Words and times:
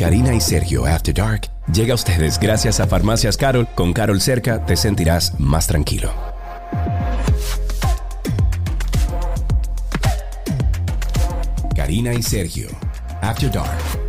Karina 0.00 0.32
y 0.32 0.40
Sergio 0.40 0.86
After 0.86 1.12
Dark 1.12 1.50
llega 1.70 1.92
a 1.92 1.94
ustedes 1.94 2.40
gracias 2.40 2.80
a 2.80 2.86
Farmacias 2.86 3.36
Carol. 3.36 3.68
Con 3.74 3.92
Carol 3.92 4.18
cerca 4.22 4.64
te 4.64 4.74
sentirás 4.74 5.38
más 5.38 5.66
tranquilo. 5.66 6.10
Karina 11.76 12.14
y 12.14 12.22
Sergio 12.22 12.68
After 13.20 13.52
Dark. 13.52 13.99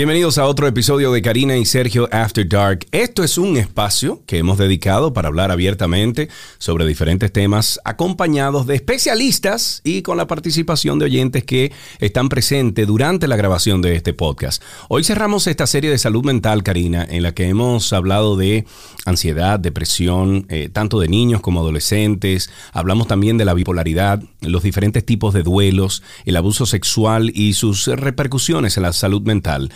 Bienvenidos 0.00 0.38
a 0.38 0.46
otro 0.46 0.66
episodio 0.66 1.12
de 1.12 1.20
Karina 1.20 1.58
y 1.58 1.66
Sergio 1.66 2.08
After 2.10 2.48
Dark. 2.48 2.86
Esto 2.90 3.22
es 3.22 3.36
un 3.36 3.58
espacio 3.58 4.22
que 4.24 4.38
hemos 4.38 4.56
dedicado 4.56 5.12
para 5.12 5.28
hablar 5.28 5.50
abiertamente 5.50 6.30
sobre 6.56 6.86
diferentes 6.86 7.30
temas, 7.30 7.78
acompañados 7.84 8.66
de 8.66 8.76
especialistas 8.76 9.82
y 9.84 10.00
con 10.00 10.16
la 10.16 10.26
participación 10.26 10.98
de 10.98 11.04
oyentes 11.04 11.44
que 11.44 11.70
están 11.98 12.30
presentes 12.30 12.86
durante 12.86 13.28
la 13.28 13.36
grabación 13.36 13.82
de 13.82 13.94
este 13.94 14.14
podcast. 14.14 14.62
Hoy 14.88 15.04
cerramos 15.04 15.46
esta 15.46 15.66
serie 15.66 15.90
de 15.90 15.98
salud 15.98 16.24
mental, 16.24 16.62
Karina, 16.62 17.06
en 17.06 17.22
la 17.22 17.34
que 17.34 17.46
hemos 17.46 17.92
hablado 17.92 18.38
de 18.38 18.64
ansiedad, 19.04 19.60
depresión, 19.60 20.46
eh, 20.48 20.70
tanto 20.72 20.98
de 20.98 21.08
niños 21.08 21.42
como 21.42 21.60
adolescentes. 21.60 22.48
Hablamos 22.72 23.06
también 23.06 23.36
de 23.36 23.44
la 23.44 23.52
bipolaridad, 23.52 24.22
los 24.40 24.62
diferentes 24.62 25.04
tipos 25.04 25.34
de 25.34 25.42
duelos, 25.42 26.02
el 26.24 26.36
abuso 26.36 26.64
sexual 26.64 27.30
y 27.34 27.52
sus 27.52 27.86
repercusiones 27.86 28.78
en 28.78 28.84
la 28.84 28.94
salud 28.94 29.20
mental. 29.20 29.70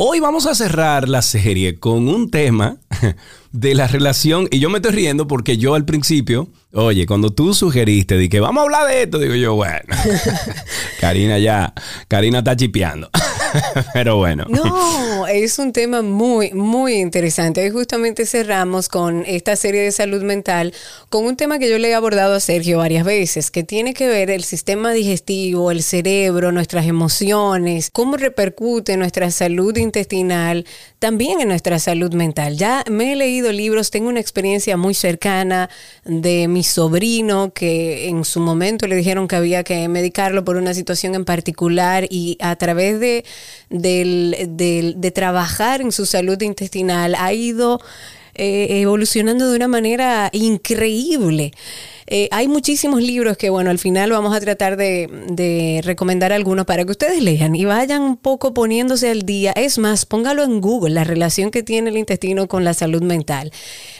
Hoy 0.00 0.20
vamos 0.20 0.46
a 0.46 0.54
cerrar 0.54 1.08
la 1.08 1.22
serie 1.22 1.80
con 1.80 2.08
un 2.08 2.30
tema 2.30 2.76
de 3.58 3.74
la 3.74 3.88
relación, 3.88 4.46
y 4.52 4.60
yo 4.60 4.70
me 4.70 4.78
estoy 4.78 4.92
riendo 4.92 5.26
porque 5.26 5.56
yo 5.56 5.74
al 5.74 5.84
principio, 5.84 6.48
oye, 6.72 7.06
cuando 7.06 7.30
tú 7.30 7.54
sugeriste 7.54 8.16
de 8.16 8.28
que 8.28 8.38
vamos 8.38 8.60
a 8.60 8.64
hablar 8.64 8.86
de 8.86 9.02
esto, 9.02 9.18
digo 9.18 9.34
yo, 9.34 9.56
bueno, 9.56 9.80
Karina 11.00 11.38
ya, 11.38 11.74
Karina 12.06 12.38
está 12.38 12.54
chipeando. 12.54 13.10
Pero 13.94 14.16
bueno. 14.16 14.44
No, 14.48 15.26
es 15.26 15.58
un 15.58 15.72
tema 15.72 16.02
muy, 16.02 16.52
muy 16.52 16.94
interesante. 16.94 17.62
Hoy 17.62 17.70
justamente 17.70 18.26
cerramos 18.26 18.88
con 18.88 19.24
esta 19.26 19.56
serie 19.56 19.82
de 19.82 19.92
salud 19.92 20.22
mental 20.22 20.74
con 21.08 21.24
un 21.24 21.36
tema 21.36 21.58
que 21.58 21.70
yo 21.70 21.78
le 21.78 21.88
he 21.88 21.94
abordado 21.94 22.34
a 22.34 22.40
Sergio 22.40 22.78
varias 22.78 23.04
veces, 23.04 23.50
que 23.50 23.62
tiene 23.62 23.94
que 23.94 24.06
ver 24.06 24.30
el 24.30 24.44
sistema 24.44 24.92
digestivo, 24.92 25.70
el 25.70 25.82
cerebro, 25.82 26.52
nuestras 26.52 26.86
emociones, 26.86 27.90
cómo 27.90 28.16
repercute 28.16 28.96
nuestra 28.96 29.30
salud 29.30 29.76
intestinal 29.76 30.66
también 30.98 31.40
en 31.40 31.48
nuestra 31.48 31.78
salud 31.78 32.12
mental. 32.12 32.56
Ya 32.56 32.84
me 32.90 33.12
he 33.12 33.16
leído 33.16 33.47
libros, 33.52 33.90
tengo 33.90 34.08
una 34.08 34.20
experiencia 34.20 34.76
muy 34.76 34.94
cercana 34.94 35.68
de 36.04 36.48
mi 36.48 36.62
sobrino 36.62 37.52
que 37.52 38.08
en 38.08 38.24
su 38.24 38.40
momento 38.40 38.86
le 38.86 38.96
dijeron 38.96 39.28
que 39.28 39.36
había 39.36 39.64
que 39.64 39.88
medicarlo 39.88 40.44
por 40.44 40.56
una 40.56 40.74
situación 40.74 41.14
en 41.14 41.24
particular 41.24 42.06
y 42.10 42.36
a 42.40 42.56
través 42.56 43.00
de 43.00 43.24
de 43.70 45.12
trabajar 45.14 45.80
en 45.80 45.92
su 45.92 46.06
salud 46.06 46.40
intestinal 46.40 47.14
ha 47.14 47.32
ido 47.32 47.80
eh, 48.40 48.82
evolucionando 48.82 49.50
de 49.50 49.56
una 49.56 49.66
manera 49.66 50.30
increíble. 50.32 51.52
Eh, 52.10 52.28
hay 52.32 52.48
muchísimos 52.48 53.02
libros 53.02 53.36
que, 53.36 53.50
bueno, 53.50 53.68
al 53.68 53.78
final 53.78 54.10
vamos 54.10 54.34
a 54.34 54.40
tratar 54.40 54.78
de, 54.78 55.80
recomendar 55.84 56.32
algunos 56.32 56.64
para 56.64 56.84
que 56.84 56.92
ustedes 56.92 57.22
lean 57.22 57.54
y 57.54 57.66
vayan 57.66 58.00
un 58.02 58.16
poco 58.16 58.54
poniéndose 58.54 59.10
al 59.10 59.22
día. 59.22 59.52
Es 59.52 59.76
más, 59.76 60.06
póngalo 60.06 60.42
en 60.42 60.62
Google, 60.62 60.94
la 60.94 61.04
relación 61.04 61.50
que 61.50 61.62
tiene 61.62 61.90
el 61.90 61.98
intestino 61.98 62.48
con 62.48 62.64
la 62.64 62.72
salud 62.72 63.02
mental. 63.02 63.52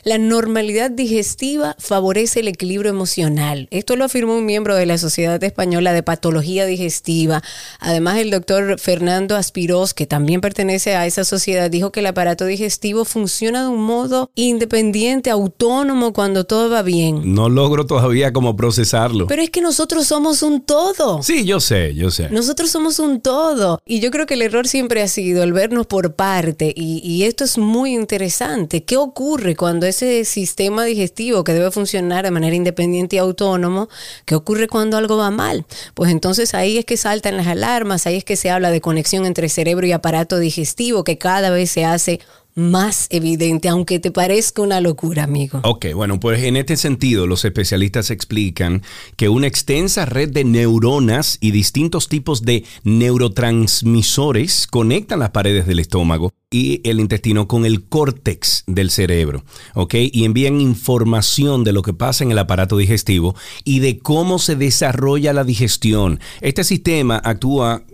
La 0.08 0.16
normalidad 0.16 0.90
digestiva 0.90 1.76
favorece 1.78 2.40
el 2.40 2.48
equilibrio 2.48 2.90
emocional. 2.90 3.68
Esto 3.70 3.94
lo 3.94 4.06
afirmó 4.06 4.38
un 4.38 4.46
miembro 4.46 4.74
de 4.74 4.86
la 4.86 4.96
Sociedad 4.96 5.44
Española 5.44 5.92
de 5.92 6.02
Patología 6.02 6.64
Digestiva. 6.64 7.42
Además, 7.78 8.16
el 8.16 8.30
doctor 8.30 8.80
Fernando 8.80 9.36
Aspiros, 9.36 9.92
que 9.92 10.06
también 10.06 10.40
pertenece 10.40 10.96
a 10.96 11.04
esa 11.04 11.24
sociedad, 11.24 11.70
dijo 11.70 11.92
que 11.92 12.00
el 12.00 12.06
aparato 12.06 12.46
digestivo 12.46 13.04
funciona 13.04 13.64
de 13.64 13.68
un 13.68 13.82
modo 13.82 14.30
independiente, 14.34 15.28
autónomo, 15.28 16.14
cuando 16.14 16.44
todo 16.44 16.70
va 16.70 16.80
bien. 16.80 17.34
No 17.34 17.50
logro 17.50 17.84
todavía 17.84 18.32
cómo 18.32 18.56
procesarlo. 18.56 19.26
Pero 19.26 19.42
es 19.42 19.50
que 19.50 19.60
nosotros 19.60 20.06
somos 20.06 20.42
un 20.42 20.62
todo. 20.62 21.22
Sí, 21.22 21.44
yo 21.44 21.60
sé, 21.60 21.94
yo 21.94 22.10
sé. 22.10 22.30
Nosotros 22.30 22.70
somos 22.70 22.98
un 22.98 23.20
todo. 23.20 23.78
Y 23.84 24.00
yo 24.00 24.10
creo 24.10 24.24
que 24.24 24.32
el 24.32 24.40
error 24.40 24.68
siempre 24.68 25.02
ha 25.02 25.08
sido 25.08 25.42
el 25.42 25.52
vernos 25.52 25.86
por 25.86 26.14
parte. 26.14 26.72
Y, 26.74 27.02
y 27.04 27.24
esto 27.24 27.44
es 27.44 27.58
muy 27.58 27.92
interesante. 27.92 28.84
¿Qué 28.84 28.96
ocurre 28.96 29.54
cuando 29.54 29.84
ese 29.98 30.24
sistema 30.24 30.84
digestivo 30.84 31.42
que 31.42 31.52
debe 31.52 31.70
funcionar 31.72 32.24
de 32.24 32.30
manera 32.30 32.54
independiente 32.54 33.16
y 33.16 33.18
autónomo, 33.18 33.88
qué 34.24 34.36
ocurre 34.36 34.68
cuando 34.68 34.96
algo 34.96 35.16
va 35.16 35.30
mal? 35.30 35.66
Pues 35.94 36.12
entonces 36.12 36.54
ahí 36.54 36.78
es 36.78 36.84
que 36.84 36.96
saltan 36.96 37.36
las 37.36 37.48
alarmas, 37.48 38.06
ahí 38.06 38.16
es 38.16 38.24
que 38.24 38.36
se 38.36 38.50
habla 38.50 38.70
de 38.70 38.80
conexión 38.80 39.26
entre 39.26 39.48
cerebro 39.48 39.86
y 39.86 39.92
aparato 39.92 40.38
digestivo, 40.38 41.02
que 41.02 41.18
cada 41.18 41.50
vez 41.50 41.70
se 41.70 41.84
hace 41.84 42.20
más 42.58 43.06
evidente, 43.10 43.68
aunque 43.68 43.98
te 43.98 44.10
parezca 44.10 44.62
una 44.62 44.80
locura, 44.80 45.24
amigo. 45.24 45.60
Ok, 45.64 45.86
bueno, 45.94 46.20
pues 46.20 46.42
en 46.42 46.56
este 46.56 46.76
sentido 46.76 47.26
los 47.26 47.44
especialistas 47.44 48.10
explican 48.10 48.82
que 49.16 49.28
una 49.28 49.46
extensa 49.46 50.04
red 50.04 50.30
de 50.30 50.44
neuronas 50.44 51.38
y 51.40 51.52
distintos 51.52 52.08
tipos 52.08 52.42
de 52.42 52.64
neurotransmisores 52.84 54.66
conectan 54.66 55.20
las 55.20 55.30
paredes 55.30 55.66
del 55.66 55.78
estómago 55.78 56.32
y 56.50 56.80
el 56.88 56.98
intestino 56.98 57.46
con 57.46 57.64
el 57.66 57.84
córtex 57.84 58.64
del 58.66 58.90
cerebro, 58.90 59.44
¿ok? 59.74 59.94
Y 60.12 60.24
envían 60.24 60.60
información 60.60 61.62
de 61.62 61.72
lo 61.72 61.82
que 61.82 61.92
pasa 61.92 62.24
en 62.24 62.32
el 62.32 62.38
aparato 62.38 62.76
digestivo 62.76 63.36
y 63.64 63.80
de 63.80 63.98
cómo 63.98 64.38
se 64.38 64.56
desarrolla 64.56 65.32
la 65.32 65.44
digestión. 65.44 66.20
Este 66.40 66.64
sistema 66.64 67.20
actúa 67.22 67.84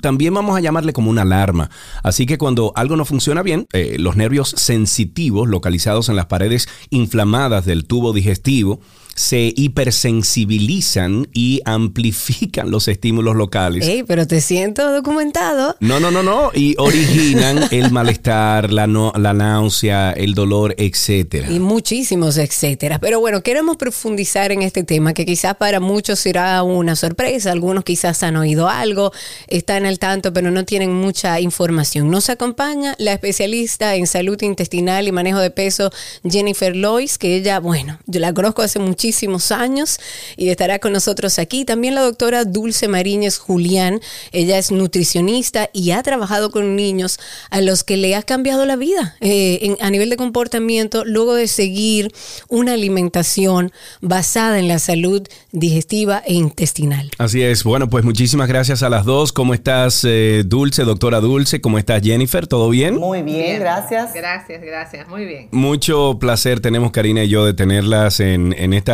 también 0.00 0.34
vamos 0.34 0.56
a 0.56 0.60
llamarle 0.60 0.92
como 0.92 1.10
una 1.10 1.22
alarma. 1.22 1.70
Así 2.02 2.26
que 2.26 2.38
cuando 2.38 2.72
algo 2.76 2.96
no 2.96 3.04
funciona 3.04 3.42
bien, 3.42 3.66
eh, 3.72 3.96
los 3.98 4.16
nervios 4.16 4.50
sensitivos 4.50 5.48
localizados 5.48 6.08
en 6.08 6.16
las 6.16 6.26
paredes 6.26 6.68
inflamadas 6.90 7.64
del 7.64 7.86
tubo 7.86 8.12
digestivo 8.12 8.80
se 9.14 9.52
hipersensibilizan 9.54 11.28
y 11.32 11.60
amplifican 11.64 12.70
los 12.70 12.88
estímulos 12.88 13.36
locales. 13.36 13.86
Ey, 13.86 14.02
pero 14.02 14.26
te 14.26 14.40
siento 14.40 14.90
documentado. 14.92 15.76
No, 15.80 16.00
no, 16.00 16.10
no, 16.10 16.22
no. 16.22 16.50
Y 16.54 16.74
originan 16.78 17.64
el 17.70 17.90
malestar, 17.90 18.72
la, 18.72 18.86
la 18.86 19.34
náusea, 19.34 20.12
el 20.12 20.34
dolor, 20.34 20.74
etcétera. 20.78 21.50
Y 21.50 21.60
muchísimos 21.60 22.38
etcétera. 22.38 22.98
Pero 22.98 23.20
bueno, 23.20 23.42
queremos 23.42 23.76
profundizar 23.76 24.52
en 24.52 24.62
este 24.62 24.84
tema 24.84 25.12
que 25.12 25.26
quizás 25.26 25.54
para 25.56 25.80
muchos 25.80 26.18
será 26.18 26.62
una 26.62 26.96
sorpresa. 26.96 27.52
Algunos 27.52 27.84
quizás 27.84 28.22
han 28.22 28.36
oído 28.36 28.68
algo, 28.68 29.12
están 29.48 29.86
al 29.86 29.98
tanto, 29.98 30.32
pero 30.32 30.50
no 30.50 30.64
tienen 30.64 30.92
mucha 30.92 31.40
información. 31.40 32.10
Nos 32.10 32.30
acompaña 32.30 32.94
la 32.98 33.12
especialista 33.12 33.94
en 33.96 34.06
salud 34.06 34.40
intestinal 34.42 35.08
y 35.08 35.12
manejo 35.12 35.40
de 35.40 35.50
peso, 35.50 35.90
Jennifer 36.28 36.74
Lois, 36.74 37.18
que 37.18 37.36
ella, 37.36 37.60
bueno, 37.60 37.98
yo 38.06 38.20
la 38.20 38.32
conozco 38.32 38.62
hace 38.62 38.78
muchísimo 38.78 38.99
muchísimos 39.00 39.50
años 39.50 39.98
y 40.36 40.50
estará 40.50 40.78
con 40.78 40.92
nosotros 40.92 41.38
aquí. 41.38 41.64
También 41.64 41.94
la 41.94 42.02
doctora 42.02 42.44
Dulce 42.44 42.86
Mariñez 42.86 43.38
Julián. 43.38 43.98
Ella 44.30 44.58
es 44.58 44.70
nutricionista 44.70 45.70
y 45.72 45.92
ha 45.92 46.02
trabajado 46.02 46.50
con 46.50 46.76
niños 46.76 47.18
a 47.48 47.62
los 47.62 47.82
que 47.82 47.96
le 47.96 48.14
ha 48.14 48.22
cambiado 48.22 48.66
la 48.66 48.76
vida 48.76 49.16
eh, 49.22 49.74
a 49.80 49.88
nivel 49.88 50.10
de 50.10 50.18
comportamiento 50.18 51.02
luego 51.06 51.34
de 51.34 51.48
seguir 51.48 52.12
una 52.48 52.74
alimentación 52.74 53.72
basada 54.02 54.58
en 54.58 54.68
la 54.68 54.78
salud 54.78 55.26
digestiva 55.50 56.22
e 56.26 56.34
intestinal. 56.34 57.10
Así 57.16 57.40
es. 57.40 57.64
Bueno, 57.64 57.88
pues 57.88 58.04
muchísimas 58.04 58.48
gracias 58.48 58.82
a 58.82 58.90
las 58.90 59.06
dos. 59.06 59.32
¿Cómo 59.32 59.54
estás, 59.54 60.04
eh, 60.06 60.42
Dulce, 60.44 60.84
doctora 60.84 61.20
Dulce? 61.20 61.62
¿Cómo 61.62 61.78
estás, 61.78 62.02
Jennifer? 62.02 62.46
¿Todo 62.46 62.68
bien? 62.68 62.96
Muy 62.96 63.22
bien, 63.22 63.60
gracias. 63.60 64.12
Gracias, 64.12 64.60
gracias. 64.60 65.08
Muy 65.08 65.24
bien. 65.24 65.48
Mucho 65.52 66.18
placer 66.20 66.60
tenemos, 66.60 66.90
Karina 66.90 67.24
y 67.24 67.28
yo, 67.28 67.46
de 67.46 67.54
tenerlas 67.54 68.20
en, 68.20 68.54
en 68.58 68.74
esta 68.74 68.89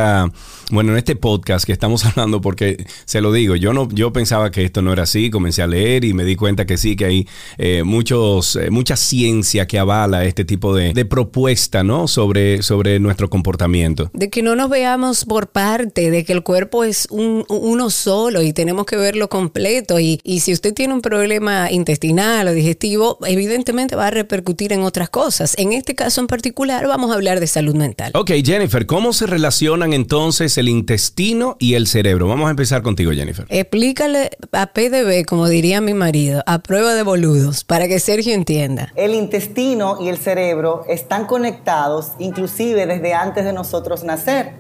bueno, 0.71 0.93
en 0.93 0.99
este 0.99 1.17
podcast 1.17 1.65
que 1.65 1.73
estamos 1.73 2.05
hablando, 2.07 2.41
porque 2.41 2.85
se 3.05 3.21
lo 3.21 3.33
digo, 3.33 3.57
yo 3.57 3.73
no, 3.73 3.89
yo 3.91 4.13
pensaba 4.13 4.51
que 4.51 4.65
esto 4.65 4.83
no 4.83 4.93
era 4.93 5.05
así, 5.05 5.31
comencé 5.31 5.63
a 5.63 5.67
leer 5.67 6.05
y 6.05 6.13
me 6.13 6.25
di 6.25 6.37
cuenta 6.37 6.67
que 6.67 6.77
sí, 6.77 6.97
que 6.97 7.05
hay 7.05 7.29
eh, 7.59 7.83
muchos, 7.85 8.57
eh, 8.57 8.71
mucha 8.71 8.97
ciencia 8.97 9.67
que 9.67 9.79
avala 9.79 10.25
este 10.25 10.45
tipo 10.45 10.75
de, 10.75 11.07
propuesta, 11.07 11.85
¿no? 11.85 12.09
Sobre, 12.09 12.63
sobre 12.63 12.99
nuestro 12.99 13.31
comportamiento. 13.31 14.11
De 14.13 14.29
que 14.29 14.43
no 14.43 14.57
nos 14.57 14.69
veamos 14.69 15.25
por 15.25 15.49
parte, 15.49 16.11
de 16.11 16.25
que 16.25 16.33
el 16.33 16.43
cuerpo 16.43 16.83
es 16.83 17.07
un, 17.11 17.45
uno 17.49 17.91
solo 17.91 18.43
y 18.43 18.53
tenemos 18.53 18.87
que 18.87 18.97
verlo 18.97 19.29
completo. 19.29 20.01
Y, 20.01 20.21
y 20.25 20.41
si 20.41 20.53
usted 20.53 20.75
tiene 20.75 20.95
un 20.95 21.01
problema 21.01 21.71
intestinal 21.71 22.49
o 22.49 22.53
digestivo, 22.53 23.19
evidentemente 23.25 23.95
va 23.95 24.09
a 24.09 24.11
repercutir 24.11 24.73
en 24.73 24.83
otras 24.83 25.11
cosas. 25.11 25.55
En 25.59 25.73
este 25.73 25.95
caso 25.95 26.21
en 26.21 26.27
particular, 26.27 26.87
vamos 26.89 27.13
a 27.13 27.15
hablar 27.15 27.39
de 27.39 27.47
salud 27.47 27.77
mental. 27.77 28.11
Ok, 28.15 28.33
Jennifer, 28.45 28.85
¿cómo 28.87 29.13
se 29.13 29.27
relaciona 29.27 29.86
entonces 29.93 30.57
el 30.59 30.69
intestino 30.69 31.57
y 31.59 31.75
el 31.75 31.87
cerebro. 31.87 32.29
Vamos 32.29 32.49
a 32.49 32.51
empezar 32.51 32.83
contigo, 32.83 33.13
Jennifer. 33.13 33.47
Explícale 33.49 34.31
a 34.53 34.67
PDB, 34.67 35.25
como 35.27 35.49
diría 35.49 35.81
mi 35.81 35.95
marido, 35.95 36.43
a 36.47 36.61
prueba 36.61 36.95
de 36.95 37.03
boludos, 37.03 37.65
para 37.65 37.89
que 37.89 38.01
Sergio 38.01 38.35
entienda. 38.35 38.93
El 38.97 39.15
intestino 39.15 39.99
y 40.01 40.09
el 40.09 40.19
cerebro 40.19 40.85
están 40.89 41.27
conectados 41.27 42.13
inclusive 42.19 42.87
desde 42.87 43.15
antes 43.15 43.45
de 43.45 43.53
nosotros 43.53 44.05
nacer. 44.05 44.55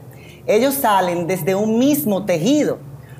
Ellos 0.46 0.75
salen 0.75 1.26
desde 1.26 1.55
un 1.55 1.79
mismo 1.79 2.25
tejido. 2.25 2.79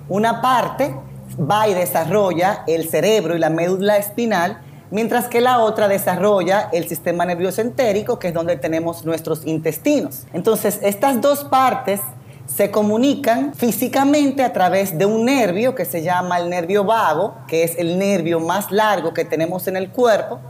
Una 0.09 0.41
parte 0.41 0.95
va 1.39 1.69
y 1.69 1.75
desarrolla 1.75 2.63
el 2.67 2.89
cerebro 2.89 3.37
y 3.37 3.39
la 3.39 3.51
médula 3.51 3.97
espinal, 3.97 4.63
mientras 4.97 5.29
que 5.29 5.43
la 5.43 5.59
otra 5.59 5.89
desarrolla 5.89 6.71
el 6.73 6.89
sistema 6.89 7.27
nervioso 7.27 7.61
entérico, 7.61 8.19
que 8.19 8.29
es 8.29 8.35
donde 8.35 8.57
tenemos 8.57 9.05
nuestros 9.05 9.47
intestinos. 9.47 10.23
Entonces, 10.33 10.81
estas 10.83 11.21
dos 11.21 11.45
partes 11.45 12.01
se 12.47 12.71
comunican 12.71 13.55
físicamente 13.55 14.43
a 14.43 14.55
través 14.55 14.97
de 14.97 15.05
un 15.05 15.27
nervio 15.27 15.75
que 15.75 15.85
se 15.85 16.03
llama 16.03 16.39
el 16.39 16.49
nervio 16.49 16.85
vago, 16.85 17.35
que 17.47 17.63
es 17.63 17.77
el 17.77 17.99
nervio 17.99 18.41
más 18.41 18.73
largo 18.73 19.13
que 19.13 19.27
tenemos 19.27 19.69
en 19.69 19.77
el 19.77 19.91
cuerpo, 19.91 20.41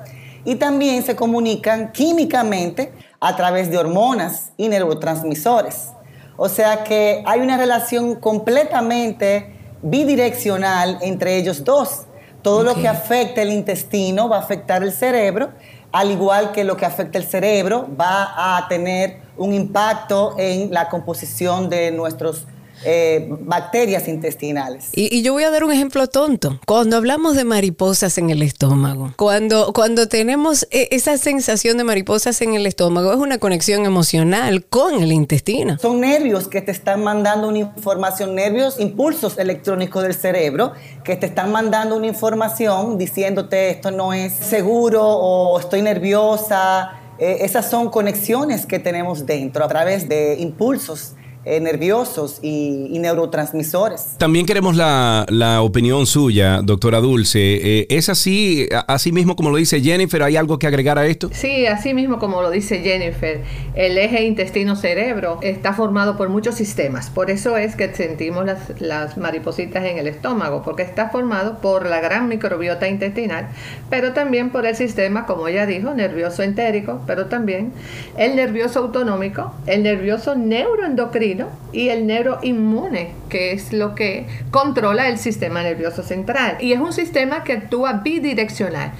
y 0.44 0.54
también 0.54 1.02
se 1.02 1.16
comunican 1.16 1.90
químicamente 1.90 2.92
a 3.18 3.34
través 3.34 3.68
de 3.68 3.78
hormonas 3.78 4.52
y 4.56 4.68
neurotransmisores. 4.68 5.88
O 6.36 6.48
sea 6.48 6.84
que 6.84 7.24
hay 7.26 7.40
una 7.40 7.56
relación 7.56 8.14
completamente 8.14 9.56
bidireccional 9.82 10.98
entre 11.00 11.36
ellos 11.36 11.64
dos. 11.64 12.02
Todo 12.46 12.62
lo 12.62 12.76
que 12.76 12.86
afecta 12.86 13.42
el 13.42 13.50
intestino 13.50 14.28
va 14.28 14.36
a 14.36 14.38
afectar 14.38 14.84
el 14.84 14.92
cerebro, 14.92 15.50
al 15.90 16.12
igual 16.12 16.52
que 16.52 16.62
lo 16.62 16.76
que 16.76 16.86
afecta 16.86 17.18
el 17.18 17.24
cerebro 17.24 17.88
va 18.00 18.56
a 18.56 18.68
tener 18.68 19.18
un 19.36 19.52
impacto 19.52 20.36
en 20.38 20.72
la 20.72 20.88
composición 20.88 21.68
de 21.68 21.90
nuestros 21.90 22.46
eh, 22.84 23.26
bacterias 23.40 24.08
intestinales. 24.08 24.88
Y, 24.92 25.22
yo 25.22 25.32
voy 25.32 25.44
a 25.44 25.50
dar 25.50 25.64
un 25.64 25.72
ejemplo 25.72 26.06
tonto. 26.06 26.60
Cuando 26.66 26.96
hablamos 26.96 27.36
de 27.36 27.44
mariposas 27.44 28.18
en 28.18 28.30
el 28.30 28.42
estómago, 28.42 29.12
cuando, 29.16 29.72
cuando 29.72 30.08
tenemos 30.08 30.66
e, 30.70 30.88
esa 30.90 31.16
sensación 31.18 31.78
de 31.78 31.84
mariposas 31.84 32.40
en 32.42 32.54
el 32.54 32.66
estómago, 32.66 33.12
es 33.12 33.18
una 33.18 33.38
conexión 33.38 33.86
emocional 33.86 34.64
con 34.64 35.02
el 35.02 35.12
intestino. 35.12 35.78
Son 35.78 36.00
nervios 36.00 36.48
que 36.48 36.60
te 36.60 36.72
están 36.72 37.02
mandando 37.02 37.48
una 37.48 37.58
información, 37.58 38.34
nervios, 38.34 38.78
impulsos 38.78 39.38
electrónicos 39.38 40.02
del 40.02 40.14
cerebro, 40.14 40.72
que 41.02 41.16
te 41.16 41.26
están 41.26 41.52
mandando 41.52 41.96
una 41.96 42.06
información 42.06 42.98
diciéndote 42.98 43.70
esto 43.70 43.90
no 43.90 44.12
es 44.12 44.32
seguro 44.32 45.02
o 45.02 45.58
estoy 45.58 45.82
nerviosa. 45.82 47.00
Eh, 47.18 47.38
esas 47.40 47.70
son 47.70 47.88
conexiones 47.90 48.66
que 48.66 48.78
tenemos 48.78 49.24
dentro 49.24 49.64
a 49.64 49.68
través 49.68 50.08
de 50.08 50.36
impulsos 50.38 51.14
eh, 51.46 51.60
nerviosos 51.60 52.40
y, 52.42 52.98
neurotransmisores. 52.98 54.16
También 54.18 54.46
queremos 54.46 54.74
la, 54.74 55.24
opinión 55.62 56.06
suya, 56.06 56.60
doctora 56.60 56.98
Dulce. 56.98 57.38
Eh, 57.38 57.86
¿Es 57.88 58.08
así, 58.08 58.68
así 58.88 59.12
mismo 59.12 59.36
como 59.36 59.50
lo 59.50 59.56
dice 59.56 59.80
Jennifer? 59.80 60.24
¿Hay 60.24 60.36
algo 60.36 60.58
que 60.58 60.66
agregar 60.66 60.98
a 60.98 61.06
esto? 61.06 61.30
Sí, 61.32 61.66
así 61.66 61.94
mismo 61.94 62.18
como 62.18 62.42
lo 62.42 62.50
dice 62.50 62.80
Jennifer. 62.80 63.42
El 63.76 63.96
eje 63.96 64.24
intestino-cerebro 64.24 65.38
está 65.40 65.72
formado 65.72 66.16
por 66.16 66.30
muchos 66.30 66.56
sistemas. 66.56 67.10
Por 67.10 67.30
eso 67.30 67.56
es 67.56 67.76
que 67.76 67.94
sentimos 67.94 68.44
las, 68.44 68.80
las 68.80 69.16
maripositas 69.16 69.84
en 69.84 69.98
el 69.98 70.08
estómago, 70.08 70.62
porque 70.64 70.82
está 70.82 71.10
formado 71.10 71.58
por 71.58 71.86
la 71.86 72.00
gran 72.00 72.26
microbiota 72.28 72.88
intestinal, 72.88 73.48
pero 73.88 74.12
también 74.14 74.50
por 74.50 74.66
el 74.66 74.74
sistema, 74.74 75.26
como 75.26 75.46
ella 75.46 75.64
dijo, 75.64 75.94
nervioso 75.94 76.42
entérico, 76.42 77.02
pero 77.06 77.26
también 77.26 77.72
el 78.16 78.34
nervioso 78.34 78.80
autonómico, 78.80 79.54
el 79.66 79.84
nervioso 79.84 80.34
neuroendocrino, 80.34 81.35
y 81.72 81.88
el 81.88 82.06
neuroinmune, 82.06 83.12
que 83.28 83.52
es 83.52 83.72
lo 83.72 83.94
que 83.94 84.26
controla 84.50 85.08
el 85.08 85.18
sistema 85.18 85.62
nervioso 85.62 86.02
central. 86.02 86.56
Y 86.60 86.72
es 86.72 86.80
un 86.80 86.92
sistema 86.92 87.44
que 87.44 87.52
actúa 87.52 87.94
bidireccional, 88.04 88.92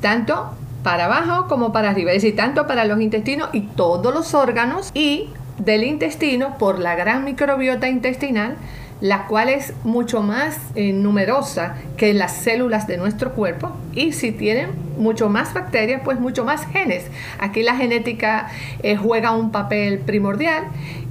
tanto 0.00 0.50
para 0.82 1.06
abajo 1.06 1.48
como 1.48 1.72
para 1.72 1.90
arriba, 1.90 2.12
es 2.12 2.22
decir, 2.22 2.36
tanto 2.36 2.66
para 2.66 2.84
los 2.84 3.00
intestinos 3.00 3.48
y 3.52 3.62
todos 3.62 4.12
los 4.12 4.34
órganos 4.34 4.90
y 4.94 5.30
del 5.58 5.84
intestino 5.84 6.58
por 6.58 6.78
la 6.78 6.94
gran 6.94 7.24
microbiota 7.24 7.88
intestinal 7.88 8.56
la 9.00 9.26
cual 9.26 9.48
es 9.48 9.74
mucho 9.84 10.22
más 10.22 10.58
eh, 10.74 10.92
numerosa 10.92 11.74
que 11.96 12.14
las 12.14 12.36
células 12.36 12.86
de 12.86 12.96
nuestro 12.96 13.32
cuerpo 13.32 13.72
y 13.92 14.12
si 14.12 14.32
tienen 14.32 14.70
mucho 14.96 15.28
más 15.28 15.52
bacterias, 15.52 16.00
pues 16.04 16.18
mucho 16.20 16.44
más 16.44 16.66
genes. 16.66 17.04
Aquí 17.38 17.62
la 17.62 17.76
genética 17.76 18.48
eh, 18.82 18.96
juega 18.96 19.32
un 19.32 19.50
papel 19.50 19.98
primordial 19.98 20.64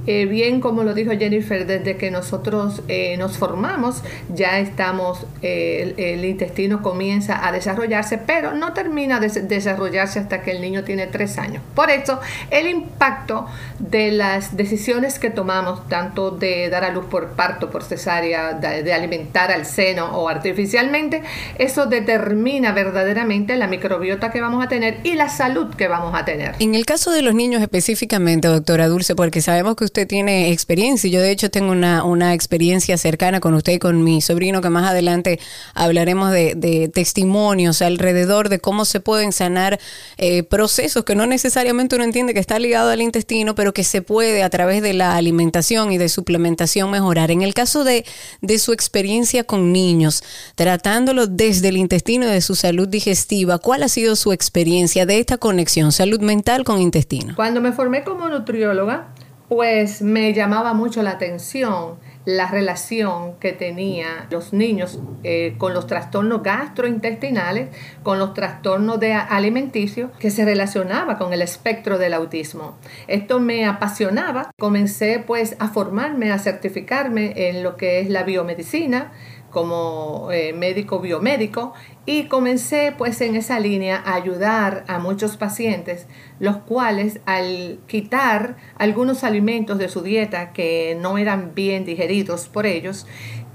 eh, 0.06 0.26
bien 0.26 0.60
como 0.60 0.82
lo 0.82 0.94
dijo 0.94 1.12
Jennifer, 1.12 1.66
desde 1.66 1.96
que 1.96 2.10
nosotros 2.10 2.82
eh, 2.88 3.16
nos 3.16 3.38
formamos 3.38 4.02
ya 4.34 4.58
estamos, 4.58 5.26
eh, 5.42 5.94
el, 5.96 6.24
intestino 6.24 6.82
comienza 6.82 7.46
a 7.46 7.52
desarrollarse, 7.52 8.18
pero 8.18 8.52
no 8.54 8.72
termina 8.72 9.20
de 9.20 9.28
desarrollarse 9.42 10.18
hasta 10.18 10.42
que 10.42 10.50
el 10.50 10.60
niño 10.60 10.84
tiene 10.84 11.06
tres 11.06 11.38
años. 11.38 11.62
Por 11.74 11.90
eso, 11.90 12.20
el 12.50 12.68
impacto 12.68 13.46
de 13.78 14.10
las 14.10 14.56
decisiones 14.56 15.18
que 15.18 15.30
tomamos, 15.30 15.88
tanto 15.88 16.30
de 16.30 16.68
dar 16.70 16.84
a 16.84 16.90
luz 16.90 17.06
por 17.06 17.30
parto, 17.30 17.70
por 17.70 17.82
cesárea, 17.82 18.54
de, 18.54 18.92
alimentar 18.92 19.50
al 19.50 19.66
seno 19.66 20.16
o 20.16 20.28
artificialmente, 20.28 21.22
eso 21.58 21.86
determina 21.86 22.72
verdaderamente 22.72 23.56
la 23.56 23.66
microbiota 23.66 24.30
que 24.30 24.40
vamos 24.40 24.64
a 24.64 24.68
tener 24.68 24.98
y 25.04 25.14
la 25.14 25.28
salud 25.28 25.74
que 25.74 25.88
vamos 25.88 26.14
a 26.14 26.24
tener. 26.24 26.54
En 26.58 26.74
el 26.74 26.86
caso 26.86 27.10
de 27.10 27.22
los 27.22 27.34
niños 27.34 27.62
específicamente, 27.62 28.48
doctora 28.48 28.88
Dulce, 28.88 29.14
porque 29.14 29.40
sabemos 29.40 29.76
que 29.76 29.84
usted 29.84 29.93
usted 29.94 30.08
tiene 30.08 30.50
experiencia. 30.50 31.08
Yo 31.08 31.20
de 31.20 31.30
hecho 31.30 31.52
tengo 31.52 31.70
una, 31.70 32.02
una 32.02 32.34
experiencia 32.34 32.98
cercana 32.98 33.38
con 33.38 33.54
usted 33.54 33.74
y 33.74 33.78
con 33.78 34.02
mi 34.02 34.20
sobrino, 34.20 34.60
que 34.60 34.68
más 34.68 34.90
adelante 34.90 35.38
hablaremos 35.72 36.32
de, 36.32 36.90
testimonios 36.92 37.80
alrededor 37.80 38.48
de 38.48 38.58
cómo 38.58 38.86
se 38.86 38.98
pueden 38.98 39.30
sanar 39.30 39.78
eh, 40.16 40.42
procesos 40.42 41.04
que 41.04 41.14
no 41.14 41.26
necesariamente 41.26 41.94
uno 41.94 42.04
entiende 42.04 42.34
que 42.34 42.40
está 42.40 42.58
ligado 42.58 42.90
al 42.90 43.02
intestino, 43.02 43.54
pero 43.54 43.72
que 43.72 43.84
se 43.84 44.02
puede 44.02 44.42
a 44.42 44.50
través 44.50 44.82
de 44.82 44.94
la 44.94 45.14
alimentación 45.14 45.92
y 45.92 45.98
de 45.98 46.08
suplementación 46.08 46.90
mejorar. 46.90 47.30
En 47.30 47.42
el 47.42 47.54
caso 47.54 47.84
de, 47.84 48.04
de 48.40 48.58
su 48.58 48.72
experiencia 48.72 49.44
con 49.44 49.72
niños, 49.72 50.24
tratándolo 50.56 51.28
desde 51.28 51.68
el 51.68 51.76
intestino 51.76 52.26
y 52.26 52.30
de 52.30 52.40
su 52.40 52.56
salud 52.56 52.88
digestiva, 52.88 53.58
¿cuál 53.58 53.84
ha 53.84 53.88
sido 53.88 54.16
su 54.16 54.32
experiencia 54.32 55.06
de 55.06 55.20
esta 55.20 55.38
conexión 55.38 55.92
salud 55.92 56.20
mental 56.20 56.64
con 56.64 56.80
intestino? 56.80 57.36
Cuando 57.36 57.60
me 57.60 57.70
formé 57.70 58.02
como 58.02 58.28
nutrióloga, 58.28 59.14
pues 59.48 60.02
me 60.02 60.32
llamaba 60.32 60.74
mucho 60.74 61.02
la 61.02 61.10
atención 61.12 61.96
la 62.24 62.46
relación 62.50 63.34
que 63.38 63.52
tenían 63.52 64.26
los 64.30 64.52
niños 64.52 64.98
eh, 65.24 65.54
con 65.58 65.74
los 65.74 65.86
trastornos 65.86 66.42
gastrointestinales, 66.42 67.68
con 68.02 68.18
los 68.18 68.32
trastornos 68.32 68.98
de 68.98 69.12
alimenticios, 69.12 70.10
que 70.18 70.30
se 70.30 70.44
relacionaba 70.44 71.18
con 71.18 71.32
el 71.32 71.42
espectro 71.42 71.98
del 71.98 72.14
autismo. 72.14 72.76
Esto 73.08 73.40
me 73.40 73.66
apasionaba. 73.66 74.50
Comencé 74.58 75.22
pues 75.24 75.56
a 75.58 75.68
formarme, 75.68 76.32
a 76.32 76.38
certificarme 76.38 77.48
en 77.48 77.62
lo 77.62 77.76
que 77.76 78.00
es 78.00 78.08
la 78.08 78.22
biomedicina 78.22 79.12
como 79.50 80.30
eh, 80.32 80.52
médico 80.52 80.98
biomédico 80.98 81.74
y 82.06 82.24
comencé 82.24 82.92
pues 82.96 83.20
en 83.20 83.34
esa 83.34 83.58
línea 83.58 84.02
a 84.04 84.14
ayudar 84.14 84.84
a 84.88 84.98
muchos 84.98 85.36
pacientes, 85.36 86.06
los 86.38 86.58
cuales 86.58 87.20
al 87.24 87.78
quitar 87.86 88.56
algunos 88.76 89.24
alimentos 89.24 89.78
de 89.78 89.88
su 89.88 90.02
dieta 90.02 90.52
que 90.52 90.98
no 91.00 91.16
eran 91.16 91.54
bien 91.54 91.84
digeridos 91.84 92.48
por 92.48 92.66
ellos, 92.66 93.06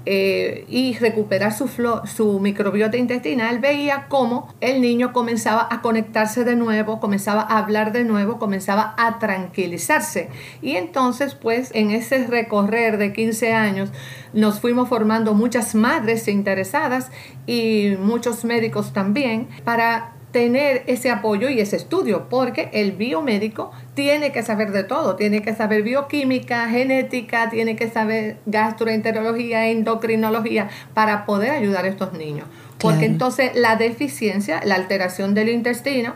eh, 0.06 0.64
y 0.68 0.94
recuperar 0.94 1.52
su, 1.52 1.68
su 2.04 2.40
microbiota 2.40 2.96
intestinal, 2.96 3.58
veía 3.58 4.06
cómo 4.08 4.54
el 4.60 4.80
niño 4.80 5.12
comenzaba 5.12 5.68
a 5.70 5.82
conectarse 5.82 6.44
de 6.44 6.56
nuevo, 6.56 7.00
comenzaba 7.00 7.42
a 7.42 7.58
hablar 7.58 7.92
de 7.92 8.04
nuevo, 8.04 8.38
comenzaba 8.38 8.94
a 8.96 9.18
tranquilizarse. 9.18 10.28
Y 10.62 10.76
entonces, 10.76 11.34
pues, 11.34 11.70
en 11.74 11.90
ese 11.90 12.26
recorrer 12.26 12.96
de 12.96 13.12
15 13.12 13.52
años, 13.52 13.90
nos 14.32 14.60
fuimos 14.60 14.88
formando 14.88 15.34
muchas 15.34 15.74
madres 15.74 16.28
interesadas 16.28 17.10
y 17.46 17.96
muchos 17.98 18.44
médicos 18.44 18.92
también 18.92 19.48
para 19.64 20.14
tener 20.32 20.84
ese 20.86 21.10
apoyo 21.10 21.48
y 21.48 21.60
ese 21.60 21.76
estudio, 21.76 22.28
porque 22.28 22.70
el 22.72 22.92
biomédico 22.92 23.72
tiene 23.94 24.32
que 24.32 24.42
saber 24.42 24.70
de 24.72 24.84
todo, 24.84 25.16
tiene 25.16 25.42
que 25.42 25.54
saber 25.54 25.82
bioquímica, 25.82 26.68
genética, 26.68 27.50
tiene 27.50 27.76
que 27.76 27.90
saber 27.90 28.36
gastroenterología, 28.46 29.68
endocrinología, 29.68 30.68
para 30.94 31.26
poder 31.26 31.50
ayudar 31.50 31.84
a 31.84 31.88
estos 31.88 32.12
niños. 32.12 32.46
Porque 32.78 33.04
entonces 33.04 33.52
la 33.54 33.76
deficiencia, 33.76 34.60
la 34.64 34.76
alteración 34.76 35.34
del 35.34 35.50
intestino, 35.50 36.14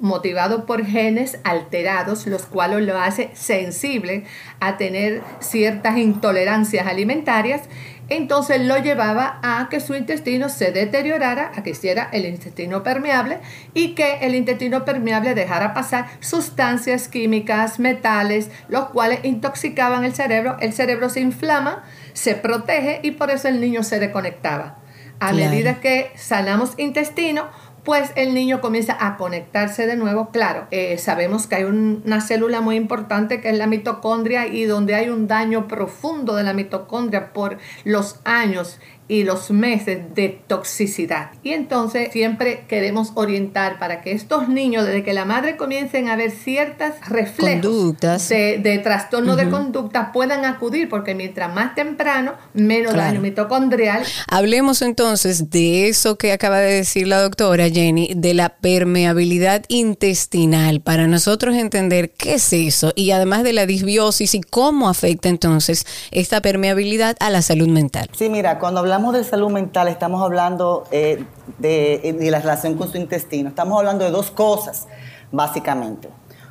motivado 0.00 0.64
por 0.64 0.84
genes 0.84 1.38
alterados, 1.44 2.26
los 2.26 2.46
cuales 2.46 2.86
lo 2.86 2.98
hace 2.98 3.30
sensible 3.34 4.24
a 4.58 4.76
tener 4.78 5.20
ciertas 5.40 5.98
intolerancias 5.98 6.86
alimentarias, 6.86 7.62
entonces 8.10 8.60
lo 8.60 8.76
llevaba 8.76 9.38
a 9.42 9.68
que 9.70 9.80
su 9.80 9.94
intestino 9.94 10.48
se 10.48 10.72
deteriorara, 10.72 11.52
a 11.54 11.62
que 11.62 11.70
hiciera 11.70 12.08
el 12.12 12.26
intestino 12.26 12.82
permeable 12.82 13.38
y 13.72 13.94
que 13.94 14.18
el 14.22 14.34
intestino 14.34 14.84
permeable 14.84 15.34
dejara 15.34 15.74
pasar 15.74 16.06
sustancias 16.18 17.08
químicas, 17.08 17.78
metales, 17.78 18.50
los 18.68 18.90
cuales 18.90 19.20
intoxicaban 19.24 20.04
el 20.04 20.12
cerebro. 20.12 20.56
El 20.60 20.72
cerebro 20.72 21.08
se 21.08 21.20
inflama, 21.20 21.84
se 22.12 22.34
protege 22.34 22.98
y 23.04 23.12
por 23.12 23.30
eso 23.30 23.46
el 23.46 23.60
niño 23.60 23.84
se 23.84 24.00
desconectaba. 24.00 24.78
A 25.20 25.32
medida 25.32 25.80
que 25.80 26.10
sanamos 26.16 26.72
intestino, 26.78 27.48
pues 27.84 28.12
el 28.16 28.34
niño 28.34 28.60
comienza 28.60 28.96
a 28.98 29.16
conectarse 29.16 29.86
de 29.86 29.96
nuevo. 29.96 30.30
Claro, 30.30 30.66
eh, 30.70 30.98
sabemos 30.98 31.46
que 31.46 31.56
hay 31.56 31.64
una 31.64 32.20
célula 32.20 32.60
muy 32.60 32.76
importante 32.76 33.40
que 33.40 33.50
es 33.50 33.58
la 33.58 33.66
mitocondria 33.66 34.46
y 34.46 34.64
donde 34.64 34.94
hay 34.94 35.08
un 35.08 35.26
daño 35.26 35.68
profundo 35.68 36.36
de 36.36 36.42
la 36.42 36.52
mitocondria 36.52 37.32
por 37.32 37.58
los 37.84 38.20
años 38.24 38.78
y 39.10 39.24
los 39.24 39.50
meses 39.50 40.14
de 40.14 40.40
toxicidad. 40.46 41.32
Y 41.42 41.50
entonces 41.50 42.10
siempre 42.12 42.64
queremos 42.68 43.10
orientar 43.16 43.80
para 43.80 44.02
que 44.02 44.12
estos 44.12 44.48
niños, 44.48 44.86
desde 44.86 45.02
que 45.02 45.12
la 45.12 45.24
madre 45.24 45.56
comiencen 45.56 46.08
a 46.08 46.14
ver 46.14 46.30
ciertas 46.30 47.08
reflejos 47.08 47.96
de, 47.98 48.60
de, 48.62 48.78
trastorno 48.78 49.34
de 49.34 49.50
conducta, 49.50 50.12
puedan 50.12 50.44
acudir, 50.44 50.88
porque 50.88 51.16
mientras 51.16 51.52
más 51.52 51.74
temprano, 51.74 52.34
menos 52.54 52.94
daño 52.94 53.20
mitocondrial. 53.20 54.04
Hablemos 54.28 54.80
entonces 54.80 55.50
de 55.50 55.88
eso 55.88 56.16
que 56.16 56.30
acaba 56.30 56.58
de 56.58 56.72
decir 56.72 57.08
la 57.08 57.20
doctora 57.20 57.68
Jenny, 57.68 58.12
de 58.14 58.32
la 58.32 58.50
permeabilidad 58.50 59.64
intestinal, 59.66 60.82
para 60.82 61.08
nosotros 61.08 61.56
entender 61.56 62.12
qué 62.12 62.34
es 62.34 62.52
eso 62.52 62.92
y 62.94 63.10
además 63.10 63.42
de 63.42 63.54
la 63.54 63.66
disbiosis 63.66 64.36
y 64.36 64.40
cómo 64.40 64.88
afecta 64.88 65.28
entonces 65.28 65.84
esta 66.12 66.40
permeabilidad 66.40 67.16
a 67.18 67.30
la 67.30 67.42
salud 67.42 67.68
mental. 67.68 68.08
Sí, 68.16 68.28
mira, 68.28 68.60
cuando 68.60 68.78
hablamos 68.78 68.99
de 69.00 69.24
salud 69.24 69.50
mental 69.50 69.88
estamos 69.88 70.22
hablando 70.22 70.84
eh, 70.92 71.24
de, 71.58 72.16
de 72.18 72.30
la 72.30 72.38
relación 72.38 72.76
con 72.76 72.90
su 72.90 72.98
intestino. 72.98 73.48
Estamos 73.48 73.78
hablando 73.78 74.04
de 74.04 74.10
dos 74.10 74.30
cosas, 74.30 74.86
básicamente. 75.32 76.08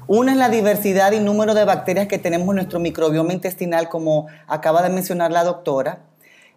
Una 0.08 0.32
es 0.32 0.38
la 0.40 0.50
diversidad 0.50 1.12
y 1.12 1.20
número 1.20 1.54
de 1.54 1.66
bacterias 1.66 2.08
que 2.08 2.18
tenemos 2.18 2.50
en 2.50 2.56
nuestro 2.56 2.80
microbioma 2.80 3.32
intestinal, 3.32 3.88
como 3.90 4.26
acaba 4.48 4.82
de 4.82 4.90
mencionar 4.90 5.32
la 5.32 5.44
doctora, 5.44 6.00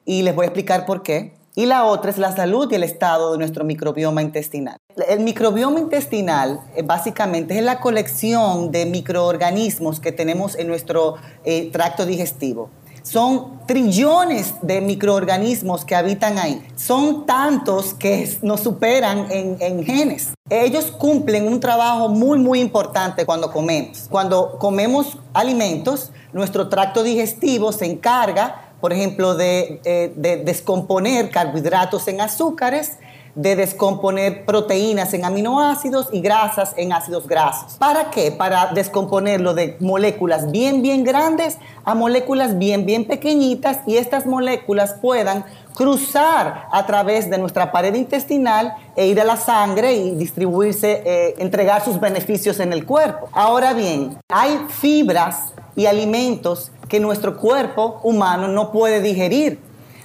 y 0.06 0.22
les 0.22 0.34
voy 0.34 0.44
a 0.44 0.46
explicar 0.46 0.87
por 0.87 1.02
qué. 1.02 1.34
Y 1.54 1.66
la 1.66 1.84
otra 1.84 2.11
es 2.11 2.16
la 2.16 2.34
salud 2.34 2.72
y 2.72 2.76
el 2.76 2.82
estado 2.82 3.32
de 3.32 3.38
nuestro 3.38 3.62
microbioma 3.62 4.22
intestinal. 4.22 4.78
El 5.06 5.20
microbioma 5.20 5.78
intestinal 5.78 6.61
eh, 6.75 6.82
básicamente 6.82 7.58
es 7.58 7.62
la 7.62 7.78
colección 7.78 8.70
de 8.70 8.87
microorganismos 8.87 10.00
que 10.00 10.12
tenemos 10.12 10.58
en 10.58 10.68
nuestro 10.68 11.16
eh, 11.44 11.70
tracto 11.70 12.06
digestivo. 12.06 12.70
Son 13.02 13.61
trillones 13.66 14.54
de 14.62 14.80
microorganismos 14.80 15.85
que 15.85 15.94
habitan 15.94 16.38
ahí. 16.38 16.66
Son 16.76 17.26
tantos 17.26 17.94
que 17.94 18.38
nos 18.42 18.61
superan 18.61 19.26
en, 19.30 19.56
en, 19.61 19.85
genes. 19.85 20.32
Ellos 20.49 20.90
cumplen 20.90 21.47
un 21.47 21.61
trabajo 21.61 22.09
muy, 22.09 22.38
muy 22.38 22.61
importante 22.61 23.26
cuando 23.26 23.50
comemos. 23.50 24.06
Cuando 24.11 24.59
comemos 24.59 25.18
alimentos, 25.32 26.11
nuestro 26.32 26.68
tracto 26.68 27.02
digestivo 27.02 27.73
se 27.73 27.87
encarga 27.87 28.68
por 28.82 28.92
ejemplo, 28.92 29.37
de, 29.37 29.80
eh, 29.85 30.12
de, 30.16 30.38
descomponer 30.38 31.30
carbohidratos 31.30 32.09
en 32.09 32.21
azúcares, 32.21 32.99
de 33.34 33.56
descomponer 33.56 34.44
proteínas 34.44 35.14
en 35.14 35.24
aminoácidos 35.24 36.08
y 36.12 36.20
grasas 36.20 36.74
en 36.76 36.92
ácidos 36.92 37.26
grasos. 37.26 37.74
¿Para 37.78 38.10
qué? 38.10 38.30
Para 38.30 38.72
descomponerlo 38.72 39.54
de 39.54 39.76
moléculas 39.80 40.50
bien, 40.50 40.82
bien 40.82 41.02
grandes 41.02 41.58
a 41.84 41.94
moléculas 41.94 42.58
bien, 42.58 42.84
bien 42.84 43.06
pequeñitas 43.06 43.80
y 43.86 43.96
estas 43.96 44.26
moléculas 44.26 44.94
puedan 45.00 45.44
cruzar 45.74 46.68
a 46.70 46.86
través 46.86 47.30
de 47.30 47.38
nuestra 47.38 47.72
pared 47.72 47.94
intestinal 47.94 48.74
e 48.94 49.06
ir 49.06 49.20
a 49.20 49.24
la 49.24 49.36
sangre 49.36 49.94
y 49.94 50.10
distribuirse, 50.12 51.02
eh, 51.04 51.34
entregar 51.38 51.82
sus 51.82 51.98
beneficios 51.98 52.60
en 52.60 52.72
el 52.72 52.84
cuerpo. 52.84 53.28
Ahora 53.32 53.72
bien, 53.72 54.18
hay 54.28 54.60
fibras 54.68 55.54
y 55.74 55.86
alimentos 55.86 56.70
que 56.88 57.00
nuestro 57.00 57.38
cuerpo 57.38 58.00
humano 58.02 58.48
no 58.48 58.70
puede 58.70 59.00
digerir, 59.00 59.58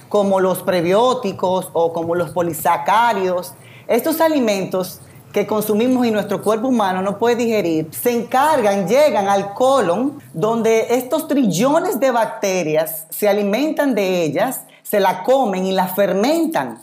como 0.08 0.40
los 0.40 0.62
prebióticos 0.62 1.70
o 1.72 1.92
como 1.92 2.14
los 2.14 2.30
polisacáridos. 2.30 3.54
Estos 3.86 4.20
alimentos 4.20 5.00
que 5.32 5.46
consumimos 5.46 6.06
y 6.06 6.10
nuestro 6.10 6.42
cuerpo 6.42 6.68
humano 6.68 7.02
no 7.02 7.18
puede 7.18 7.36
digerir, 7.36 7.88
se 7.92 8.10
encargan, 8.10 8.88
llegan 8.88 9.28
al 9.28 9.52
colon, 9.54 10.20
donde 10.32 10.86
estos 10.90 11.28
trillones 11.28 12.00
de 12.00 12.10
bacterias 12.10 13.06
se 13.10 13.28
alimentan 13.28 13.94
de 13.94 14.22
ellas, 14.22 14.62
se 14.82 15.00
la 15.00 15.22
comen 15.22 15.66
y 15.66 15.72
la 15.72 15.88
fermentan. 15.88 16.78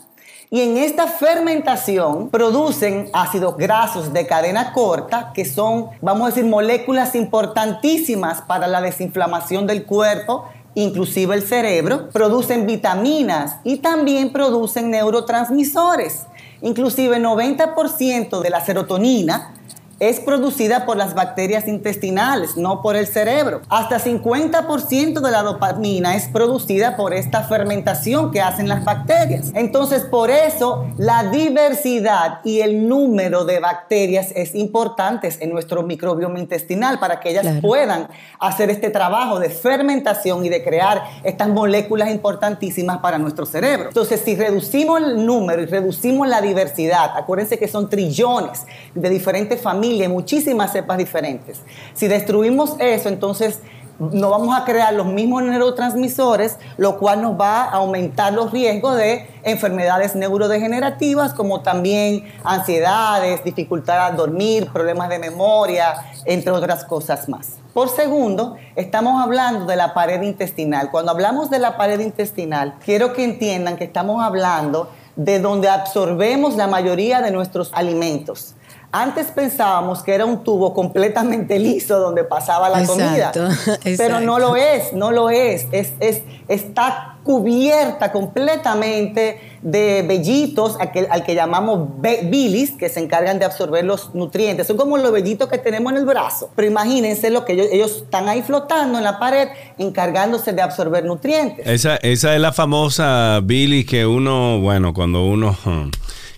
Y 0.48 0.60
en 0.60 0.76
esta 0.76 1.08
fermentación 1.08 2.30
producen 2.30 3.10
ácidos 3.12 3.56
grasos 3.56 4.12
de 4.12 4.28
cadena 4.28 4.72
corta, 4.72 5.32
que 5.34 5.44
son, 5.44 5.88
vamos 6.00 6.22
a 6.22 6.28
decir, 6.28 6.44
moléculas 6.44 7.16
importantísimas 7.16 8.42
para 8.42 8.68
la 8.68 8.80
desinflamación 8.80 9.66
del 9.66 9.84
cuerpo, 9.84 10.44
inclusive 10.76 11.34
el 11.34 11.42
cerebro. 11.42 12.08
Producen 12.10 12.66
vitaminas 12.66 13.56
y 13.64 13.78
también 13.78 14.30
producen 14.30 14.90
neurotransmisores. 14.90 16.26
Inclusive 16.62 17.18
90% 17.18 18.40
de 18.40 18.50
la 18.50 18.64
serotonina 18.64 19.52
es 19.98 20.20
producida 20.20 20.84
por 20.84 20.96
las 20.96 21.14
bacterias 21.14 21.66
intestinales, 21.68 22.56
no 22.56 22.82
por 22.82 22.96
el 22.96 23.06
cerebro. 23.06 23.62
Hasta 23.68 23.98
50% 23.98 25.20
de 25.20 25.30
la 25.30 25.42
dopamina 25.42 26.16
es 26.16 26.28
producida 26.28 26.96
por 26.96 27.14
esta 27.14 27.44
fermentación 27.44 28.30
que 28.30 28.40
hacen 28.40 28.68
las 28.68 28.84
bacterias. 28.84 29.52
Entonces, 29.54 30.02
por 30.02 30.30
eso 30.30 30.86
la 30.98 31.24
diversidad 31.30 32.40
y 32.44 32.60
el 32.60 32.88
número 32.88 33.44
de 33.44 33.60
bacterias 33.60 34.32
es 34.34 34.54
importante 34.54 35.16
en 35.40 35.50
nuestro 35.50 35.82
microbioma 35.82 36.38
intestinal 36.38 36.98
para 36.98 37.20
que 37.20 37.30
ellas 37.30 37.46
puedan 37.60 38.08
hacer 38.38 38.70
este 38.70 38.90
trabajo 38.90 39.38
de 39.38 39.50
fermentación 39.50 40.44
y 40.44 40.48
de 40.48 40.62
crear 40.62 41.02
estas 41.24 41.48
moléculas 41.48 42.10
importantísimas 42.10 42.98
para 42.98 43.18
nuestro 43.18 43.46
cerebro. 43.46 43.88
Entonces, 43.88 44.20
si 44.24 44.36
reducimos 44.36 45.00
el 45.00 45.24
número 45.24 45.62
y 45.62 45.66
reducimos 45.66 46.28
la 46.28 46.40
diversidad, 46.40 47.12
acuérdense 47.16 47.58
que 47.58 47.68
son 47.68 47.88
trillones 47.88 48.66
de 48.94 49.08
diferentes 49.08 49.60
familias, 49.60 49.85
muchísimas 50.08 50.72
cepas 50.72 50.98
diferentes. 50.98 51.60
Si 51.94 52.08
destruimos 52.08 52.76
eso, 52.78 53.08
entonces 53.08 53.60
no 53.98 54.30
vamos 54.30 54.56
a 54.56 54.64
crear 54.64 54.92
los 54.92 55.06
mismos 55.06 55.42
neurotransmisores, 55.42 56.58
lo 56.76 56.98
cual 56.98 57.22
nos 57.22 57.40
va 57.40 57.62
a 57.64 57.76
aumentar 57.76 58.32
los 58.32 58.52
riesgos 58.52 58.96
de 58.96 59.26
enfermedades 59.42 60.14
neurodegenerativas, 60.14 61.32
como 61.32 61.62
también 61.62 62.30
ansiedades, 62.44 63.42
dificultad 63.42 64.06
al 64.06 64.16
dormir, 64.16 64.68
problemas 64.72 65.08
de 65.08 65.18
memoria, 65.18 65.94
entre 66.26 66.52
otras 66.52 66.84
cosas 66.84 67.28
más. 67.28 67.54
Por 67.72 67.88
segundo, 67.88 68.56
estamos 68.74 69.22
hablando 69.22 69.66
de 69.66 69.76
la 69.76 69.94
pared 69.94 70.20
intestinal. 70.22 70.90
Cuando 70.90 71.12
hablamos 71.12 71.50
de 71.50 71.58
la 71.58 71.76
pared 71.76 72.00
intestinal, 72.00 72.74
quiero 72.84 73.12
que 73.12 73.24
entiendan 73.24 73.76
que 73.76 73.84
estamos 73.84 74.22
hablando 74.22 74.90
de 75.16 75.40
donde 75.40 75.68
absorbemos 75.68 76.56
la 76.56 76.66
mayoría 76.66 77.22
de 77.22 77.30
nuestros 77.30 77.70
alimentos. 77.72 78.54
Antes 78.92 79.26
pensábamos 79.26 80.02
que 80.02 80.14
era 80.14 80.24
un 80.24 80.42
tubo 80.42 80.72
completamente 80.74 81.58
liso 81.58 81.98
donde 81.98 82.24
pasaba 82.24 82.68
la 82.68 82.86
comida, 82.86 83.32
pero 83.96 84.20
no 84.20 84.38
lo 84.38 84.56
es, 84.56 84.92
no 84.92 85.10
lo 85.10 85.30
es. 85.30 85.66
es, 85.72 85.92
es 86.00 86.22
está 86.48 87.16
cubierta 87.24 88.12
completamente 88.12 89.40
de 89.60 90.04
vellitos 90.06 90.78
al 90.78 91.24
que, 91.24 91.34
llamamos 91.34 91.88
bilis, 92.30 92.70
que 92.72 92.88
se 92.88 93.00
encargan 93.00 93.40
de 93.40 93.44
absorber 93.44 93.84
los 93.84 94.14
nutrientes. 94.14 94.68
Son 94.68 94.76
como 94.76 94.96
los 94.96 95.10
vellitos 95.10 95.48
que 95.48 95.58
tenemos 95.58 95.92
en 95.92 95.98
el 95.98 96.04
brazo. 96.04 96.50
Pero 96.54 96.68
imagínense 96.68 97.30
lo 97.30 97.44
que 97.44 97.54
ellos, 97.54 97.66
ellos 97.72 98.02
están 98.04 98.28
ahí 98.28 98.42
flotando 98.42 98.98
en 98.98 99.04
la 99.04 99.18
pared, 99.18 99.48
encargándose 99.76 100.52
de 100.52 100.62
absorber 100.62 101.04
nutrientes. 101.04 101.66
Esa, 101.66 101.96
esa 101.96 102.34
es 102.34 102.40
la 102.40 102.52
famosa 102.52 103.40
bilis 103.42 103.86
que 103.86 104.06
uno, 104.06 104.60
bueno, 104.60 104.94
cuando 104.94 105.24
uno... 105.24 105.56
Hmm, 105.64 105.90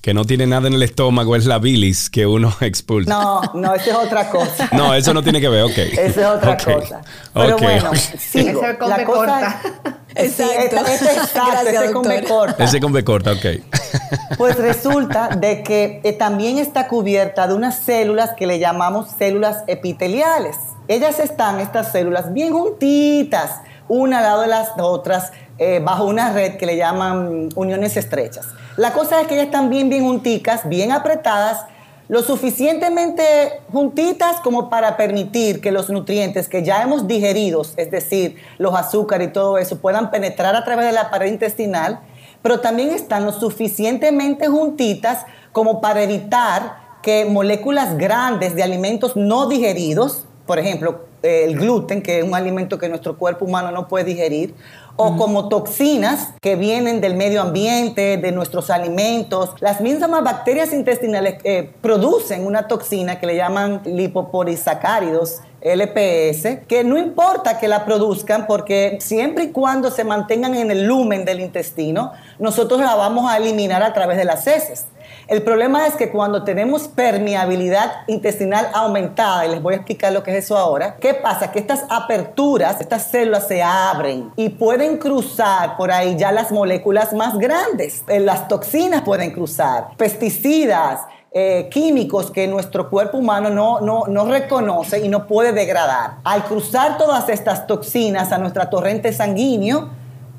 que 0.08 0.14
no 0.14 0.24
tiene 0.24 0.46
nada 0.46 0.68
en 0.68 0.72
el 0.72 0.82
estómago 0.82 1.36
es 1.36 1.44
la 1.44 1.58
bilis 1.58 2.08
que 2.08 2.26
uno 2.26 2.50
expulsa. 2.62 3.10
No, 3.10 3.42
no, 3.52 3.74
esa 3.74 3.90
es 3.90 3.94
otra 3.94 4.30
cosa. 4.30 4.66
No, 4.72 4.94
eso 4.94 5.12
no 5.12 5.22
tiene 5.22 5.38
que 5.38 5.50
ver, 5.50 5.64
ok. 5.64 5.76
Esa 5.76 6.02
es 6.02 6.26
otra 6.26 6.56
cosa. 6.56 7.02
Pero 7.34 7.58
bueno, 7.58 7.90
sigo. 7.94 8.62
Ese 8.62 8.78
come 8.78 9.04
corta. 9.04 9.60
Exacto. 10.14 10.76
Ese, 10.86 11.12
exacto, 11.12 11.68
ese 11.68 11.92
come 11.92 12.24
corta. 12.24 12.64
Ese 12.64 12.80
come 12.80 13.04
corta, 13.04 13.32
ok. 13.32 14.38
Pues 14.38 14.56
resulta 14.56 15.28
de 15.28 15.62
que 15.62 16.00
eh, 16.02 16.14
también 16.14 16.56
está 16.56 16.88
cubierta 16.88 17.46
de 17.46 17.52
unas 17.52 17.78
células 17.78 18.30
que 18.34 18.46
le 18.46 18.58
llamamos 18.58 19.10
células 19.18 19.58
epiteliales. 19.66 20.56
Ellas 20.88 21.20
están, 21.20 21.60
estas 21.60 21.92
células, 21.92 22.32
bien 22.32 22.54
juntitas, 22.54 23.60
una 23.88 24.20
al 24.20 24.24
lado 24.24 24.40
de 24.40 24.48
las 24.48 24.70
otras, 24.78 25.32
eh, 25.58 25.82
bajo 25.84 26.04
una 26.04 26.32
red 26.32 26.56
que 26.56 26.64
le 26.64 26.78
llaman 26.78 27.50
uniones 27.56 27.98
estrechas. 27.98 28.46
La 28.78 28.92
cosa 28.92 29.20
es 29.20 29.26
que 29.26 29.35
ellas 29.35 29.47
están 29.47 29.70
bien, 29.70 29.88
bien 29.88 30.04
junticas, 30.04 30.68
bien 30.68 30.92
apretadas, 30.92 31.64
lo 32.06 32.23
suficientemente 32.23 33.25
juntitas 33.73 34.37
como 34.40 34.70
para 34.70 34.97
permitir 34.97 35.61
que 35.61 35.73
los 35.73 35.90
nutrientes 35.90 36.49
que 36.49 36.62
ya 36.62 36.80
hemos 36.82 37.08
digerido, 37.08 37.62
es 37.76 37.90
decir, 37.90 38.37
los 38.56 38.76
azúcares 38.76 39.30
y 39.30 39.32
todo 39.32 39.58
eso, 39.58 39.80
puedan 39.80 40.12
penetrar 40.12 40.54
a 40.54 40.62
través 40.62 40.87
de 40.87 40.92
la 40.92 41.11
pared 41.11 41.26
intestinal, 41.26 41.99
pero 42.40 42.61
también 42.61 42.90
están 42.90 43.25
lo 43.25 43.32
suficientemente 43.32 44.47
juntitas 44.47 45.26
como 45.50 45.80
para 45.80 46.04
evitar 46.04 46.76
que 47.02 47.25
moléculas 47.25 47.99
grandes 47.99 48.54
de 48.54 48.62
alimentos 48.62 49.16
no 49.16 49.49
digeridos, 49.49 50.25
por 50.47 50.61
ejemplo, 50.61 51.07
el 51.22 51.58
gluten, 51.58 52.02
que 52.02 52.18
es 52.18 52.25
un 52.25 52.34
alimento 52.34 52.78
que 52.78 52.88
nuestro 52.88 53.16
cuerpo 53.16 53.44
humano 53.44 53.70
no 53.70 53.88
puede 53.88 54.04
digerir, 54.04 54.54
o 55.00 55.16
como 55.16 55.48
toxinas 55.48 56.34
que 56.40 56.56
vienen 56.56 57.00
del 57.00 57.14
medio 57.14 57.40
ambiente, 57.40 58.16
de 58.16 58.32
nuestros 58.32 58.68
alimentos. 58.68 59.54
Las 59.60 59.80
mismas 59.80 60.25
bacterias 60.25 60.72
intestinales 60.72 61.37
eh, 61.44 61.70
producen 61.80 62.44
una 62.44 62.66
toxina 62.66 63.20
que 63.20 63.26
le 63.26 63.37
llaman 63.37 63.80
lipopolisacáridos, 63.84 65.40
LPS, 65.60 66.66
que 66.66 66.82
no 66.84 66.98
importa 66.98 67.58
que 67.58 67.68
la 67.68 67.84
produzcan 67.84 68.46
porque 68.46 68.98
siempre 69.00 69.44
y 69.44 69.50
cuando 69.50 69.90
se 69.90 70.04
mantengan 70.04 70.54
en 70.54 70.70
el 70.70 70.84
lumen 70.84 71.25
del 71.25 71.40
intestino, 71.40 72.12
nosotros 72.38 72.80
la 72.80 72.94
vamos 72.94 73.30
a 73.30 73.37
eliminar 73.37 73.82
a 73.82 73.92
través 73.92 74.16
de 74.16 74.25
las 74.25 74.46
heces. 74.46 74.87
El 75.28 75.42
problema 75.42 75.87
es 75.87 75.94
que 75.94 76.11
cuando 76.11 76.42
tenemos 76.42 76.88
permeabilidad 76.88 77.92
intestinal 78.06 78.66
aumentada, 78.73 79.44
y 79.44 79.50
les 79.50 79.61
voy 79.61 79.75
a 79.75 79.76
explicar 79.76 80.11
lo 80.11 80.23
que 80.23 80.30
es 80.30 80.44
eso 80.44 80.56
ahora, 80.56 80.97
¿qué 80.97 81.12
pasa? 81.12 81.52
Que 81.52 81.58
estas 81.58 81.85
aperturas, 81.90 82.80
estas 82.80 83.11
células 83.11 83.47
se 83.47 83.62
abren 83.62 84.32
y 84.37 84.49
pueden 84.49 84.97
cruzar 84.97 85.76
por 85.76 85.92
ahí 85.92 86.16
ya 86.16 86.32
las 86.32 86.50
moléculas 86.50 87.12
más 87.12 87.38
grandes. 87.38 88.04
Eh, 88.08 88.20
las 88.20 88.49
toxinas 88.49 89.02
pueden 89.02 89.30
cruzar, 89.32 89.88
pesticidas, 89.99 91.00
eh, 91.30 91.68
químicos 91.70 92.30
que 92.30 92.49
nuestro 92.49 92.88
cuerpo 92.88 93.18
humano 93.18 93.50
no, 93.50 93.80
no, 93.82 94.04
no, 94.08 94.25
reconoce 94.25 95.04
y 95.04 95.11
no 95.11 95.26
puede 95.26 95.52
degradar. 95.52 96.20
Al 96.25 96.44
cruzar 96.44 96.97
todas 96.97 97.28
estas 97.28 97.66
toxinas 97.66 98.32
a 98.32 98.38
nuestra 98.38 98.70
torrente 98.70 99.12
sanguíneo, 99.12 99.90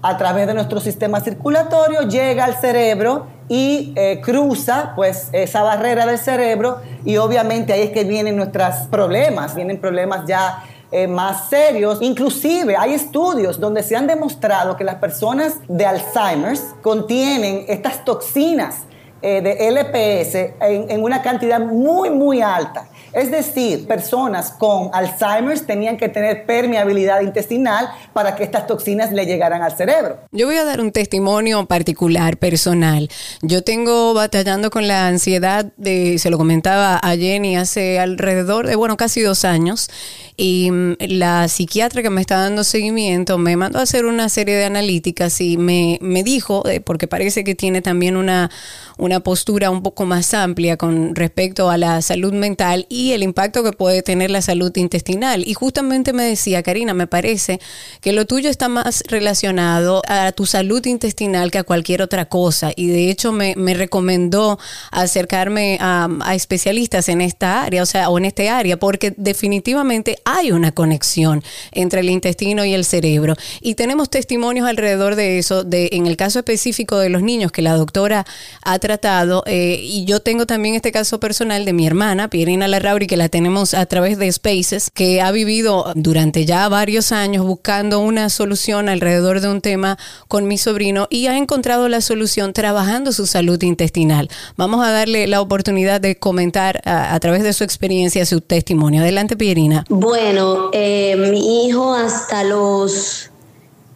a 0.01 0.17
través 0.17 0.47
de 0.47 0.53
nuestro 0.53 0.79
sistema 0.79 1.19
circulatorio, 1.19 2.01
llega 2.01 2.45
al 2.45 2.55
cerebro 2.55 3.27
y 3.49 3.93
eh, 3.95 4.21
cruza 4.23 4.93
pues 4.95 5.29
esa 5.33 5.63
barrera 5.63 6.05
del 6.05 6.17
cerebro 6.17 6.81
y 7.03 7.17
obviamente 7.17 7.73
ahí 7.73 7.81
es 7.81 7.89
que 7.91 8.03
vienen 8.03 8.37
nuestros 8.37 8.87
problemas, 8.89 9.55
vienen 9.55 9.79
problemas 9.79 10.25
ya 10.25 10.63
eh, 10.91 11.07
más 11.07 11.49
serios. 11.49 12.01
Inclusive 12.01 12.77
hay 12.77 12.93
estudios 12.93 13.59
donde 13.59 13.83
se 13.83 13.95
han 13.95 14.07
demostrado 14.07 14.77
que 14.77 14.83
las 14.83 14.95
personas 14.95 15.55
de 15.67 15.85
Alzheimer's 15.85 16.63
contienen 16.81 17.65
estas 17.67 18.05
toxinas 18.05 18.83
eh, 19.21 19.41
de 19.41 19.69
LPS 19.69 20.35
en, 20.61 20.89
en 20.91 21.03
una 21.03 21.21
cantidad 21.21 21.59
muy, 21.59 22.09
muy 22.09 22.41
alta. 22.41 22.87
Es 23.13 23.31
decir, 23.31 23.87
personas 23.87 24.51
con 24.51 24.91
Alzheimer 24.93 25.59
tenían 25.61 25.97
que 25.97 26.09
tener 26.09 26.45
permeabilidad 26.45 27.21
intestinal 27.21 27.89
para 28.13 28.35
que 28.35 28.43
estas 28.43 28.67
toxinas 28.67 29.11
le 29.11 29.25
llegaran 29.25 29.61
al 29.61 29.75
cerebro. 29.75 30.19
Yo 30.31 30.45
voy 30.45 30.57
a 30.57 30.63
dar 30.63 30.79
un 30.79 30.91
testimonio 30.91 31.65
particular, 31.65 32.37
personal. 32.37 33.09
Yo 33.41 33.63
tengo 33.63 34.13
batallando 34.13 34.69
con 34.69 34.87
la 34.87 35.07
ansiedad, 35.07 35.65
de, 35.77 36.19
se 36.19 36.29
lo 36.29 36.37
comentaba 36.37 36.97
a 36.97 37.15
Jenny 37.15 37.57
hace 37.57 37.99
alrededor 37.99 38.67
de, 38.67 38.75
bueno, 38.75 38.97
casi 38.97 39.21
dos 39.21 39.45
años. 39.45 39.89
Y 40.37 40.71
mm, 40.71 40.95
la 41.07 41.47
psiquiatra 41.47 42.01
que 42.01 42.09
me 42.09 42.21
está 42.21 42.37
dando 42.37 42.63
seguimiento 42.63 43.37
me 43.37 43.57
mandó 43.57 43.79
a 43.79 43.83
hacer 43.83 44.05
una 44.05 44.29
serie 44.29 44.55
de 44.55 44.65
analíticas 44.65 45.41
y 45.41 45.57
me, 45.57 45.97
me 46.01 46.23
dijo, 46.23 46.67
eh, 46.67 46.79
porque 46.79 47.07
parece 47.07 47.43
que 47.43 47.55
tiene 47.55 47.81
también 47.81 48.15
una, 48.15 48.49
una 48.97 49.21
postura 49.21 49.69
un 49.69 49.81
poco 49.81 50.05
más 50.05 50.33
amplia 50.33 50.77
con 50.77 51.15
respecto 51.15 51.69
a 51.69 51.77
la 51.77 52.01
salud 52.01 52.33
mental 52.33 52.85
y 52.89 52.98
el 53.13 53.23
impacto 53.23 53.63
que 53.63 53.71
puede 53.71 54.01
tener 54.03 54.29
la 54.29 54.41
salud 54.41 54.75
intestinal. 54.75 55.47
Y 55.47 55.53
justamente 55.53 56.13
me 56.13 56.23
decía, 56.23 56.63
Karina, 56.63 56.93
me 56.93 57.07
parece 57.07 57.59
que 58.01 58.11
lo 58.11 58.25
tuyo 58.25 58.49
está 58.49 58.67
más 58.67 59.03
relacionado 59.07 60.01
a 60.07 60.31
tu 60.33 60.45
salud 60.45 60.85
intestinal 60.85 61.49
que 61.49 61.59
a 61.59 61.63
cualquier 61.63 62.01
otra 62.01 62.25
cosa. 62.25 62.71
Y 62.75 62.87
de 62.87 63.09
hecho 63.09 63.31
me, 63.31 63.55
recomendó 63.73 64.59
acercarme 64.91 65.77
a, 65.79 66.09
especialistas 66.33 67.09
en 67.09 67.21
esta 67.21 67.63
área, 67.63 67.83
o 67.83 67.85
sea, 67.85 68.09
o 68.09 68.17
en 68.17 68.25
este 68.25 68.49
área, 68.49 68.77
porque 68.77 69.13
definitivamente 69.15 70.17
hay 70.25 70.51
una 70.51 70.71
conexión 70.71 71.43
entre 71.71 72.01
el 72.01 72.09
intestino 72.09 72.65
y 72.65 72.73
el 72.73 72.85
cerebro. 72.85 73.35
Y 73.61 73.75
tenemos 73.75 74.09
testimonios 74.09 74.67
alrededor 74.67 75.15
de 75.15 75.39
eso, 75.39 75.63
de 75.63 75.89
en 75.93 76.07
el 76.07 76.17
caso 76.17 76.39
específico 76.39 76.97
de 76.97 77.09
los 77.09 77.21
niños 77.21 77.51
que 77.51 77.61
la 77.61 77.75
doctora 77.75 78.25
ha 78.61 78.79
tratado, 78.79 79.43
eh, 79.45 79.79
y 79.81 80.05
yo 80.05 80.19
tengo 80.19 80.45
también 80.45 80.75
este 80.75 80.91
caso 80.91 81.19
personal 81.19 81.65
de 81.65 81.73
mi 81.73 81.87
hermana, 81.87 82.29
Pierina 82.29 82.67
Larrauri, 82.89 83.05
que 83.05 83.17
la 83.17 83.29
tenemos 83.29 83.75
a 83.75 83.85
través 83.85 84.17
de 84.17 84.31
Spaces, 84.31 84.89
que 84.91 85.21
ha 85.21 85.31
vivido 85.31 85.93
durante 85.95 86.45
ya 86.45 86.67
varios 86.69 87.11
años 87.11 87.45
buscando 87.45 87.99
una 87.99 88.29
solución 88.29 88.89
alrededor 88.89 89.41
de 89.41 89.47
un 89.47 89.61
tema 89.61 89.99
con 90.27 90.47
mi 90.47 90.57
sobrino 90.57 91.05
y 91.11 91.27
ha 91.27 91.37
encontrado 91.37 91.87
la 91.87 92.01
solución 92.01 92.51
trabajando 92.51 93.11
su 93.11 93.27
salud 93.27 93.61
intestinal. 93.61 94.27
Vamos 94.57 94.83
a 94.83 94.91
darle 94.91 95.27
la 95.27 95.39
oportunidad 95.39 96.01
de 96.01 96.17
comentar 96.17 96.81
a, 96.83 97.19
través 97.19 97.43
de 97.43 97.53
su 97.53 97.63
experiencia 97.63 98.25
su 98.25 98.41
testimonio. 98.41 99.01
Adelante, 99.01 99.37
Pierina. 99.37 99.85
Bueno, 99.89 100.71
eh, 100.73 101.15
mi 101.15 101.67
hijo 101.67 101.93
hasta 101.93 102.43
los 102.43 103.29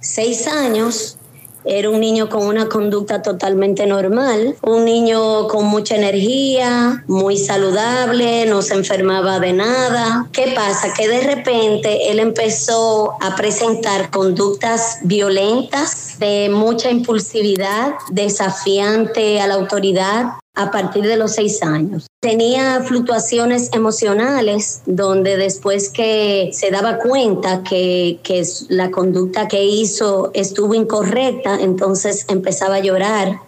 seis 0.02 0.48
años 0.48 1.18
era 1.66 1.90
un 1.90 2.00
niño 2.00 2.30
con 2.30 2.46
una 2.46 2.68
conducta 2.68 3.22
totalmente 3.22 3.86
normal, 3.86 4.56
un 4.62 4.86
niño 4.86 5.48
con 5.48 5.66
mucha 5.66 5.96
energía, 5.96 7.04
muy 7.08 7.38
saludable, 7.38 8.46
no 8.46 8.62
se 8.62 8.76
enfermaba 8.76 9.40
de 9.40 9.54
nada. 9.54 10.28
¿Qué 10.32 10.54
pasa? 10.56 10.94
Que 10.94 11.08
de 11.08 11.22
repente 11.22 12.12
él 12.12 12.20
empezó 12.20 13.14
a 13.22 13.36
presentar 13.36 14.12
conductas 14.12 15.00
violentas, 15.04 16.20
de 16.20 16.50
mucha 16.50 16.90
impulsividad, 16.90 17.94
desafiante 18.12 19.42
a 19.42 19.48
la 19.48 19.56
autoridad, 19.56 20.26
a 20.56 20.72
partir 20.72 21.04
de 21.04 21.18
los 21.18 21.32
seis 21.32 21.64
años. 21.64 22.08
Tenía 22.20 22.82
fluctuaciones 22.84 23.72
emocionales 23.74 24.82
donde 24.86 25.36
después 25.36 25.90
que 25.90 26.52
se 26.54 26.70
daba 26.70 27.00
cuenta 27.00 27.64
que, 27.64 28.20
que, 28.24 28.44
la 28.70 28.92
conducta 28.92 29.48
que 29.48 29.66
hizo 29.66 30.32
estuvo 30.34 30.74
incorrecta, 30.74 31.60
entonces 31.60 32.26
empezaba 32.30 32.76
a 32.76 32.80
llorar 32.80 33.40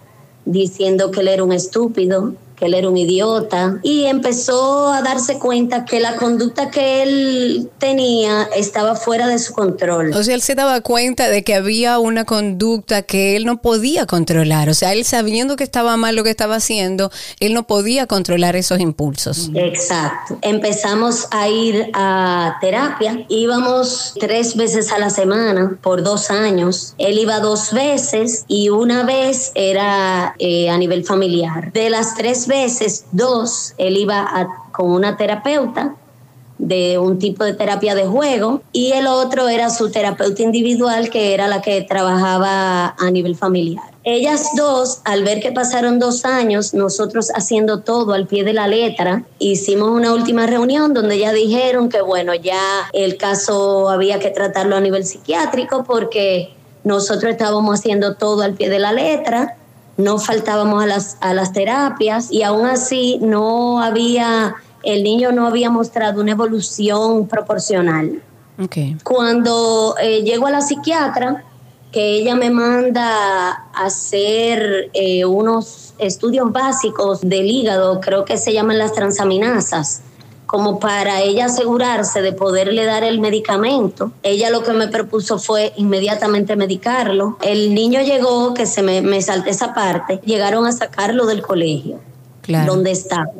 diciendo 0.44 1.10
que 1.10 1.20
él 1.20 1.28
era 1.28 1.44
un 1.44 1.52
estúpido, 1.52 2.34
que 2.56 2.66
él 2.66 2.74
era 2.74 2.88
un 2.88 2.96
idiota 2.96 3.78
y 3.82 4.06
empezó 4.06 4.92
a 4.92 5.02
darse 5.02 5.38
cuenta 5.38 5.84
que 5.84 6.00
la 6.00 6.16
conducta 6.16 6.70
que 6.70 7.02
él 7.02 7.70
tenía 7.78 8.48
estaba 8.56 8.94
fuera 8.94 9.28
de 9.28 9.38
su 9.38 9.52
control. 9.52 10.12
O 10.14 10.22
sea, 10.22 10.34
él 10.34 10.42
se 10.42 10.54
daba 10.54 10.80
cuenta 10.80 11.28
de 11.28 11.44
que 11.44 11.54
había 11.54 11.98
una 11.98 12.24
conducta 12.24 13.02
que 13.02 13.36
él 13.36 13.44
no 13.44 13.60
podía 13.60 14.06
controlar. 14.06 14.68
O 14.68 14.74
sea, 14.74 14.92
él 14.92 15.04
sabiendo 15.04 15.56
que 15.56 15.64
estaba 15.64 15.96
mal 15.96 16.16
lo 16.16 16.24
que 16.24 16.30
estaba 16.30 16.56
haciendo, 16.56 17.10
él 17.40 17.54
no 17.54 17.66
podía 17.66 18.06
controlar 18.06 18.56
esos 18.56 18.80
impulsos. 18.80 19.50
Exacto. 19.54 20.38
Empezamos 20.42 21.28
a 21.30 21.48
ir 21.48 21.90
a 21.92 22.56
terapia. 22.60 23.24
Íbamos 23.28 24.14
tres 24.18 24.56
veces 24.56 24.92
a 24.92 24.98
la 24.98 25.10
semana 25.10 25.78
por 25.82 26.02
dos 26.02 26.30
años. 26.30 26.94
Él 26.98 27.18
iba 27.18 27.40
dos 27.40 27.72
veces 27.72 28.44
y 28.48 28.68
una 28.70 29.04
vez 29.04 29.52
era 29.54 30.34
eh, 30.38 30.70
a 30.70 30.78
nivel 30.78 31.04
familiar. 31.04 31.72
De 31.72 31.90
las 31.90 32.14
tres 32.14 32.45
veces, 32.46 33.06
dos, 33.12 33.74
él 33.78 33.96
iba 33.96 34.48
con 34.72 34.90
una 34.90 35.16
terapeuta 35.16 35.94
de 36.58 36.98
un 36.98 37.18
tipo 37.18 37.44
de 37.44 37.52
terapia 37.52 37.94
de 37.94 38.06
juego 38.06 38.62
y 38.72 38.92
el 38.92 39.06
otro 39.06 39.48
era 39.48 39.68
su 39.70 39.90
terapeuta 39.90 40.42
individual 40.42 41.10
que 41.10 41.34
era 41.34 41.48
la 41.48 41.60
que 41.60 41.82
trabajaba 41.82 42.94
a 42.98 43.10
nivel 43.10 43.36
familiar. 43.36 43.84
Ellas 44.04 44.50
dos, 44.56 45.00
al 45.04 45.24
ver 45.24 45.40
que 45.40 45.52
pasaron 45.52 45.98
dos 45.98 46.24
años, 46.24 46.72
nosotros 46.72 47.30
haciendo 47.34 47.80
todo 47.80 48.14
al 48.14 48.26
pie 48.26 48.44
de 48.44 48.52
la 48.52 48.68
letra, 48.68 49.24
hicimos 49.38 49.90
una 49.90 50.14
última 50.14 50.46
reunión 50.46 50.94
donde 50.94 51.18
ya 51.18 51.32
dijeron 51.32 51.88
que 51.88 52.00
bueno, 52.00 52.34
ya 52.34 52.88
el 52.92 53.16
caso 53.16 53.90
había 53.90 54.18
que 54.18 54.30
tratarlo 54.30 54.76
a 54.76 54.80
nivel 54.80 55.04
psiquiátrico 55.04 55.84
porque 55.84 56.54
nosotros 56.84 57.32
estábamos 57.32 57.80
haciendo 57.80 58.14
todo 58.14 58.42
al 58.42 58.54
pie 58.54 58.70
de 58.70 58.78
la 58.78 58.92
letra 58.92 59.56
no 59.96 60.18
faltábamos 60.18 60.82
a 60.82 60.86
las, 60.86 61.16
a 61.20 61.34
las 61.34 61.52
terapias 61.52 62.30
y 62.30 62.42
aún 62.42 62.66
así 62.66 63.18
no 63.22 63.82
había, 63.82 64.54
el 64.82 65.02
niño 65.02 65.32
no 65.32 65.46
había 65.46 65.70
mostrado 65.70 66.20
una 66.20 66.32
evolución 66.32 67.26
proporcional. 67.26 68.22
Cuando 69.04 69.96
eh, 70.00 70.22
llego 70.22 70.46
a 70.46 70.50
la 70.50 70.60
psiquiatra, 70.62 71.44
que 71.92 72.18
ella 72.18 72.34
me 72.34 72.50
manda 72.50 73.50
a 73.72 73.84
hacer 73.86 74.90
eh, 74.92 75.24
unos 75.24 75.94
estudios 75.98 76.50
básicos 76.52 77.20
del 77.22 77.46
hígado, 77.46 78.00
creo 78.00 78.24
que 78.24 78.36
se 78.36 78.52
llaman 78.52 78.78
las 78.78 78.92
transaminasas, 78.92 80.02
como 80.46 80.78
para 80.78 81.20
ella 81.20 81.46
asegurarse 81.46 82.22
de 82.22 82.32
poderle 82.32 82.84
dar 82.84 83.04
el 83.04 83.20
medicamento. 83.20 84.12
Ella 84.22 84.50
lo 84.50 84.62
que 84.62 84.72
me 84.72 84.88
propuso 84.88 85.38
fue 85.38 85.72
inmediatamente 85.76 86.56
medicarlo. 86.56 87.36
El 87.42 87.74
niño 87.74 88.00
llegó, 88.00 88.54
que 88.54 88.66
se 88.66 88.82
me, 88.82 89.02
me 89.02 89.20
salté 89.20 89.50
esa 89.50 89.74
parte, 89.74 90.20
llegaron 90.24 90.66
a 90.66 90.72
sacarlo 90.72 91.26
del 91.26 91.42
colegio, 91.42 92.00
donde 92.64 92.92
estaba, 92.92 93.30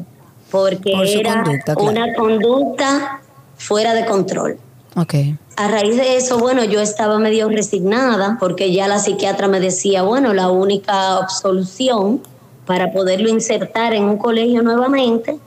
porque 0.51 0.93
era 1.15 1.45
una 1.77 2.15
conducta 2.15 3.23
fuera 3.57 3.95
de 3.95 4.05
control. 4.05 4.59
Okay. 4.97 5.37
A 5.57 5.69
raíz 5.69 5.97
de 5.97 6.17
eso, 6.17 6.39
bueno, 6.39 6.65
yo 6.65 6.81
estaba 6.81 7.19
medio 7.19 7.49
resignada 7.49 8.39
porque 8.41 8.73
ya 8.73 8.89
la 8.89 8.99
psiquiatra 8.99 9.47
me 9.47 9.61
decía, 9.61 10.03
bueno, 10.03 10.33
la 10.33 10.51
única 10.51 11.29
solución 11.29 12.23
para 12.65 12.93
poderlo 12.93 13.29
insertar 13.29 13.95
en 13.95 14.05
un 14.05 14.19
colegio 14.19 14.63
nuevamente 14.63 15.39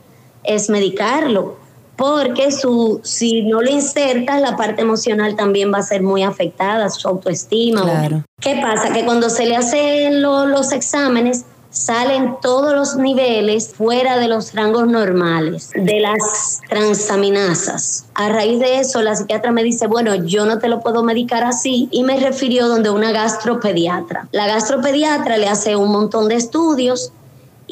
es 0.44 0.70
medicarlo, 0.70 1.56
porque 1.96 2.50
su, 2.50 3.00
si 3.04 3.42
no 3.42 3.60
lo 3.60 3.70
insertas, 3.70 4.40
la 4.40 4.56
parte 4.56 4.82
emocional 4.82 5.36
también 5.36 5.72
va 5.72 5.78
a 5.78 5.82
ser 5.82 6.02
muy 6.02 6.22
afectada, 6.22 6.88
su 6.88 7.06
autoestima. 7.06 7.82
Claro. 7.82 8.24
¿Qué 8.40 8.58
pasa? 8.62 8.92
Que 8.92 9.04
cuando 9.04 9.28
se 9.28 9.46
le 9.46 9.56
hacen 9.56 10.22
los 10.22 10.72
exámenes, 10.72 11.44
salen 11.70 12.36
todos 12.42 12.74
los 12.74 12.96
niveles 12.96 13.72
fuera 13.72 14.18
de 14.18 14.28
los 14.28 14.54
rangos 14.54 14.88
normales 14.88 15.70
de 15.74 16.00
las 16.00 16.60
transaminasas. 16.68 18.06
A 18.14 18.28
raíz 18.28 18.58
de 18.58 18.80
eso, 18.80 19.00
la 19.02 19.14
psiquiatra 19.14 19.52
me 19.52 19.62
dice, 19.62 19.86
bueno, 19.86 20.14
yo 20.14 20.44
no 20.46 20.58
te 20.58 20.68
lo 20.68 20.80
puedo 20.80 21.02
medicar 21.04 21.44
así 21.44 21.88
y 21.90 22.02
me 22.02 22.18
refirió 22.18 22.68
donde 22.68 22.90
una 22.90 23.12
gastropediatra. 23.12 24.28
La 24.32 24.46
gastropediatra 24.46 25.38
le 25.38 25.48
hace 25.48 25.76
un 25.76 25.92
montón 25.92 26.28
de 26.28 26.34
estudios 26.34 27.12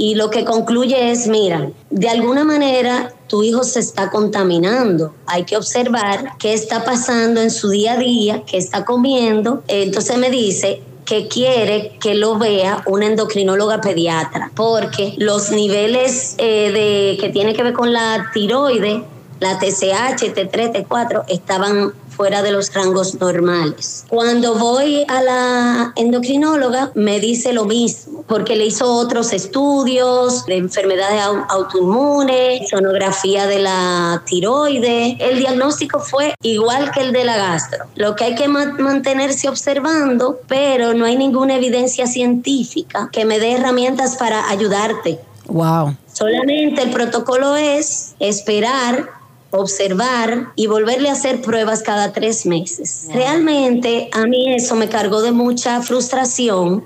y 0.00 0.14
lo 0.14 0.30
que 0.30 0.44
concluye 0.44 1.10
es, 1.10 1.26
mira, 1.26 1.72
de 1.90 2.08
alguna 2.08 2.44
manera 2.44 3.12
tu 3.26 3.42
hijo 3.42 3.64
se 3.64 3.80
está 3.80 4.10
contaminando. 4.10 5.12
Hay 5.26 5.44
que 5.44 5.56
observar 5.56 6.34
qué 6.38 6.54
está 6.54 6.84
pasando 6.84 7.40
en 7.40 7.50
su 7.50 7.68
día 7.70 7.94
a 7.94 7.96
día, 7.96 8.44
qué 8.46 8.58
está 8.58 8.84
comiendo. 8.84 9.64
Entonces 9.66 10.16
me 10.16 10.30
dice, 10.30 10.82
que 11.04 11.26
quiere 11.26 11.96
que 12.00 12.14
lo 12.14 12.38
vea 12.38 12.84
una 12.86 13.06
endocrinóloga 13.06 13.80
pediatra, 13.80 14.52
porque 14.54 15.14
los 15.16 15.50
niveles 15.50 16.34
eh, 16.38 16.70
de 16.70 17.16
que 17.20 17.30
tiene 17.30 17.54
que 17.54 17.64
ver 17.64 17.72
con 17.72 17.92
la 17.92 18.30
tiroide, 18.32 19.02
la 19.40 19.58
TSH, 19.58 20.34
T3, 20.34 20.86
T4, 20.86 21.24
estaban 21.28 21.92
fuera 22.18 22.42
de 22.42 22.50
los 22.50 22.74
rangos 22.74 23.14
normales. 23.20 24.04
Cuando 24.08 24.56
voy 24.56 25.04
a 25.06 25.22
la 25.22 25.92
endocrinóloga 25.94 26.90
me 26.96 27.20
dice 27.20 27.52
lo 27.52 27.64
mismo, 27.64 28.24
porque 28.26 28.56
le 28.56 28.66
hizo 28.66 28.92
otros 28.92 29.32
estudios 29.32 30.44
de 30.46 30.56
enfermedades 30.56 31.22
autoinmunes, 31.48 32.68
sonografía 32.68 33.46
de 33.46 33.60
la 33.60 34.20
tiroide. 34.26 35.16
El 35.20 35.38
diagnóstico 35.38 36.00
fue 36.00 36.34
igual 36.42 36.90
que 36.90 37.02
el 37.02 37.12
de 37.12 37.24
la 37.24 37.36
gastro. 37.36 37.84
Lo 37.94 38.16
que 38.16 38.24
hay 38.24 38.34
que 38.34 38.48
mantenerse 38.48 39.48
observando, 39.48 40.40
pero 40.48 40.94
no 40.94 41.04
hay 41.04 41.16
ninguna 41.16 41.54
evidencia 41.54 42.08
científica 42.08 43.10
que 43.12 43.26
me 43.26 43.38
dé 43.38 43.52
herramientas 43.52 44.16
para 44.16 44.50
ayudarte. 44.50 45.20
Wow. 45.46 45.94
Solamente 46.12 46.82
el 46.82 46.90
protocolo 46.90 47.54
es 47.54 48.16
esperar 48.18 49.17
observar 49.50 50.52
y 50.56 50.66
volverle 50.66 51.08
a 51.08 51.12
hacer 51.12 51.40
pruebas 51.40 51.82
cada 51.82 52.12
tres 52.12 52.46
meses. 52.46 53.08
Realmente 53.12 54.10
a 54.12 54.26
mí 54.26 54.54
eso 54.54 54.74
me 54.74 54.88
cargó 54.88 55.22
de 55.22 55.32
mucha 55.32 55.80
frustración, 55.82 56.84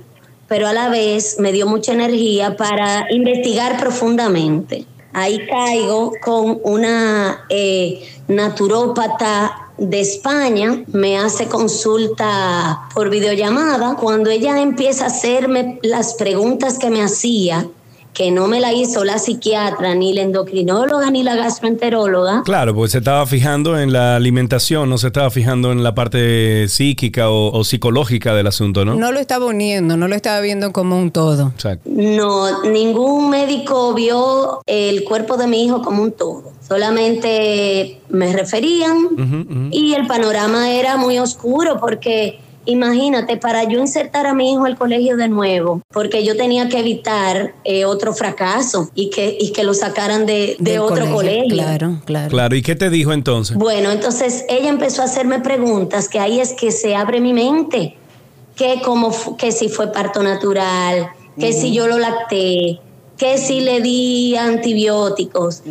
pero 0.48 0.68
a 0.68 0.72
la 0.72 0.88
vez 0.88 1.36
me 1.38 1.52
dio 1.52 1.66
mucha 1.66 1.92
energía 1.92 2.56
para 2.56 3.06
investigar 3.10 3.78
profundamente. 3.78 4.86
Ahí 5.14 5.46
caigo 5.46 6.12
con 6.22 6.60
una 6.62 7.44
eh, 7.50 8.08
naturópata 8.28 9.62
de 9.76 10.00
España, 10.00 10.84
me 10.86 11.18
hace 11.18 11.48
consulta 11.48 12.88
por 12.94 13.10
videollamada. 13.10 13.96
Cuando 13.96 14.30
ella 14.30 14.60
empieza 14.60 15.04
a 15.04 15.08
hacerme 15.08 15.80
las 15.82 16.14
preguntas 16.14 16.78
que 16.78 16.88
me 16.88 17.02
hacía, 17.02 17.66
que 18.14 18.30
no 18.30 18.46
me 18.46 18.60
la 18.60 18.72
hizo 18.72 19.04
la 19.04 19.18
psiquiatra, 19.18 19.94
ni 19.94 20.12
la 20.12 20.22
endocrinóloga, 20.22 21.10
ni 21.10 21.22
la 21.22 21.34
gastroenteróloga. 21.34 22.42
Claro, 22.44 22.74
porque 22.74 22.90
se 22.90 22.98
estaba 22.98 23.26
fijando 23.26 23.78
en 23.78 23.92
la 23.92 24.16
alimentación, 24.16 24.90
no 24.90 24.98
se 24.98 25.06
estaba 25.06 25.30
fijando 25.30 25.72
en 25.72 25.82
la 25.82 25.94
parte 25.94 26.68
psíquica 26.68 27.30
o, 27.30 27.64
psicológica 27.64 28.34
del 28.34 28.46
asunto, 28.46 28.84
¿no? 28.84 28.96
No 28.96 29.12
lo 29.12 29.20
estaba 29.20 29.46
uniendo, 29.46 29.96
no 29.96 30.08
lo 30.08 30.14
estaba 30.14 30.40
viendo 30.40 30.72
como 30.72 30.98
un 30.98 31.10
todo. 31.10 31.48
Exacto. 31.54 31.88
No, 31.90 32.62
ningún 32.64 33.30
médico 33.30 33.94
vio 33.94 34.60
el 34.66 35.04
cuerpo 35.04 35.36
de 35.36 35.46
mi 35.46 35.64
hijo 35.64 35.82
como 35.82 36.02
un 36.02 36.12
todo. 36.12 36.52
Solamente 36.66 38.00
me 38.08 38.32
referían 38.32 39.70
y 39.70 39.94
el 39.94 40.06
panorama 40.06 40.70
era 40.70 40.96
muy 40.96 41.18
oscuro 41.18 41.78
porque 41.78 42.38
Imagínate, 42.64 43.36
para 43.36 43.64
yo 43.64 43.80
insertar 43.80 44.26
a 44.26 44.34
mi 44.34 44.52
hijo 44.52 44.64
al 44.64 44.76
colegio 44.76 45.16
de 45.16 45.28
nuevo, 45.28 45.82
porque 45.92 46.24
yo 46.24 46.36
tenía 46.36 46.68
que 46.68 46.78
evitar 46.78 47.54
eh, 47.64 47.84
otro 47.84 48.12
fracaso 48.12 48.90
y 48.94 49.10
que, 49.10 49.36
y 49.40 49.52
que 49.52 49.64
lo 49.64 49.74
sacaran 49.74 50.26
de, 50.26 50.56
otro 50.78 51.10
colegio, 51.12 51.54
Claro, 51.54 52.00
claro. 52.04 52.30
Claro, 52.30 52.56
¿y 52.56 52.62
qué 52.62 52.76
te 52.76 52.88
dijo 52.88 53.12
entonces? 53.12 53.56
Bueno, 53.56 53.90
entonces 53.90 54.44
ella 54.48 54.68
empezó 54.68 55.02
a 55.02 55.06
hacerme 55.06 55.40
preguntas 55.40 56.08
que 56.08 56.18
ahí 56.18 56.40
es 56.40 56.52
que 56.52 56.70
se 56.70 56.94
abre 56.94 57.20
mi 57.20 57.32
mente, 57.32 57.96
que, 58.56 58.80
como, 58.82 59.12
que 59.36 59.52
si 59.52 59.68
fue 59.68 59.92
parto 59.92 60.22
natural, 60.22 61.10
que 61.38 61.52
si 61.52 61.72
yo 61.72 61.86
lo 61.86 61.98
lacté, 61.98 62.80
que 63.16 63.38
si 63.38 63.60
le 63.60 63.80
di 63.80 64.36
antibióticos. 64.36 65.62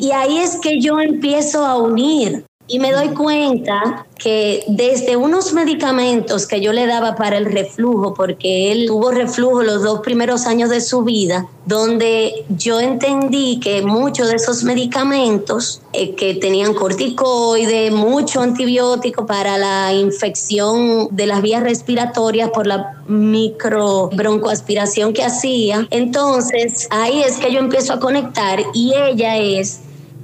y 0.00 0.10
ahí 0.12 0.38
es 0.38 0.56
que 0.56 0.80
yo 0.80 1.00
empiezo 1.00 1.64
a 1.64 1.76
unir 1.76 2.44
y 2.70 2.78
me 2.78 2.92
doy 2.92 3.08
cuenta 3.08 4.06
que 4.16 4.62
desde 4.68 5.16
unos 5.16 5.52
medicamentos 5.52 6.46
que 6.46 6.60
yo 6.60 6.72
le 6.72 6.86
daba 6.86 7.16
para 7.16 7.36
el 7.36 7.46
reflujo, 7.46 8.14
porque 8.14 8.70
él 8.70 8.84
tuvo 8.86 9.10
reflujo 9.10 9.64
los 9.64 9.82
dos 9.82 9.98
primeros 10.00 10.46
años 10.46 10.70
de 10.70 10.80
su 10.80 11.02
vida, 11.02 11.48
donde 11.66 12.44
yo 12.56 12.78
entendí 12.78 13.58
que 13.58 13.82
muchos 13.82 14.28
de 14.28 14.36
esos 14.36 14.62
medicamentos 14.62 15.82
eh, 15.92 16.14
que 16.14 16.34
tenían 16.34 16.74
corticoide, 16.74 17.90
mucho 17.90 18.40
antibiótico 18.40 19.26
para 19.26 19.58
la 19.58 19.92
infección 19.92 21.08
de 21.10 21.26
las 21.26 21.42
vías 21.42 21.64
respiratorias 21.64 22.50
por 22.50 22.68
la 22.68 23.02
microbroncoaspiración 23.08 25.12
que 25.12 25.24
hacía, 25.24 25.88
entonces 25.90 26.86
ahí 26.90 27.20
es 27.22 27.38
que 27.38 27.52
yo 27.52 27.58
empiezo 27.58 27.94
a 27.94 27.98
conectar 27.98 28.60
y 28.74 28.92
ella 28.94 29.38
es 29.38 29.80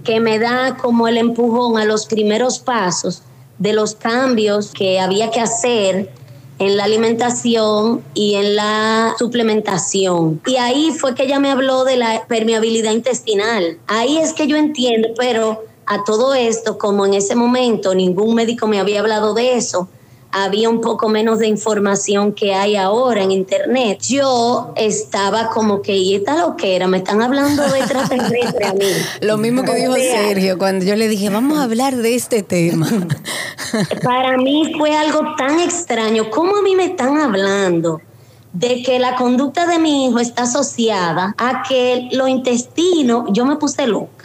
que 0.06 0.20
me 0.20 0.38
da 0.38 0.76
como 0.80 1.08
el 1.08 1.18
empujón 1.18 1.78
a 1.78 1.84
los 1.84 2.06
primeros 2.06 2.60
pasos 2.60 3.22
de 3.58 3.72
los 3.72 3.94
cambios 3.94 4.70
que 4.70 5.00
había 5.00 5.30
que 5.30 5.40
hacer 5.40 6.10
en 6.58 6.76
la 6.76 6.84
alimentación 6.84 8.02
y 8.14 8.36
en 8.36 8.56
la 8.56 9.14
suplementación. 9.18 10.40
Y 10.46 10.56
ahí 10.56 10.92
fue 10.92 11.14
que 11.14 11.24
ella 11.24 11.40
me 11.40 11.50
habló 11.50 11.84
de 11.84 11.96
la 11.96 12.24
permeabilidad 12.26 12.92
intestinal. 12.92 13.78
Ahí 13.88 14.18
es 14.18 14.32
que 14.32 14.46
yo 14.46 14.56
entiendo, 14.56 15.08
pero 15.18 15.64
a 15.84 16.04
todo 16.04 16.34
esto, 16.34 16.78
como 16.78 17.04
en 17.04 17.14
ese 17.14 17.34
momento 17.34 17.94
ningún 17.94 18.34
médico 18.34 18.66
me 18.68 18.80
había 18.80 19.00
hablado 19.00 19.34
de 19.34 19.56
eso, 19.56 19.88
había 20.44 20.68
un 20.68 20.80
poco 20.80 21.08
menos 21.08 21.38
de 21.38 21.46
información 21.46 22.32
que 22.32 22.54
hay 22.54 22.76
ahora 22.76 23.22
en 23.22 23.30
internet. 23.30 24.00
Yo 24.02 24.72
estaba 24.76 25.48
como 25.48 25.80
que, 25.80 25.96
¿y 25.96 26.16
esta 26.16 26.36
lo 26.36 26.56
que 26.56 26.76
era? 26.76 26.86
Me 26.86 26.98
están 26.98 27.22
hablando 27.22 27.62
de 27.62 27.78
extraterrestre 27.78 28.66
a 28.66 28.72
mí. 28.74 28.86
Lo 29.20 29.38
mismo 29.38 29.62
que 29.62 29.74
dijo 29.74 29.94
Sergio 29.94 30.58
cuando 30.58 30.84
yo 30.84 30.94
le 30.96 31.08
dije, 31.08 31.30
vamos 31.30 31.58
a 31.58 31.64
hablar 31.64 31.96
de 31.96 32.14
este 32.14 32.42
tema. 32.42 32.88
Para 34.02 34.36
mí 34.36 34.74
fue 34.76 34.94
algo 34.94 35.34
tan 35.36 35.58
extraño. 35.60 36.30
¿Cómo 36.30 36.56
a 36.56 36.62
mí 36.62 36.74
me 36.74 36.84
están 36.84 37.18
hablando? 37.18 38.00
de 38.52 38.82
que 38.82 38.98
la 38.98 39.16
conducta 39.16 39.66
de 39.66 39.78
mi 39.78 40.06
hijo 40.06 40.18
está 40.18 40.44
asociada 40.44 41.34
a 41.36 41.62
que 41.68 42.08
lo 42.12 42.26
intestino, 42.26 43.26
yo 43.30 43.44
me 43.44 43.56
puse 43.56 43.86
loca 43.86 44.15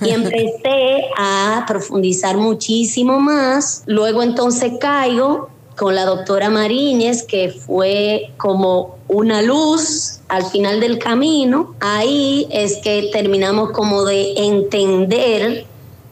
y 0.00 0.10
empecé 0.10 1.04
a 1.16 1.64
profundizar 1.66 2.36
muchísimo 2.36 3.20
más. 3.20 3.82
Luego 3.86 4.22
entonces 4.22 4.72
caigo 4.80 5.48
con 5.76 5.94
la 5.94 6.04
doctora 6.04 6.50
Mariñez, 6.50 7.22
que 7.22 7.48
fue 7.48 8.30
como 8.36 8.98
una 9.08 9.40
luz 9.40 10.20
al 10.28 10.44
final 10.44 10.78
del 10.78 10.98
camino. 10.98 11.74
Ahí 11.80 12.46
es 12.50 12.76
que 12.78 13.08
terminamos 13.12 13.70
como 13.70 14.04
de 14.04 14.34
entender 14.36 15.64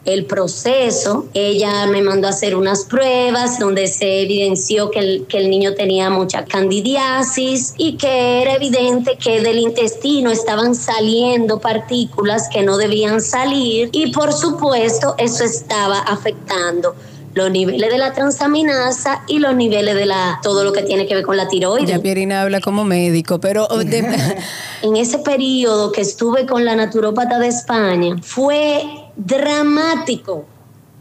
el 0.09 0.25
proceso. 0.25 1.27
Ella 1.35 1.87
me 1.87 2.03
mandó 2.03 2.29
a 2.29 2.31
hacer 2.31 2.57
unas 2.57 2.85
pruebas 2.85 3.59
donde 3.59 3.87
se 3.88 4.23
evidenció 4.23 4.90
que 4.90 4.99
el, 4.99 5.27
que 5.29 5.38
el 5.38 5.51
niño 5.51 5.75
tenía 5.75 6.09
mucha 6.09 6.44
candidiasis 6.47 7.75
y 7.77 7.97
que 7.97 8.42
era 8.42 8.55
evidente 8.55 9.18
que 9.18 9.42
del 9.42 9.59
intestino 9.59 10.31
estaban 10.31 10.75
saliendo 10.75 11.61
partículas 11.61 12.49
que 12.49 12.62
no 12.62 12.79
debían 12.79 13.21
salir 13.21 13.90
y 13.92 14.11
por 14.12 14.33
supuesto 14.33 15.14
eso 15.18 15.44
estaba 15.44 15.99
afectando 15.99 16.94
los 17.35 17.51
niveles 17.51 17.90
de 17.90 17.99
la 17.99 18.12
transaminasa 18.12 19.23
y 19.29 19.38
los 19.38 19.55
niveles 19.55 19.94
de 19.94 20.07
la 20.07 20.40
todo 20.42 20.64
lo 20.64 20.73
que 20.73 20.83
tiene 20.83 21.07
que 21.07 21.14
ver 21.14 21.25
con 21.25 21.37
la 21.37 21.49
tiroides. 21.49 21.88
Ya 21.88 22.01
Pierina 22.01 22.42
habla 22.42 22.61
como 22.61 22.85
médico, 22.85 23.38
pero 23.40 23.68
en 24.83 24.97
ese 24.97 25.18
periodo 25.18 25.92
que 25.92 26.01
estuve 26.01 26.47
con 26.47 26.64
la 26.64 26.75
naturópata 26.75 27.38
de 27.38 27.49
España 27.49 28.16
fue 28.23 28.83
dramático 29.18 30.46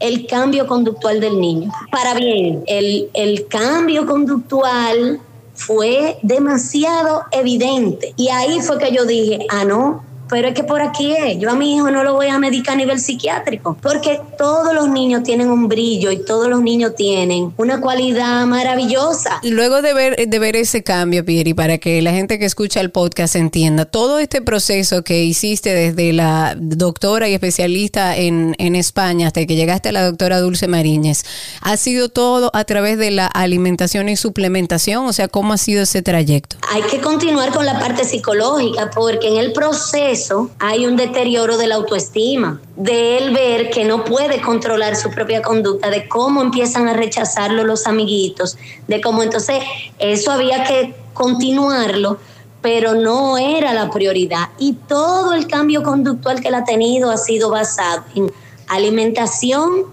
el 0.00 0.26
cambio 0.26 0.66
conductual 0.66 1.20
del 1.20 1.40
niño. 1.40 1.72
Para 1.90 2.14
bien, 2.14 2.62
el, 2.66 3.08
el 3.14 3.46
cambio 3.48 4.06
conductual 4.06 5.20
fue 5.54 6.18
demasiado 6.22 7.24
evidente. 7.32 8.12
Y 8.16 8.28
ahí 8.28 8.60
fue 8.60 8.78
que 8.78 8.92
yo 8.92 9.04
dije, 9.06 9.46
ah, 9.48 9.64
no, 9.64 10.04
pero 10.28 10.48
es 10.48 10.54
que 10.54 10.64
por 10.64 10.82
aquí 10.82 11.14
es. 11.16 11.38
Yo 11.38 11.50
a 11.50 11.54
mi 11.54 11.76
hijo 11.76 11.90
no 11.90 12.04
lo 12.04 12.14
voy 12.14 12.26
a 12.26 12.38
medicar 12.38 12.74
a 12.74 12.76
nivel 12.76 13.00
psiquiátrico, 13.00 13.76
porque 13.80 14.20
todos 14.36 14.74
los 14.74 14.88
niños 14.88 15.22
tienen 15.22 15.50
un 15.50 15.68
brillo 15.68 16.10
y 16.10 16.24
todos 16.24 16.48
los 16.48 16.60
niños 16.60 16.94
tienen 16.96 17.52
una 17.56 17.80
cualidad 17.80 18.44
maravillosa. 18.46 19.40
Luego 19.42 19.82
de 19.82 19.94
ver, 19.94 20.28
de 20.28 20.38
ver 20.38 20.56
ese 20.56 20.82
cambio, 20.82 21.24
Pieri, 21.24 21.54
para 21.54 21.78
que 21.78 22.02
la 22.02 22.12
gente 22.12 22.38
que 22.38 22.44
escucha 22.44 22.80
el 22.80 22.90
podcast 22.90 23.36
entienda, 23.36 23.84
todo 23.84 24.18
este 24.18 24.42
proceso 24.42 25.02
que 25.02 25.24
hiciste 25.24 25.74
desde 25.74 26.12
la 26.12 26.54
doctora 26.58 27.28
y 27.28 27.34
especialista 27.34 28.16
en, 28.16 28.54
en 28.58 28.76
España 28.76 29.28
hasta 29.28 29.44
que 29.46 29.56
llegaste 29.56 29.88
a 29.88 29.92
la 29.92 30.04
doctora 30.04 30.40
Dulce 30.40 30.68
Mariñez, 30.68 31.24
¿ha 31.62 31.76
sido 31.76 32.08
todo 32.08 32.50
a 32.52 32.64
través 32.64 32.98
de 32.98 33.10
la 33.10 33.26
alimentación 33.26 34.08
y 34.08 34.16
suplementación? 34.16 35.06
O 35.06 35.12
sea, 35.12 35.28
¿cómo 35.28 35.52
ha 35.52 35.58
sido 35.58 35.82
ese 35.82 36.02
trayecto? 36.02 36.56
Hay 36.70 36.82
que 36.82 37.00
continuar 37.00 37.52
con 37.52 37.64
la 37.64 37.78
parte 37.78 38.04
psicológica, 38.04 38.90
porque 38.90 39.28
en 39.28 39.36
el 39.36 39.52
proceso 39.52 40.17
hay 40.58 40.86
un 40.86 40.96
deterioro 40.96 41.56
de 41.56 41.66
la 41.66 41.76
autoestima, 41.76 42.60
de 42.76 43.18
él 43.18 43.34
ver 43.34 43.70
que 43.70 43.84
no 43.84 44.04
puede 44.04 44.40
controlar 44.40 44.96
su 44.96 45.10
propia 45.10 45.42
conducta, 45.42 45.90
de 45.90 46.08
cómo 46.08 46.42
empiezan 46.42 46.88
a 46.88 46.94
rechazarlo 46.94 47.64
los 47.64 47.86
amiguitos, 47.86 48.56
de 48.86 49.00
cómo 49.00 49.22
entonces 49.22 49.62
eso 49.98 50.30
había 50.30 50.64
que 50.64 50.94
continuarlo 51.14 52.18
pero 52.60 52.94
no 52.94 53.38
era 53.38 53.72
la 53.72 53.88
prioridad. 53.90 54.48
Y 54.58 54.72
todo 54.72 55.32
el 55.32 55.46
cambio 55.46 55.82
conductual 55.82 56.40
que 56.40 56.48
él 56.48 56.54
ha 56.54 56.64
tenido 56.64 57.10
ha 57.10 57.16
sido 57.16 57.50
basado 57.50 58.02
en 58.14 58.32
alimentación, 58.66 59.86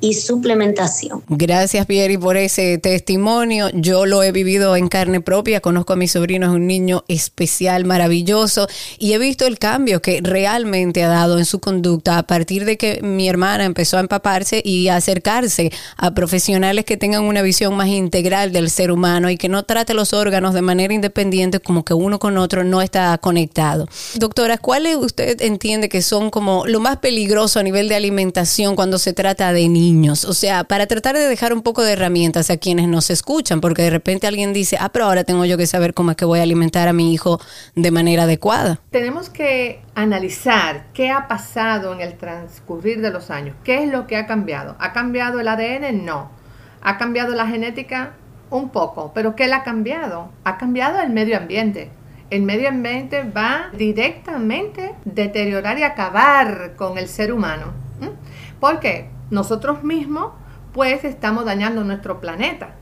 y 0.00 0.14
suplementación. 0.14 1.22
Gracias, 1.28 1.86
Pieri, 1.86 2.16
por 2.16 2.36
ese 2.36 2.78
testimonio. 2.78 3.68
Yo 3.74 4.06
lo 4.06 4.22
he 4.22 4.32
vivido 4.32 4.76
en 4.76 4.88
carne 4.88 5.20
propia. 5.20 5.60
Conozco 5.60 5.94
a 5.94 5.96
mi 5.96 6.06
sobrino, 6.06 6.46
es 6.46 6.52
un 6.52 6.66
niño 6.66 7.04
especial, 7.08 7.84
maravilloso, 7.84 8.68
y 8.98 9.12
he 9.12 9.18
visto 9.18 9.46
el 9.46 9.58
cambio 9.58 10.00
que 10.00 10.20
realmente 10.22 11.02
ha 11.02 11.08
dado 11.08 11.38
en 11.38 11.44
su 11.44 11.58
conducta 11.58 12.18
a 12.18 12.22
partir 12.24 12.64
de 12.64 12.76
que 12.76 13.00
mi 13.02 13.28
hermana 13.28 13.64
empezó 13.64 13.96
a 13.96 14.00
empaparse 14.00 14.62
y 14.64 14.88
acercarse 14.88 15.72
a 15.96 16.14
profesionales 16.14 16.84
que 16.84 16.96
tengan 16.96 17.24
una 17.24 17.42
visión 17.42 17.74
más 17.74 17.88
integral 17.88 18.52
del 18.52 18.70
ser 18.70 18.92
humano 18.92 19.30
y 19.30 19.36
que 19.36 19.48
no 19.48 19.64
trate 19.64 19.94
los 19.94 20.12
órganos 20.12 20.54
de 20.54 20.62
manera 20.62 20.94
independiente 20.94 21.60
como 21.60 21.84
que 21.84 21.94
uno 21.94 22.18
con 22.18 22.38
otro 22.38 22.62
no 22.62 22.82
está 22.82 23.18
conectado. 23.18 23.88
Doctora, 24.14 24.58
¿cuáles 24.58 24.96
usted 24.96 25.40
entiende 25.42 25.88
que 25.88 26.02
son 26.02 26.30
como 26.30 26.66
lo 26.66 26.80
más 26.80 26.98
peligroso 26.98 27.58
a 27.58 27.62
nivel 27.62 27.88
de 27.88 27.96
alimentación 27.96 28.76
cuando 28.76 28.98
se 28.98 29.12
trata 29.12 29.52
de 29.52 29.68
niños? 29.68 29.87
O 29.88 30.34
sea, 30.34 30.64
para 30.64 30.86
tratar 30.86 31.16
de 31.16 31.26
dejar 31.26 31.54
un 31.54 31.62
poco 31.62 31.82
de 31.82 31.92
herramientas 31.92 32.50
a 32.50 32.58
quienes 32.58 32.88
nos 32.88 33.08
escuchan, 33.08 33.62
porque 33.62 33.80
de 33.80 33.88
repente 33.88 34.26
alguien 34.26 34.52
dice, 34.52 34.76
ah, 34.78 34.90
pero 34.90 35.06
ahora 35.06 35.24
tengo 35.24 35.46
yo 35.46 35.56
que 35.56 35.66
saber 35.66 35.94
cómo 35.94 36.10
es 36.10 36.16
que 36.18 36.26
voy 36.26 36.40
a 36.40 36.42
alimentar 36.42 36.88
a 36.88 36.92
mi 36.92 37.14
hijo 37.14 37.40
de 37.74 37.90
manera 37.90 38.24
adecuada. 38.24 38.80
Tenemos 38.90 39.30
que 39.30 39.80
analizar 39.94 40.88
qué 40.92 41.10
ha 41.10 41.26
pasado 41.26 41.94
en 41.94 42.02
el 42.02 42.18
transcurrir 42.18 43.00
de 43.00 43.10
los 43.10 43.30
años, 43.30 43.56
qué 43.64 43.82
es 43.82 43.90
lo 43.90 44.06
que 44.06 44.16
ha 44.16 44.26
cambiado. 44.26 44.76
¿Ha 44.78 44.92
cambiado 44.92 45.40
el 45.40 45.48
ADN? 45.48 46.04
No. 46.04 46.30
¿Ha 46.82 46.98
cambiado 46.98 47.34
la 47.34 47.46
genética? 47.46 48.12
Un 48.50 48.68
poco, 48.68 49.12
pero 49.14 49.36
¿qué 49.36 49.46
le 49.46 49.54
ha 49.54 49.62
cambiado? 49.62 50.30
Ha 50.44 50.58
cambiado 50.58 51.00
el 51.00 51.10
medio 51.10 51.38
ambiente. 51.38 51.90
El 52.28 52.42
medio 52.42 52.68
ambiente 52.68 53.22
va 53.24 53.70
directamente 53.72 54.84
a 54.84 54.96
deteriorar 55.04 55.78
y 55.78 55.82
acabar 55.82 56.74
con 56.76 56.98
el 56.98 57.08
ser 57.08 57.32
humano. 57.32 57.72
¿Por 58.60 58.80
qué? 58.80 59.17
Nosotros 59.30 59.82
mismos 59.82 60.32
pues 60.72 61.04
estamos 61.04 61.44
dañando 61.44 61.84
nuestro 61.84 62.20
planeta. 62.20 62.74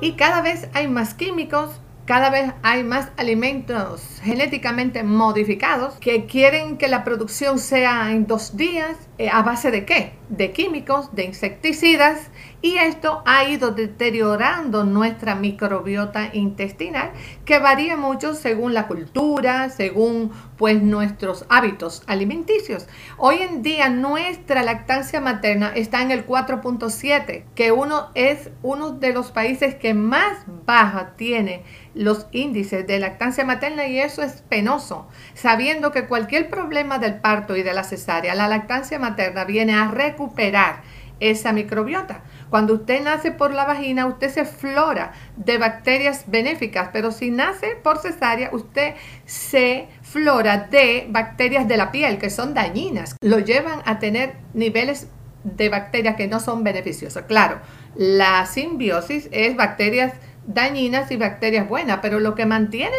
Y 0.00 0.12
cada 0.12 0.42
vez 0.42 0.68
hay 0.74 0.88
más 0.88 1.14
químicos, 1.14 1.80
cada 2.04 2.30
vez 2.30 2.52
hay 2.62 2.84
más 2.84 3.10
alimentos 3.16 4.13
genéticamente 4.24 5.02
modificados 5.02 5.94
que 5.94 6.24
quieren 6.24 6.78
que 6.78 6.88
la 6.88 7.04
producción 7.04 7.58
sea 7.58 8.10
en 8.10 8.26
dos 8.26 8.56
días. 8.56 8.96
Eh, 9.18 9.28
¿A 9.30 9.42
base 9.42 9.70
de 9.70 9.84
qué? 9.84 10.14
De 10.28 10.50
químicos, 10.50 11.14
de 11.14 11.24
insecticidas 11.24 12.30
y 12.64 12.78
esto 12.78 13.22
ha 13.26 13.44
ido 13.44 13.72
deteriorando 13.72 14.84
nuestra 14.84 15.34
microbiota 15.34 16.30
intestinal 16.32 17.12
que 17.44 17.58
varía 17.58 17.98
mucho 17.98 18.32
según 18.32 18.72
la 18.72 18.86
cultura, 18.86 19.68
según 19.68 20.32
pues 20.56 20.82
nuestros 20.82 21.44
hábitos 21.50 22.02
alimenticios. 22.06 22.86
Hoy 23.18 23.42
en 23.42 23.62
día 23.62 23.90
nuestra 23.90 24.62
lactancia 24.62 25.20
materna 25.20 25.72
está 25.74 26.00
en 26.00 26.10
el 26.10 26.26
4.7, 26.26 27.44
que 27.54 27.70
uno 27.70 28.08
es 28.14 28.50
uno 28.62 28.92
de 28.92 29.12
los 29.12 29.30
países 29.30 29.74
que 29.74 29.92
más 29.92 30.38
baja 30.64 31.16
tiene 31.16 31.64
los 31.94 32.26
índices 32.32 32.86
de 32.86 32.98
lactancia 32.98 33.44
materna 33.44 33.86
y 33.86 33.98
eso 34.14 34.22
es 34.22 34.42
penoso, 34.42 35.08
sabiendo 35.34 35.90
que 35.90 36.06
cualquier 36.06 36.48
problema 36.48 36.98
del 37.00 37.16
parto 37.16 37.56
y 37.56 37.64
de 37.64 37.74
la 37.74 37.82
cesárea, 37.82 38.36
la 38.36 38.46
lactancia 38.46 38.98
materna 39.00 39.44
viene 39.44 39.74
a 39.74 39.88
recuperar 39.88 40.82
esa 41.18 41.52
microbiota. 41.52 42.22
Cuando 42.48 42.74
usted 42.74 43.02
nace 43.02 43.32
por 43.32 43.52
la 43.52 43.64
vagina, 43.64 44.06
usted 44.06 44.30
se 44.30 44.44
flora 44.44 45.12
de 45.36 45.58
bacterias 45.58 46.24
benéficas, 46.28 46.90
pero 46.92 47.10
si 47.10 47.32
nace 47.32 47.76
por 47.82 47.98
cesárea, 47.98 48.50
usted 48.52 48.94
se 49.24 49.88
flora 50.02 50.68
de 50.70 51.06
bacterias 51.08 51.66
de 51.66 51.76
la 51.76 51.90
piel 51.90 52.18
que 52.18 52.30
son 52.30 52.54
dañinas. 52.54 53.16
Lo 53.20 53.40
llevan 53.40 53.80
a 53.84 53.98
tener 53.98 54.34
niveles 54.52 55.08
de 55.42 55.68
bacterias 55.68 56.14
que 56.14 56.28
no 56.28 56.38
son 56.38 56.62
beneficiosas. 56.62 57.24
Claro, 57.24 57.60
la 57.96 58.46
simbiosis 58.46 59.28
es 59.32 59.56
bacterias 59.56 60.12
dañinas 60.46 61.10
y 61.10 61.16
bacterias 61.16 61.68
buenas, 61.68 62.00
pero 62.02 62.20
lo 62.20 62.34
que 62.34 62.46
mantiene 62.46 62.96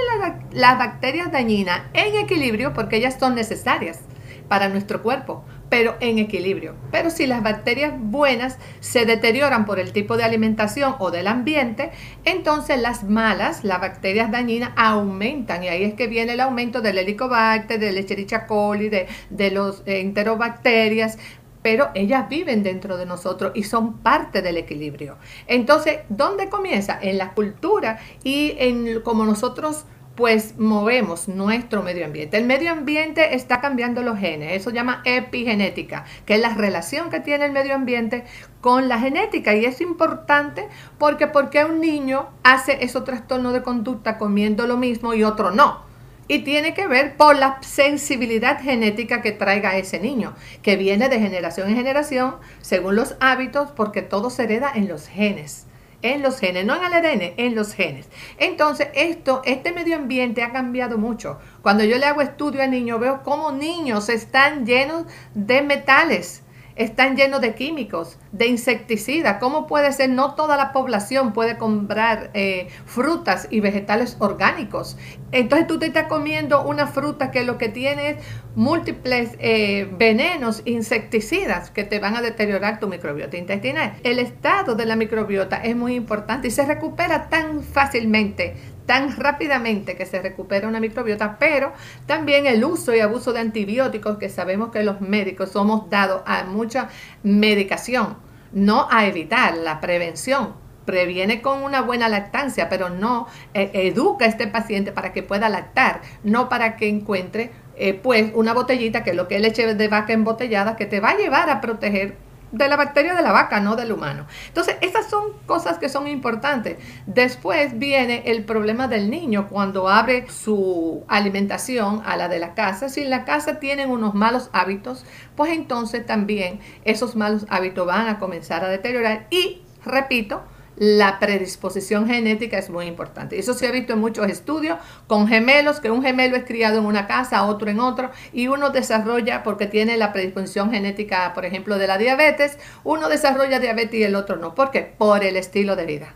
las 0.52 0.78
bacterias 0.78 1.32
dañinas 1.32 1.82
en 1.94 2.16
equilibrio, 2.16 2.74
porque 2.74 2.98
ellas 2.98 3.18
son 3.20 3.36
necesarias 3.36 4.00
para 4.48 4.70
nuestro 4.70 5.02
cuerpo, 5.02 5.44
pero 5.70 5.96
en 6.00 6.20
equilibrio. 6.20 6.76
Pero 6.92 7.10
si 7.10 7.28
las 7.28 7.42
bacterias 7.42 7.94
buenas 7.98 8.58
se 8.80 9.06
deterioran 9.06 9.66
por 9.66 9.80
el 9.80 9.92
tipo 9.92 10.18
de 10.18 10.24
alimentación 10.24 10.96
o 11.00 11.12
del 11.12 11.28
ambiente, 11.28 11.92
entonces 12.24 12.80
las 12.80 13.04
malas, 13.04 13.64
las 13.64 13.82
bacterias 13.82 14.32
dañinas, 14.32 14.72
aumentan. 14.76 15.64
Y 15.64 15.68
ahí 15.68 15.84
es 15.84 15.94
que 15.96 16.08
viene 16.08 16.34
el 16.34 16.40
aumento 16.40 16.82
del 16.82 16.98
helicobacter, 16.98 17.80
del 17.80 17.98
Escherichia 17.98 18.46
coli, 18.46 18.90
de, 18.90 19.08
de 19.30 19.52
los 19.52 19.82
enterobacterias, 19.86 21.18
pero 21.66 21.90
ellas 21.96 22.30
viven 22.30 22.62
dentro 22.62 22.96
de 22.96 23.08
nosotros 23.08 23.52
y 23.56 23.64
son 23.64 23.98
parte 23.98 24.44
del 24.44 24.58
equilibrio. 24.58 25.18
Entonces, 25.48 26.02
¿dónde 26.10 26.48
comienza? 26.48 27.00
En 27.02 27.18
la 27.18 27.34
cultura 27.34 27.98
y 28.24 28.54
en 28.60 29.02
como 29.02 29.26
nosotros 29.26 29.86
pues 30.14 30.60
movemos 30.60 31.28
nuestro 31.28 31.82
medio 31.82 32.06
ambiente. 32.06 32.38
El 32.38 32.46
medio 32.46 32.72
ambiente 32.72 33.34
está 33.34 33.62
cambiando 33.62 34.04
los 34.04 34.20
genes, 34.20 34.54
eso 34.54 34.70
se 34.70 34.76
llama 34.76 35.02
epigenética, 35.06 36.06
que 36.28 36.36
es 36.36 36.40
la 36.40 36.54
relación 36.54 37.10
que 37.10 37.20
tiene 37.20 37.46
el 37.46 37.52
medio 37.52 37.74
ambiente 37.74 38.26
con 38.62 38.88
la 38.88 39.00
genética 39.00 39.56
y 39.56 39.66
es 39.66 39.82
importante 39.82 40.68
porque 41.00 41.26
porque 41.26 41.66
un 41.66 41.82
niño 41.82 42.28
hace 42.44 42.86
esos 42.86 43.06
trastornos 43.06 43.54
de 43.54 43.64
conducta 43.64 44.20
comiendo 44.20 44.68
lo 44.68 44.78
mismo 44.78 45.16
y 45.16 45.24
otro 45.24 45.50
no. 45.50 45.95
Y 46.28 46.40
tiene 46.40 46.74
que 46.74 46.88
ver 46.88 47.18
por 47.18 47.36
la 47.36 47.60
sensibilidad 47.62 48.62
genética 48.62 49.22
que 49.22 49.32
traiga 49.32 49.78
ese 49.78 50.00
niño, 50.00 50.36
que 50.64 50.76
viene 50.76 51.08
de 51.10 51.20
generación 51.20 51.70
en 51.70 51.76
generación, 51.76 52.38
según 52.62 52.96
los 52.96 53.16
hábitos, 53.20 53.72
porque 53.72 54.02
todo 54.02 54.30
se 54.30 54.44
hereda 54.44 54.72
en 54.74 54.88
los 54.88 55.08
genes 55.08 55.68
en 56.02 56.22
los 56.22 56.40
genes, 56.40 56.66
no 56.66 56.76
en 56.76 56.84
el 56.84 56.94
ADN, 56.94 57.34
en 57.38 57.56
los 57.56 57.74
genes. 57.74 58.08
Entonces, 58.38 58.90
esto, 58.94 59.42
este 59.44 59.72
medio 59.72 59.96
ambiente 59.96 60.44
ha 60.44 60.52
cambiado 60.52 61.00
mucho. 61.00 61.40
Cuando 61.64 61.84
yo 61.84 61.98
le 61.98 62.06
hago 62.06 62.22
estudio 62.22 62.62
a 62.62 62.68
niños, 62.68 63.00
veo 63.00 63.24
cómo 63.24 63.52
niños 63.52 64.10
están 64.10 64.68
llenos 64.68 65.06
de 65.34 65.64
metales 65.64 66.44
están 66.76 67.16
llenos 67.16 67.42
de 67.42 67.56
químicos, 67.56 68.18
de 68.32 68.48
insecticidas. 68.48 69.38
¿Cómo 69.40 69.68
puede 69.68 69.92
ser? 69.94 70.10
No 70.10 70.36
toda 70.36 70.58
la 70.58 70.74
población 70.74 71.34
puede 71.34 71.58
comprar 71.58 72.32
eh, 72.34 72.68
frutas 72.86 73.48
y 73.50 73.62
vegetales 73.62 74.18
orgánicos. 74.20 74.98
Entonces 75.32 75.68
tú 75.68 75.80
te 75.80 75.88
estás 75.88 76.08
comiendo 76.08 76.64
una 76.64 76.88
fruta 76.88 77.32
que 77.32 77.44
lo 77.44 77.58
que 77.58 77.70
tiene 77.70 78.10
es 78.12 78.18
múltiples 78.56 79.36
eh, 79.40 79.90
venenos, 79.98 80.62
insecticidas 80.66 81.72
que 81.72 81.84
te 81.84 82.00
van 82.00 82.16
a 82.16 82.22
deteriorar 82.22 82.80
tu 82.80 82.88
microbiota 82.88 83.38
intestinal. 83.38 83.94
El 84.04 84.20
estado 84.20 84.76
de 84.76 84.86
la 84.86 84.96
microbiota 84.96 85.58
es 85.58 85.76
muy 85.76 85.96
importante 85.96 86.48
y 86.48 86.52
se 86.52 86.66
recupera 86.66 87.30
tan 87.30 87.64
fácilmente 87.64 88.56
tan 88.86 89.16
rápidamente 89.16 89.96
que 89.96 90.06
se 90.06 90.22
recupera 90.22 90.68
una 90.68 90.80
microbiota, 90.80 91.38
pero 91.40 91.74
también 92.06 92.46
el 92.48 92.64
uso 92.64 92.94
y 92.94 93.00
abuso 93.00 93.34
de 93.34 93.40
antibióticos, 93.40 94.18
que 94.18 94.30
sabemos 94.30 94.72
que 94.72 94.84
los 94.84 95.02
médicos 95.02 95.52
somos 95.52 95.90
dados 95.90 96.22
a 96.26 96.44
mucha 96.44 96.90
medicación, 97.24 98.18
no 98.52 98.88
a 98.92 99.06
evitar 99.06 99.56
la 99.56 99.82
prevención. 99.82 100.64
Previene 100.86 101.42
con 101.42 101.64
una 101.64 101.82
buena 101.82 102.10
lactancia, 102.10 102.70
pero 102.70 102.90
no 102.90 103.28
eh, 103.56 103.72
educa 103.74 104.26
a 104.26 104.28
este 104.28 104.46
paciente 104.46 104.92
para 104.92 105.14
que 105.14 105.24
pueda 105.24 105.50
lactar, 105.50 106.02
no 106.24 106.48
para 106.48 106.76
que 106.76 106.88
encuentre 106.88 107.50
eh, 107.76 107.96
pues 107.96 108.32
una 108.36 108.54
botellita 108.54 109.04
que 109.04 109.10
es 109.10 109.16
lo 109.16 109.28
que 109.28 109.38
es 109.38 109.42
leche 109.42 109.74
de 109.74 109.88
vaca 109.88 110.14
embotellada 110.14 110.76
que 110.76 110.86
te 110.86 111.00
va 111.00 111.10
a 111.10 111.18
llevar 111.18 111.50
a 111.50 111.60
proteger 111.60 112.16
de 112.58 112.68
la 112.70 112.78
bacteria 112.78 113.14
de 113.14 113.22
la 113.22 113.32
vaca, 113.32 113.60
no 113.60 113.76
del 113.76 113.92
humano. 113.92 114.28
Entonces, 114.48 114.78
esas 114.82 115.10
son 115.10 115.34
cosas 115.46 115.78
que 115.78 115.90
son 115.90 116.08
importantes. 116.08 116.78
Después 117.06 117.78
viene 117.78 118.24
el 118.26 118.46
problema 118.46 118.88
del 118.88 119.10
niño 119.10 119.48
cuando 119.50 119.90
abre 119.90 120.30
su 120.30 121.04
alimentación 121.08 122.02
a 122.06 122.16
la 122.16 122.28
de 122.30 122.40
la 122.40 122.54
casa. 122.54 122.90
Si 122.90 123.02
en 123.02 123.10
la 123.10 123.26
casa 123.26 123.60
tienen 123.60 123.90
unos 123.90 124.14
malos 124.14 124.50
hábitos, 124.54 125.06
pues 125.36 125.52
entonces 125.52 126.06
también 126.06 126.60
esos 126.86 127.16
malos 127.16 127.46
hábitos 127.50 127.86
van 127.86 128.08
a 128.08 128.20
comenzar 128.20 128.64
a 128.64 128.70
deteriorar 128.70 129.28
y, 129.30 129.62
repito, 129.84 130.44
la 130.78 131.20
predisposición 131.20 132.08
genética 132.08 132.58
es 132.58 132.70
muy 132.70 132.86
importante. 132.86 133.40
Eso 133.40 133.54
se 133.54 133.68
ha 133.68 133.72
visto 133.72 133.94
en 133.94 134.00
muchos 134.00 134.28
estudios 134.28 134.78
con 135.08 135.28
gemelos, 135.28 135.80
que 135.80 135.90
un 135.90 136.04
gemelo 136.04 136.36
es 136.36 136.44
criado 136.44 136.80
en 136.80 136.86
una 136.86 137.08
casa, 137.08 137.44
otro 137.46 137.70
en 137.70 137.80
otro, 137.80 138.12
y 138.34 138.48
uno 138.48 138.72
desarrolla, 138.72 139.44
porque 139.44 139.68
tiene 139.68 139.96
la 139.98 140.12
predisposición 140.12 140.72
genética, 140.72 141.34
por 141.34 141.46
ejemplo, 141.46 141.78
de 141.78 141.88
la 141.88 141.98
diabetes, 141.98 142.58
uno 142.84 143.08
desarrolla 143.08 143.60
diabetes 143.60 144.00
y 144.00 144.04
el 144.04 144.16
otro 144.16 144.36
no. 144.36 144.54
¿Por 144.54 144.72
qué? 144.72 144.82
Por 144.82 145.24
el 145.24 145.38
estilo 145.38 145.76
de 145.76 145.86
vida. 145.86 146.14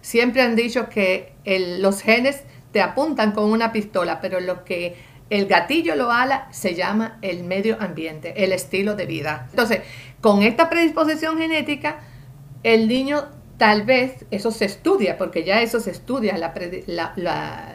Siempre 0.00 0.42
han 0.42 0.56
dicho 0.56 0.88
que 0.88 1.34
los 1.44 2.02
genes 2.02 2.42
te 2.72 2.80
apuntan 2.80 3.32
con 3.32 3.44
una 3.44 3.70
pistola, 3.70 4.20
pero 4.20 4.40
lo 4.40 4.64
que 4.64 4.96
el 5.28 5.46
gatillo 5.46 5.94
lo 5.94 6.10
ala 6.10 6.48
se 6.50 6.74
llama 6.74 7.18
el 7.22 7.44
medio 7.44 7.76
ambiente, 7.78 8.44
el 8.44 8.52
estilo 8.52 8.96
de 8.96 9.06
vida. 9.06 9.46
Entonces, 9.50 9.82
con 10.20 10.42
esta 10.42 10.68
predisposición 10.68 11.38
genética, 11.38 12.00
el 12.64 12.88
niño 12.88 13.28
Tal 13.60 13.82
vez 13.82 14.24
eso 14.30 14.52
se 14.52 14.64
estudia, 14.64 15.18
porque 15.18 15.44
ya 15.44 15.60
eso 15.60 15.80
se 15.80 15.90
estudia, 15.90 16.34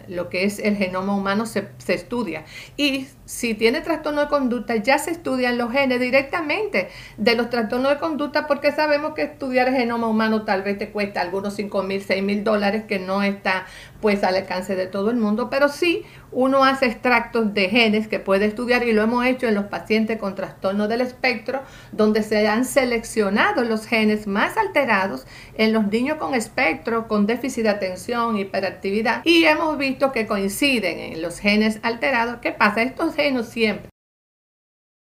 lo 0.07 0.29
que 0.29 0.43
es 0.43 0.57
el 0.57 0.77
genoma 0.77 1.15
humano 1.15 1.45
se, 1.45 1.67
se, 1.77 1.93
estudia. 1.93 2.43
Y 2.75 3.05
si 3.25 3.55
tiene 3.55 3.81
trastorno 3.81 4.21
de 4.21 4.27
conducta, 4.27 4.75
ya 4.75 4.99
se 4.99 5.11
estudian 5.11 5.57
los 5.57 5.71
genes 5.71 5.99
directamente 5.99 6.89
de 7.17 7.35
los 7.35 7.49
trastornos 7.49 7.91
de 7.91 7.97
conducta, 7.97 8.47
porque 8.47 8.71
sabemos 8.71 9.13
que 9.13 9.23
estudiar 9.23 9.67
el 9.67 9.75
genoma 9.75 10.07
humano 10.07 10.43
tal 10.43 10.61
vez 10.61 10.77
te 10.77 10.91
cuesta 10.91 11.21
algunos 11.21 11.55
5 11.55 11.83
mil, 11.83 12.01
6 12.01 12.23
mil 12.23 12.43
dólares, 12.43 12.83
que 12.87 12.99
no 12.99 13.23
está 13.23 13.65
pues 14.01 14.23
al 14.23 14.35
alcance 14.35 14.75
de 14.75 14.85
todo 14.85 15.09
el 15.09 15.17
mundo, 15.17 15.49
pero 15.49 15.67
sí 15.67 16.03
uno 16.31 16.63
hace 16.63 16.85
extractos 16.85 17.53
de 17.53 17.69
genes 17.69 18.07
que 18.07 18.19
puede 18.19 18.45
estudiar 18.45 18.83
y 18.83 18.91
lo 18.91 19.01
hemos 19.01 19.25
hecho 19.25 19.47
en 19.47 19.55
los 19.55 19.65
pacientes 19.65 20.19
con 20.19 20.35
trastorno 20.35 20.87
del 20.87 21.01
espectro, 21.01 21.61
donde 21.91 22.21
se 22.21 22.47
han 22.47 22.65
seleccionado 22.65 23.63
los 23.63 23.87
genes 23.87 24.27
más 24.27 24.57
alterados 24.57 25.25
en 25.55 25.73
los 25.73 25.87
niños 25.87 26.17
con 26.17 26.35
espectro, 26.35 27.07
con 27.07 27.25
déficit 27.25 27.63
de 27.63 27.69
atención, 27.69 28.37
hiperactividad, 28.37 29.21
y 29.23 29.45
hemos 29.45 29.77
visto 29.77 30.11
que 30.11 30.27
coinciden 30.27 30.99
en 30.99 31.21
los 31.21 31.39
genes 31.39 31.79
alterados. 31.81 32.37
¿Qué 32.41 32.51
pasa? 32.51 32.83
Estos 32.83 33.14
genes 33.15 33.49
siempre 33.49 33.89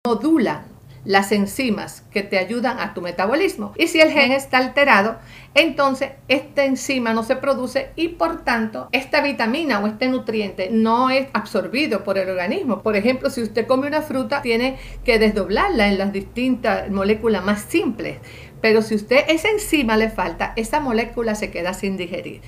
modulan 0.07 0.75
las 1.05 1.33
enzimas 1.33 2.03
que 2.11 2.23
te 2.23 2.39
ayudan 2.39 2.79
a 2.81 2.95
tu 2.95 3.03
metabolismo. 3.03 3.73
Y 3.77 3.89
si 3.89 4.01
el 4.01 4.11
gen 4.11 4.33
está 4.33 4.59
alterado, 4.59 5.19
entonces 5.55 6.13
esta 6.29 6.65
enzima 6.65 7.13
no 7.13 7.23
se 7.23 7.37
produce 7.37 7.91
y 7.97 8.09
por 8.09 8.43
tanto 8.43 8.89
esta 8.93 9.21
vitamina 9.21 9.81
o 9.81 9.87
este 9.87 10.09
nutriente 10.09 10.71
no 10.71 11.11
es 11.11 11.29
absorbido 11.33 12.05
por 12.05 12.19
el 12.19 12.31
organismo. 12.31 12.83
Por 12.83 12.97
ejemplo, 12.97 13.31
si 13.31 13.43
usted 13.43 13.67
come 13.67 13.87
una 13.87 14.03
fruta, 14.03 14.43
tiene 14.43 14.79
que 15.05 15.19
desdoblarla 15.19 15.89
en 15.89 15.99
las 15.99 16.13
distintas 16.13 16.91
moléculas 16.91 17.45
más 17.45 17.63
simples. 17.63 18.19
Pero 18.61 18.81
si 18.81 18.95
usted 18.95 19.25
esa 19.29 19.51
enzima 19.51 19.97
le 19.99 20.09
falta, 20.09 20.55
esa 20.57 20.81
molécula 20.81 21.35
se 21.35 21.51
queda 21.51 21.75
sin 21.75 21.99
digerir. 21.99 22.41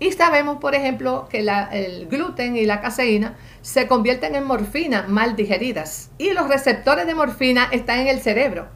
Y 0.00 0.12
sabemos, 0.12 0.56
por 0.56 0.74
ejemplo, 0.74 1.28
que 1.30 1.46
el 1.72 2.08
gluten 2.08 2.56
y 2.56 2.64
la 2.64 2.80
caseína 2.80 3.36
se 3.60 3.86
convierten 3.86 4.34
en 4.34 4.44
morfina 4.44 5.04
mal 5.06 5.36
digeridas. 5.36 6.10
Y 6.16 6.32
los 6.32 6.48
receptores 6.48 7.06
de 7.06 7.14
morfina 7.14 7.68
están 7.70 8.00
en 8.00 8.08
el 8.08 8.20
cerebro, 8.20 8.68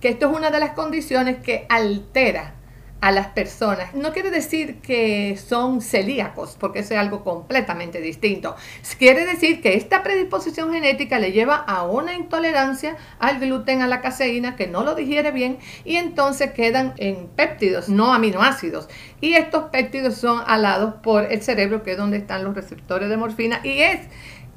que 0.00 0.08
esto 0.08 0.28
es 0.30 0.36
una 0.36 0.50
de 0.50 0.58
las 0.58 0.72
condiciones 0.72 1.36
que 1.36 1.66
altera 1.68 2.56
a 3.02 3.10
las 3.10 3.26
personas. 3.26 3.92
No 3.94 4.12
quiere 4.12 4.30
decir 4.30 4.76
que 4.80 5.36
son 5.36 5.82
celíacos, 5.82 6.56
porque 6.58 6.78
eso 6.78 6.94
es 6.94 7.00
algo 7.00 7.24
completamente 7.24 8.00
distinto. 8.00 8.54
Quiere 8.96 9.26
decir 9.26 9.60
que 9.60 9.74
esta 9.74 10.04
predisposición 10.04 10.72
genética 10.72 11.18
le 11.18 11.32
lleva 11.32 11.56
a 11.56 11.82
una 11.82 12.14
intolerancia 12.14 12.96
al 13.18 13.40
gluten, 13.40 13.82
a 13.82 13.88
la 13.88 14.00
caseína, 14.00 14.54
que 14.54 14.68
no 14.68 14.84
lo 14.84 14.94
digiere 14.94 15.32
bien 15.32 15.58
y 15.84 15.96
entonces 15.96 16.52
quedan 16.52 16.94
en 16.96 17.26
péptidos, 17.26 17.88
no 17.88 18.14
aminoácidos. 18.14 18.88
Y 19.20 19.34
estos 19.34 19.64
péptidos 19.70 20.14
son 20.14 20.40
alados 20.46 20.94
por 21.02 21.24
el 21.24 21.42
cerebro, 21.42 21.82
que 21.82 21.92
es 21.92 21.98
donde 21.98 22.18
están 22.18 22.44
los 22.44 22.54
receptores 22.54 23.08
de 23.08 23.16
morfina, 23.16 23.60
y 23.64 23.80
es 23.80 23.98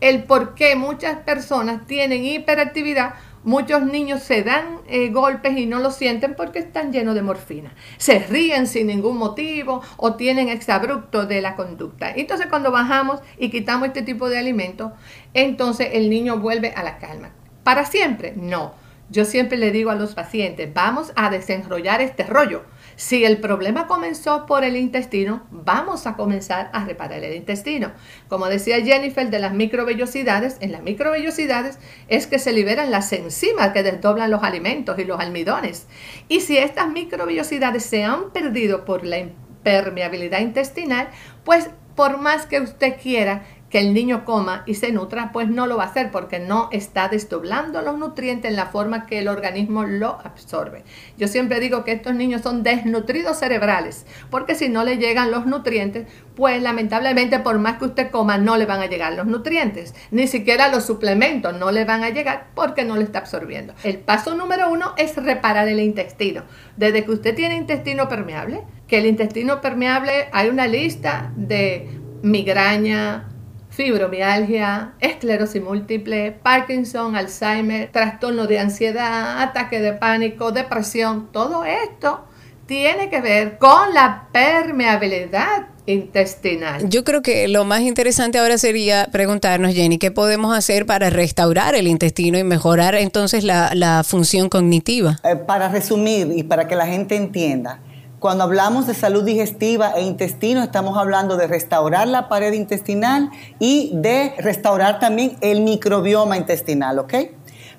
el 0.02 0.24
por 0.24 0.54
qué 0.54 0.76
muchas 0.76 1.18
personas 1.18 1.88
tienen 1.88 2.24
hiperactividad 2.24 3.16
Muchos 3.46 3.84
niños 3.84 4.24
se 4.24 4.42
dan 4.42 4.80
eh, 4.88 5.10
golpes 5.10 5.56
y 5.56 5.68
no 5.68 5.80
lo 5.80 5.92
sienten 5.92 6.34
porque 6.34 6.58
están 6.58 6.92
llenos 6.92 7.14
de 7.14 7.22
morfina. 7.22 7.76
Se 7.98 8.18
ríen 8.18 8.66
sin 8.66 8.88
ningún 8.88 9.20
motivo 9.20 9.84
o 9.98 10.16
tienen 10.16 10.50
exabrupto 10.50 11.28
de 11.28 11.42
la 11.42 11.56
conducta. 11.56 12.10
Entonces 12.10 12.48
cuando 12.48 12.72
bajamos 12.72 13.20
y 13.38 13.52
quitamos 13.52 13.90
este 13.90 14.02
tipo 14.02 14.30
de 14.30 14.40
alimentos, 14.40 14.94
entonces 15.36 15.90
el 15.94 16.10
niño 16.10 16.40
vuelve 16.40 16.74
a 16.76 16.82
la 16.82 16.98
calma. 16.98 17.34
¿Para 17.64 17.86
siempre? 17.86 18.34
No. 18.36 18.74
Yo 19.12 19.26
siempre 19.26 19.60
le 19.60 19.70
digo 19.70 19.92
a 19.92 19.96
los 19.96 20.16
pacientes, 20.16 20.74
vamos 20.74 21.14
a 21.16 21.30
desenrollar 21.30 22.02
este 22.02 22.24
rollo 22.24 22.64
si 22.96 23.26
el 23.26 23.38
problema 23.38 23.88
comenzó 23.88 24.46
por 24.46 24.64
el 24.64 24.78
intestino, 24.78 25.44
vamos 25.52 26.08
a 26.08 26.16
comenzar 26.16 26.70
a 26.74 26.86
reparar 26.86 27.24
el 27.24 27.36
intestino. 27.36 27.92
Como 28.30 28.48
decía 28.48 28.82
Jennifer 28.82 29.30
de 29.30 29.40
las 29.40 29.54
microvellosidades, 29.54 30.58
en 30.62 30.72
las 30.72 30.82
microvellosidades 30.82 31.78
es 32.08 32.28
que 32.28 32.40
se 32.40 32.54
liberan 32.54 32.92
las 32.92 33.12
enzimas 33.12 33.70
que 33.70 33.84
desdoblan 33.84 34.32
los 34.32 34.44
alimentos 34.44 34.98
y 34.98 35.04
los 35.04 35.20
almidones. 35.20 35.88
Y 36.30 36.42
si 36.42 36.58
estas 36.58 36.90
microvellosidades 36.90 37.84
se 37.84 38.04
han 38.04 38.32
perdido 38.32 38.86
por 38.86 39.06
la 39.06 39.20
impermeabilidad 39.20 40.40
intestinal, 40.40 41.10
pues 41.44 41.70
por 41.96 42.20
más 42.20 42.46
que 42.46 42.60
usted 42.60 42.96
quiera 43.02 43.46
que 43.70 43.80
el 43.80 43.94
niño 43.94 44.26
coma 44.26 44.64
y 44.66 44.76
se 44.76 44.92
nutra, 44.92 45.32
pues 45.32 45.50
no 45.50 45.68
lo 45.68 45.78
va 45.78 45.84
a 45.84 45.88
hacer 45.88 46.12
porque 46.12 46.40
no 46.40 46.70
está 46.72 47.10
desdoblando 47.10 47.82
los 47.82 47.98
nutrientes 47.98 48.50
en 48.50 48.56
la 48.56 48.68
forma 48.68 49.06
que 49.06 49.20
el 49.20 49.28
organismo 49.28 49.84
lo 49.84 50.20
absorbe. 50.24 50.84
Yo 51.18 51.28
siempre 51.28 51.60
digo 51.60 51.84
que 51.84 51.94
estos 51.94 52.14
niños 52.14 52.42
son 52.42 52.64
desnutridos 52.64 53.40
cerebrales, 53.40 54.06
porque 54.30 54.56
si 54.56 54.70
no 54.70 54.84
le 54.84 54.98
llegan 54.98 55.32
los 55.32 55.46
nutrientes, 55.46 56.08
pues 56.36 56.62
lamentablemente 56.62 57.40
por 57.40 57.58
más 57.60 57.78
que 57.78 57.86
usted 57.86 58.12
coma 58.12 58.38
no 58.38 58.56
le 58.58 58.66
van 58.66 58.82
a 58.82 58.86
llegar 58.86 59.14
los 59.14 59.26
nutrientes, 59.26 59.96
ni 60.12 60.28
siquiera 60.28 60.70
los 60.70 60.86
suplementos 60.86 61.58
no 61.58 61.72
le 61.72 61.86
van 61.86 62.04
a 62.04 62.10
llegar 62.10 62.48
porque 62.54 62.86
no 62.86 62.96
le 62.96 63.04
está 63.04 63.20
absorbiendo. 63.20 63.74
El 63.84 63.98
paso 63.98 64.36
número 64.36 64.70
uno 64.70 64.94
es 64.98 65.16
reparar 65.16 65.68
el 65.68 65.80
intestino. 65.80 66.44
Desde 66.78 67.04
que 67.04 67.12
usted 67.12 67.36
tiene 67.36 67.56
intestino 67.56 68.08
permeable, 68.08 68.62
que 68.88 69.00
el 69.00 69.06
intestino 69.08 69.62
permeable 69.62 70.30
hay 70.32 70.50
una 70.50 70.68
lista 70.68 71.32
de 71.36 71.90
migraña, 72.22 73.30
fibromialgia, 73.76 74.94
esclerosis 75.00 75.62
múltiple, 75.62 76.32
Parkinson, 76.32 77.16
Alzheimer, 77.16 77.92
trastorno 77.92 78.48
de 78.48 78.60
ansiedad, 78.60 79.42
ataque 79.42 79.82
de 79.82 79.94
pánico, 79.94 80.52
depresión, 80.52 81.30
todo 81.32 81.66
esto 81.66 82.26
tiene 82.66 83.10
que 83.10 83.22
ver 83.22 83.58
con 83.58 83.94
la 83.94 84.28
permeabilidad 84.32 85.68
intestinal. 85.86 86.90
Yo 86.90 87.04
creo 87.04 87.22
que 87.22 87.48
lo 87.48 87.64
más 87.64 87.82
interesante 87.82 88.40
ahora 88.40 88.58
sería 88.58 89.08
preguntarnos, 89.12 89.74
Jenny, 89.74 90.00
¿qué 90.00 90.10
podemos 90.10 90.58
hacer 90.58 90.86
para 90.86 91.10
restaurar 91.12 91.76
el 91.76 91.88
intestino 91.88 92.40
y 92.40 92.44
mejorar 92.44 92.96
entonces 92.96 93.44
la, 93.44 94.04
función 94.04 94.50
cognitiva? 94.50 95.18
Eh, 95.24 95.36
para 95.36 95.70
resumir 95.70 96.32
y 96.36 96.44
para 96.44 96.68
que 96.68 96.76
la 96.76 96.88
gente 96.88 97.16
entienda, 97.16 97.82
cuando 98.20 98.44
hablamos 98.44 98.88
de 98.88 98.94
salud 98.94 99.24
digestiva 99.24 99.92
e 99.92 100.02
intestino, 100.02 100.64
estamos 100.64 100.98
hablando 100.98 101.38
de 101.38 101.48
restaurar 101.48 102.08
la 102.08 102.28
pared 102.28 102.54
intestinal 102.54 103.30
y 103.60 103.92
de 103.94 104.34
restaurar 104.38 105.00
también 105.00 105.38
el 105.42 105.62
microbioma 105.62 106.38
intestinal, 106.38 107.00
¿ok? 107.00 107.14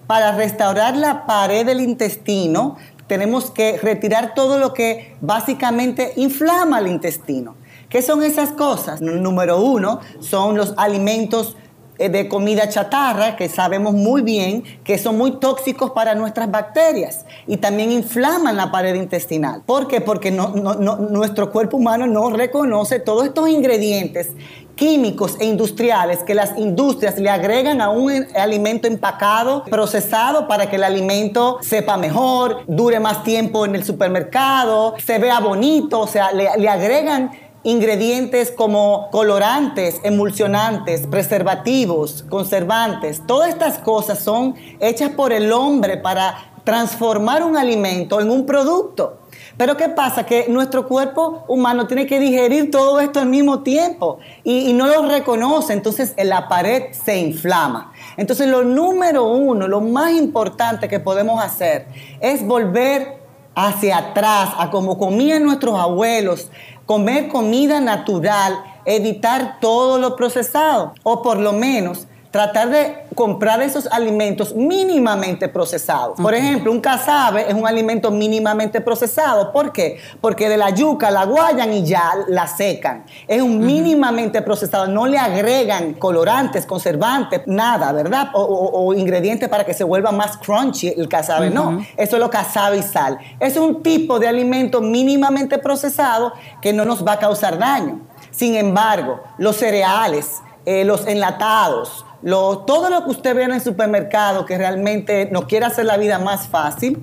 Para 0.06 0.32
restaurar 0.32 0.96
la 0.96 1.26
pared 1.26 1.66
del 1.66 1.80
intestino, 1.80 2.76
tenemos 3.06 3.50
que 3.50 3.78
retirar 3.78 4.34
todo 4.34 4.58
lo 4.58 4.72
que 4.74 5.16
básicamente 5.20 6.12
inflama 6.16 6.80
el 6.80 6.88
intestino. 6.88 7.56
¿Qué 7.88 8.02
son 8.02 8.22
esas 8.22 8.50
cosas? 8.50 9.00
Número 9.00 9.60
uno, 9.60 10.00
son 10.20 10.56
los 10.56 10.74
alimentos 10.76 11.56
de 11.98 12.28
comida 12.28 12.68
chatarra 12.68 13.36
que 13.36 13.48
sabemos 13.48 13.94
muy 13.94 14.22
bien 14.22 14.62
que 14.84 14.98
son 14.98 15.16
muy 15.16 15.38
tóxicos 15.38 15.90
para 15.92 16.14
nuestras 16.14 16.50
bacterias 16.50 17.24
y 17.46 17.56
también 17.56 17.92
inflaman 17.92 18.56
la 18.56 18.70
pared 18.70 18.94
intestinal. 18.94 19.62
¿Por 19.64 19.88
qué? 19.88 20.00
Porque 20.00 20.30
nuestro 20.30 21.50
cuerpo 21.50 21.76
humano 21.76 22.06
no 22.06 22.30
reconoce 22.30 23.00
todos 23.00 23.26
estos 23.26 23.48
ingredientes 23.48 24.30
químicos 24.76 25.36
e 25.40 25.46
industriales 25.46 26.22
que 26.22 26.34
las 26.34 26.56
industrias 26.58 27.18
le 27.18 27.30
agregan 27.30 27.80
a 27.80 27.88
un 27.88 28.26
alimento 28.36 28.86
empacado, 28.86 29.64
procesado 29.64 30.46
para 30.46 30.68
que 30.68 30.76
el 30.76 30.84
alimento 30.84 31.58
sepa 31.62 31.96
mejor, 31.96 32.58
dure 32.66 33.00
más 33.00 33.24
tiempo 33.24 33.64
en 33.64 33.74
el 33.74 33.84
supermercado, 33.84 34.94
se 35.04 35.18
vea 35.18 35.40
bonito, 35.40 36.00
o 36.00 36.06
sea, 36.06 36.30
le, 36.32 36.48
le 36.58 36.68
agregan 36.68 37.30
ingredientes 37.66 38.52
como 38.52 39.08
colorantes, 39.10 40.00
emulsionantes, 40.04 41.08
preservativos, 41.08 42.24
conservantes. 42.30 43.22
Todas 43.26 43.48
estas 43.48 43.78
cosas 43.78 44.20
son 44.20 44.54
hechas 44.78 45.10
por 45.10 45.32
el 45.32 45.52
hombre 45.52 45.96
para 45.96 46.52
transformar 46.62 47.42
un 47.42 47.56
alimento 47.56 48.20
en 48.20 48.30
un 48.30 48.46
producto. 48.46 49.18
Pero 49.56 49.76
¿qué 49.76 49.88
pasa? 49.88 50.24
Que 50.24 50.46
nuestro 50.48 50.86
cuerpo 50.86 51.44
humano 51.48 51.88
tiene 51.88 52.06
que 52.06 52.20
digerir 52.20 52.70
todo 52.70 53.00
esto 53.00 53.18
al 53.18 53.26
mismo 53.26 53.64
tiempo 53.64 54.18
y, 54.44 54.72
no 54.72 54.86
lo 54.86 55.08
reconoce, 55.08 55.72
entonces 55.72 56.14
la 56.22 56.46
pared 56.46 56.92
se 56.92 57.18
inflama. 57.18 57.92
Entonces 58.16 58.46
lo 58.48 58.62
número 58.62 59.24
uno, 59.24 59.66
lo 59.66 59.80
más 59.80 60.12
importante 60.12 60.86
que 60.86 61.00
podemos 61.00 61.42
hacer 61.42 61.88
es 62.20 62.46
volver 62.46 63.15
hacia 63.56 63.98
atrás, 63.98 64.50
a 64.58 64.70
como 64.70 64.98
comían 64.98 65.42
nuestros 65.42 65.76
abuelos, 65.80 66.50
comer 66.84 67.28
comida 67.28 67.80
natural, 67.80 68.62
evitar 68.84 69.58
todo 69.60 69.98
lo 69.98 70.14
procesado, 70.14 70.92
o 71.02 71.22
por 71.22 71.38
lo 71.38 71.52
menos 71.52 72.06
tratar 72.36 72.68
de 72.68 73.06
comprar 73.14 73.62
esos 73.62 73.86
alimentos 73.90 74.54
mínimamente 74.54 75.48
procesados. 75.48 76.20
Por 76.20 76.34
ejemplo, 76.34 76.70
un 76.70 76.82
casabe 76.82 77.48
es 77.48 77.54
un 77.54 77.66
alimento 77.66 78.10
mínimamente 78.10 78.82
procesado. 78.82 79.52
¿Por 79.52 79.72
qué? 79.72 79.98
Porque 80.20 80.50
de 80.50 80.58
la 80.58 80.68
yuca 80.68 81.10
la 81.10 81.24
guayan 81.24 81.72
y 81.72 81.82
ya 81.82 82.12
la 82.28 82.46
secan. 82.46 83.06
Es 83.26 83.40
un 83.40 83.58
mínimamente 83.60 84.42
procesado. 84.42 84.86
No 84.86 85.06
le 85.06 85.16
agregan 85.16 85.94
colorantes, 85.94 86.66
conservantes, 86.66 87.40
nada, 87.46 87.90
¿verdad? 87.92 88.28
O, 88.34 88.92
ingredientes 88.92 89.48
para 89.48 89.64
que 89.64 89.72
se 89.72 89.82
vuelva 89.82 90.12
más 90.12 90.36
crunchy 90.36 90.88
el 90.88 91.08
casabe. 91.08 91.48
No, 91.48 91.80
eso 91.96 92.16
es 92.16 92.20
lo 92.20 92.28
casabe 92.28 92.76
y 92.76 92.82
sal. 92.82 93.18
Es 93.40 93.56
un 93.56 93.82
tipo 93.82 94.18
de 94.18 94.28
alimento 94.28 94.82
mínimamente 94.82 95.56
procesado 95.56 96.34
que 96.60 96.74
no 96.74 96.84
nos 96.84 97.02
va 97.02 97.12
a 97.12 97.18
causar 97.18 97.58
daño. 97.58 98.02
Sin 98.30 98.56
embargo, 98.56 99.22
los 99.38 99.56
cereales, 99.56 100.42
eh, 100.66 100.84
los 100.84 101.06
enlatados, 101.06 102.04
todo 102.22 102.90
lo 102.90 103.04
que 103.04 103.10
usted 103.10 103.34
ve 103.34 103.44
en 103.44 103.52
el 103.52 103.60
supermercado 103.60 104.46
que 104.46 104.56
realmente 104.58 105.28
nos 105.30 105.44
quiere 105.44 105.66
hacer 105.66 105.86
la 105.86 105.96
vida 105.96 106.18
más 106.18 106.48
fácil, 106.48 107.02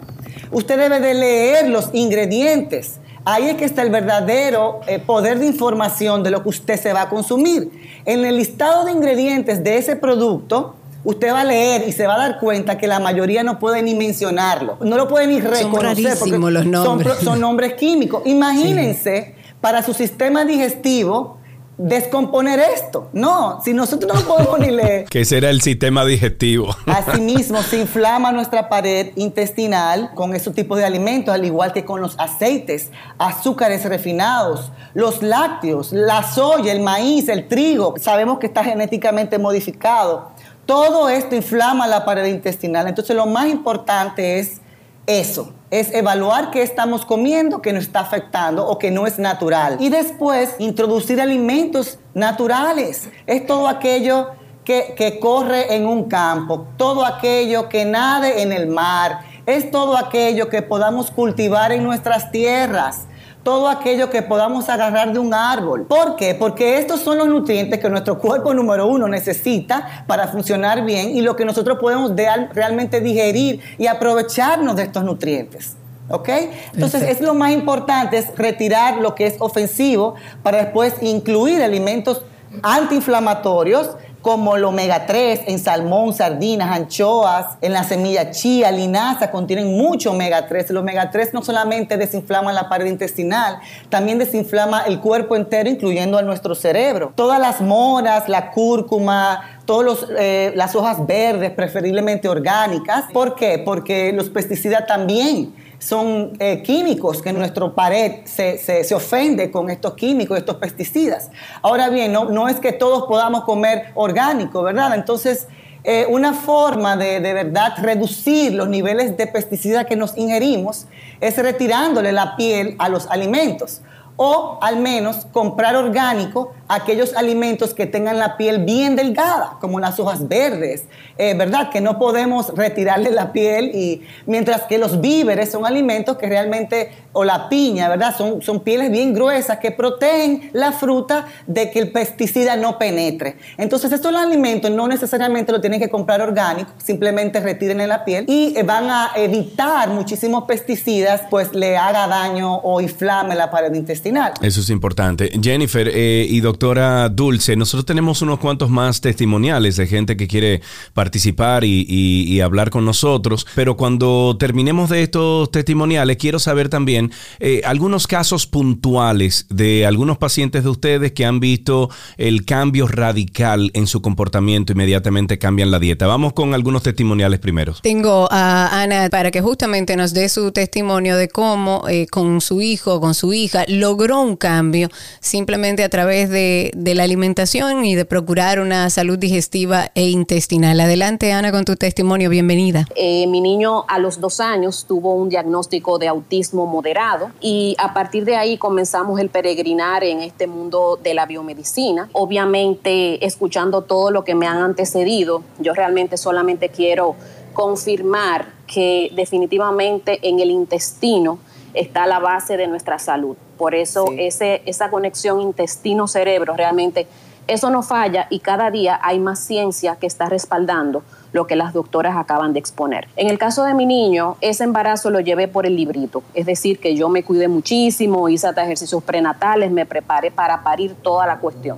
usted 0.52 0.78
debe 0.78 1.00
de 1.00 1.14
leer 1.14 1.70
los 1.70 1.90
ingredientes. 1.94 3.00
Ahí 3.26 3.50
es 3.50 3.56
que 3.56 3.66
está 3.66 3.84
el 3.84 3.90
verdadero 3.90 4.82
eh, 4.86 5.00
poder 5.00 5.40
de 5.40 5.46
información 5.46 6.24
de 6.24 6.32
lo 6.32 6.44
que 6.44 6.50
usted 6.50 6.80
se 6.80 6.92
va 6.92 7.04
a 7.04 7.10
consumir. 7.10 7.72
En 8.06 8.26
el 8.26 8.36
listado 8.36 8.84
de 8.84 8.92
ingredientes 8.92 9.64
de 9.64 9.78
ese 9.78 9.96
producto, 9.96 10.76
usted 11.06 11.32
va 11.32 11.42
a 11.42 11.46
leer 11.46 11.88
y 11.88 11.92
se 11.94 12.06
va 12.06 12.16
a 12.16 12.18
dar 12.18 12.40
cuenta 12.40 12.78
que 12.78 12.88
la 12.88 13.00
mayoría 13.00 13.44
no 13.44 13.60
puede 13.60 13.82
ni 13.82 13.96
mencionarlo, 13.96 14.78
no 14.82 14.98
lo 14.98 15.08
puede 15.08 15.28
ni 15.28 15.40
reconocer 15.40 16.18
son 16.18 16.30
porque 16.30 16.52
los 16.52 16.66
nombres. 16.66 17.18
Son, 17.20 17.40
nombres 17.40 17.74
químicos. 17.76 18.24
Imagínense 18.26 19.36
para 19.62 19.84
su 19.84 19.94
sistema 19.94 20.44
digestivo 20.44 21.38
descomponer 21.78 22.60
esto. 22.60 23.10
No, 23.14 23.62
si 23.64 23.74
nosotros 23.74 24.14
no 24.14 24.22
podemos 24.28 24.60
ni 24.60 24.72
leer. 24.72 25.06
que 25.10 25.26
será 25.26 25.50
el 25.50 25.62
sistema 25.62 26.06
digestivo. 26.06 26.76
Asimismo, 26.86 27.62
se 27.64 27.80
inflama 27.80 28.32
nuestra 28.32 28.70
pared 28.70 29.12
intestinal 29.16 30.12
con 30.14 30.36
esos 30.36 30.54
tipos 30.54 30.78
de 30.78 30.86
alimentos, 30.86 31.34
al 31.34 31.46
igual 31.46 31.74
que 31.74 31.86
con 31.86 32.02
los 32.02 32.16
aceites, 32.20 32.92
azúcares 33.18 33.86
refinados, 33.86 34.72
los 34.94 35.24
lácteos, 35.24 35.92
la 35.92 36.24
soya, 36.24 36.72
el 36.72 36.82
maíz, 36.82 37.28
el 37.30 37.48
trigo. 37.48 37.96
Sabemos 38.00 38.40
que 38.40 38.48
está 38.48 38.64
genéticamente 38.64 39.38
modificado. 39.40 40.32
Todo 40.66 41.10
esto 41.10 41.36
inflama 41.36 41.88
la 41.88 42.06
pared 42.06 42.26
intestinal. 42.26 42.88
Entonces, 42.88 43.16
lo 43.16 43.26
más 43.26 43.48
importante 43.48 44.40
es 44.40 44.62
eso, 45.06 45.54
es 45.74 45.92
evaluar 45.92 46.52
qué 46.52 46.62
estamos 46.62 47.04
comiendo 47.04 47.60
que 47.64 47.74
nos 47.74 47.86
está 47.86 48.02
afectando 48.02 48.68
o 48.68 48.78
que 48.78 48.92
no 48.92 49.08
es 49.08 49.18
natural. 49.18 49.78
Y 49.80 49.90
después 49.90 50.54
introducir 50.60 51.20
alimentos 51.20 51.98
naturales. 52.14 53.10
Es 53.26 53.48
todo 53.48 53.68
aquello 53.68 54.28
que, 54.64 54.94
que 54.96 55.20
corre 55.20 55.76
en 55.76 55.88
un 55.88 56.04
campo, 56.04 56.68
todo 56.78 57.04
aquello 57.04 57.70
que 57.70 57.86
nade 57.86 58.44
en 58.44 58.52
el 58.52 58.68
mar, 58.68 59.22
es 59.48 59.72
todo 59.72 59.98
aquello 59.98 60.48
que 60.48 60.62
podamos 60.62 61.10
cultivar 61.10 61.72
en 61.72 61.84
nuestras 61.84 62.30
tierras 62.30 63.08
todo 63.44 63.68
aquello 63.68 64.10
que 64.10 64.22
podamos 64.22 64.70
agarrar 64.70 65.12
de 65.12 65.20
un 65.20 65.34
árbol. 65.34 65.86
¿Por 65.86 66.16
qué? 66.16 66.34
Porque 66.34 66.78
estos 66.80 67.02
son 67.02 67.18
los 67.18 67.28
nutrientes 67.28 67.80
que 67.80 67.90
nuestro 67.90 68.18
cuerpo 68.18 68.54
número 68.54 68.88
uno 68.88 69.08
necesita 69.08 70.06
para 70.08 70.30
funcionar 70.30 70.86
bien 70.86 71.10
y 71.16 71.22
lo 71.22 71.36
que 71.36 71.44
nosotros 71.44 71.78
podemos 71.80 72.14
realmente 72.54 73.02
digerir 73.02 73.62
y 73.78 73.88
aprovecharnos 73.88 74.76
de 74.78 74.84
estos 74.84 75.04
nutrientes. 75.04 75.76
¿Ok? 76.10 76.30
Entonces 76.74 77.04
es 77.04 77.22
lo 77.22 77.34
más 77.34 77.52
importante, 77.52 78.18
es 78.18 78.36
retirar 78.38 78.98
lo 78.98 79.16
que 79.16 79.26
es 79.26 79.36
ofensivo 79.40 80.16
para 80.42 80.58
después 80.58 80.96
incluir 81.02 81.62
alimentos 81.62 82.24
antiinflamatorios 82.62 83.92
como 84.24 84.56
el 84.56 84.64
omega 84.64 85.06
3 85.06 85.42
en 85.48 85.60
salmón, 85.60 86.14
sardinas, 86.14 86.72
anchoas, 86.72 87.58
en 87.60 87.74
la 87.74 87.84
semilla 87.84 88.32
chía, 88.32 88.72
linaza, 88.72 89.30
contienen 89.30 89.78
mucho 89.78 90.12
omega 90.12 90.48
3. 90.48 90.70
El 90.70 90.78
omega 90.78 91.12
3 91.12 91.34
no 91.34 91.44
solamente 91.44 91.98
desinflama 91.98 92.54
la 92.54 92.70
pared 92.70 92.86
intestinal, 92.86 93.60
también 93.90 94.20
desinflama 94.20 94.84
el 94.84 95.02
cuerpo 95.02 95.36
entero, 95.36 95.70
incluyendo 95.70 96.18
a 96.18 96.22
nuestro 96.22 96.56
cerebro. 96.56 97.12
Todas 97.16 97.38
las 97.38 97.60
moras, 97.60 98.30
la 98.30 98.52
cúrcuma, 98.52 99.60
todas 99.66 100.08
eh, 100.18 100.54
las 100.56 100.74
hojas 100.74 101.06
verdes, 101.06 101.52
preferiblemente 101.52 102.30
orgánicas. 102.30 103.04
¿Por 103.12 103.36
qué? 103.36 103.60
Porque 103.60 104.14
los 104.14 104.30
pesticidas 104.30 104.88
también 104.88 105.54
son 105.84 106.34
eh, 106.40 106.62
químicos 106.64 107.22
que 107.22 107.34
nuestro 107.34 107.76
pared 107.76 108.22
se, 108.26 108.58
se, 108.58 108.96
ofende 108.96 109.52
con 109.52 109.70
estos 109.70 109.96
químicos, 109.96 110.38
estos 110.38 110.56
pesticidas. 110.56 111.30
Ahora 111.62 111.90
bien, 111.90 112.14
no, 112.14 112.26
no 112.26 112.48
es 112.48 112.60
que 112.60 112.72
todos 112.72 113.04
podamos 113.04 113.44
comer 113.44 113.92
orgánico, 113.96 114.64
¿verdad? 114.64 114.96
Entonces, 114.96 115.48
eh, 115.84 116.06
una 116.10 116.34
forma 116.34 116.96
de, 116.96 117.20
de 117.20 117.34
verdad 117.34 117.74
reducir 117.82 118.54
los 118.54 118.70
niveles 118.70 119.18
de 119.18 119.28
pesticidas 119.28 119.86
que 119.86 119.98
nos 119.98 120.18
ingerimos 120.18 120.88
es 121.20 121.38
retirándole 121.38 122.14
la 122.14 122.38
piel 122.38 122.76
a 122.80 122.88
los 122.88 123.08
alimentos 123.08 123.82
o 124.16 124.60
al 124.62 124.78
menos 124.78 125.26
comprar 125.32 125.76
orgánico 125.76 126.54
aquellos 126.68 127.16
alimentos 127.16 127.74
que 127.74 127.86
tengan 127.86 128.18
la 128.18 128.38
piel 128.38 128.64
bien 128.64 128.96
delgada, 128.96 129.58
como 129.60 129.80
las 129.80 130.00
hojas 130.00 130.28
verdes, 130.28 130.86
eh, 131.18 131.34
¿verdad? 131.36 131.70
Que 131.70 131.82
no 131.82 132.00
podemos 132.00 132.56
retirarle 132.56 133.12
la 133.12 133.32
piel 133.32 133.72
y 133.76 134.02
mientras 134.26 134.64
que 134.64 134.78
los 134.78 135.02
víveres 135.02 135.52
son 135.52 135.66
alimentos 135.66 136.18
que 136.18 136.28
realmente, 136.28 136.92
o 137.12 137.24
la 137.24 137.50
piña, 137.50 137.90
¿verdad? 137.90 138.16
Son, 138.16 138.42
son 138.42 138.62
pieles 138.62 138.92
bien 138.92 139.14
gruesas 139.14 139.60
que 139.60 139.72
protegen 139.72 140.50
la 140.54 140.72
fruta 140.72 141.26
de 141.46 141.70
que 141.70 141.80
el 141.80 141.92
pesticida 141.92 142.56
no 142.56 142.78
penetre. 142.78 143.38
Entonces 143.58 143.92
estos 143.92 144.16
alimentos 144.16 144.72
no 144.72 144.88
necesariamente 144.88 145.52
lo 145.52 145.62
tienen 145.62 145.80
que 145.80 145.90
comprar 145.90 146.22
orgánico, 146.22 146.72
simplemente 146.78 147.40
retiren 147.40 147.88
la 147.88 148.06
piel 148.06 148.26
y 148.28 148.58
eh, 148.58 148.64
van 148.64 148.90
a 148.90 149.12
evitar 149.16 149.90
muchísimos 149.90 150.46
pesticidas, 150.46 151.22
pues 151.30 151.54
le 151.54 151.78
haga 151.78 152.08
daño 152.08 152.58
o 152.58 152.80
inflame 152.80 153.36
la 153.36 153.52
pared 153.52 153.74
intestinal. 153.74 154.03
Eso 154.42 154.62
es 154.62 154.70
importante. 154.70 155.32
Jennifer 155.42 155.90
eh, 155.94 156.26
y 156.28 156.40
doctor 156.40 156.64
doctora 156.64 157.10
Dulce, 157.10 157.58
nosotros 157.58 157.84
tenemos 157.84 158.22
unos 158.22 158.40
cuantos 158.40 158.70
más 158.70 159.02
testimoniales 159.02 159.76
de 159.76 159.86
gente 159.86 160.16
que 160.16 160.28
quiere 160.28 160.62
participar 160.94 161.66
y, 161.66 162.40
hablar 162.40 162.70
con 162.70 162.86
nosotros, 162.86 163.46
pero 163.56 163.76
cuando 163.76 164.38
terminemos 164.40 164.90
de 164.90 165.04
estos 165.04 165.52
testimoniales, 165.52 166.18
quiero 166.18 166.40
saber 166.40 166.70
también 166.70 167.12
eh, 167.40 167.62
algunos 167.66 168.08
casos 168.08 168.48
puntuales 168.48 169.46
de 169.50 169.86
algunos 169.86 170.18
pacientes 170.18 170.64
de 170.64 170.70
ustedes 170.70 171.12
que 171.12 171.26
han 171.26 171.40
visto 171.40 171.90
el 172.18 172.46
cambio 172.46 172.88
radical 172.88 173.72
en 173.74 173.88
su 173.88 174.02
comportamiento, 174.02 174.72
inmediatamente 174.72 175.38
cambian 175.38 175.70
la 175.70 175.80
dieta. 175.80 176.08
Vamos 176.08 176.32
con 176.32 176.54
algunos 176.54 176.84
testimoniales 176.84 177.40
primero. 177.40 177.76
Tengo 177.82 178.30
a 178.32 178.82
Ana 178.82 179.10
para 179.10 179.32
que 179.32 179.42
justamente 179.42 179.98
nos 179.98 180.14
dé 180.14 180.30
su 180.30 180.52
testimonio 180.52 181.18
de 181.18 181.28
cómo 181.28 181.86
eh, 181.90 182.08
con 182.08 182.40
su 182.40 182.62
hijo, 182.62 183.02
con 183.02 183.14
su 183.14 183.34
hija, 183.34 183.66
logró 183.94 184.22
un 184.22 184.36
cambio 184.36 184.90
simplemente 185.20 185.84
a 185.84 185.90
través 185.90 186.30
de 186.30 186.34
de, 186.74 186.96
la 186.96 187.04
alimentación 187.04 187.86
y 187.86 187.96
de 187.96 188.06
procurar 188.06 188.60
una 188.60 188.90
salud 188.90 189.18
digestiva 189.18 189.92
e 189.96 190.10
intestinal. 190.10 190.80
Adelante, 190.80 191.32
Ana, 191.32 191.52
con 191.52 191.66
tu 191.66 191.76
testimonio. 191.76 192.30
Bienvenida. 192.30 192.86
Eh, 192.96 193.28
mi 193.28 193.42
niño 193.42 193.86
a 193.88 194.00
los 194.00 194.20
dos 194.20 194.40
años 194.40 194.86
tuvo 194.88 195.16
un 195.16 195.30
diagnóstico 195.30 196.00
de 196.00 196.08
autismo 196.08 196.66
moderado 196.66 197.32
y 197.42 197.76
a 197.80 197.94
partir 197.94 198.26
de 198.26 198.36
ahí 198.36 198.58
comenzamos 198.58 199.20
el 199.20 199.30
peregrinar 199.30 200.04
en 200.04 200.22
este 200.22 200.48
mundo 200.48 201.00
de 201.02 201.14
la 201.14 201.26
biomedicina. 201.26 202.10
Obviamente, 202.14 203.26
escuchando 203.26 203.84
todo 203.84 204.12
lo 204.12 204.24
que 204.24 204.36
me 204.36 204.48
han 204.48 204.58
antecedido, 204.58 205.44
yo 205.60 205.74
realmente 205.74 206.18
solamente 206.18 206.70
quiero 206.70 207.16
confirmar 207.54 208.54
que 208.68 209.12
definitivamente 209.16 210.20
en 210.28 210.40
el 210.40 210.50
intestino 210.50 211.38
está 211.74 212.06
la 212.08 212.20
base 212.20 212.58
de 212.58 212.68
nuestra 212.68 213.00
salud. 213.00 213.36
Por 213.64 213.76
eso 213.76 214.08
ese, 214.18 214.62
esa 214.66 214.90
conexión 214.90 215.40
intestino-cerebro 215.40 216.54
realmente, 216.58 217.08
eso 217.48 217.70
no 217.70 217.82
falla 217.82 218.28
y 218.30 218.40
cada 218.40 218.70
día 218.72 219.00
hay 219.02 219.22
más 219.22 219.40
ciencia 219.40 219.96
que 219.96 220.06
está 220.06 220.26
respaldando 220.26 221.02
lo 221.32 221.48
que 221.48 221.56
las 221.56 221.72
doctoras 221.72 222.18
acaban 222.18 222.52
de 222.52 222.60
exponer. 222.60 223.08
En 223.16 223.30
el 223.30 223.38
caso 223.38 223.64
de 223.64 223.74
mi 223.74 223.86
niño, 223.86 224.36
ese 224.42 224.66
embarazo 224.66 225.12
lo 225.12 225.22
llevé 225.22 225.48
por 225.48 225.66
el 225.66 225.78
librito, 225.78 226.24
es 226.34 226.46
decir, 226.46 226.78
que 226.78 226.94
yo 226.94 227.08
me 227.08 227.24
cuidé 227.24 227.48
muchísimo, 227.48 228.28
hice 228.28 228.48
hasta 228.48 228.66
ejercicios 228.66 229.02
prenatales, 229.02 229.72
me 229.72 229.86
preparé 229.86 230.30
para 230.30 230.62
parir 230.62 230.94
toda 231.02 231.26
la 231.26 231.38
cuestión. 231.38 231.78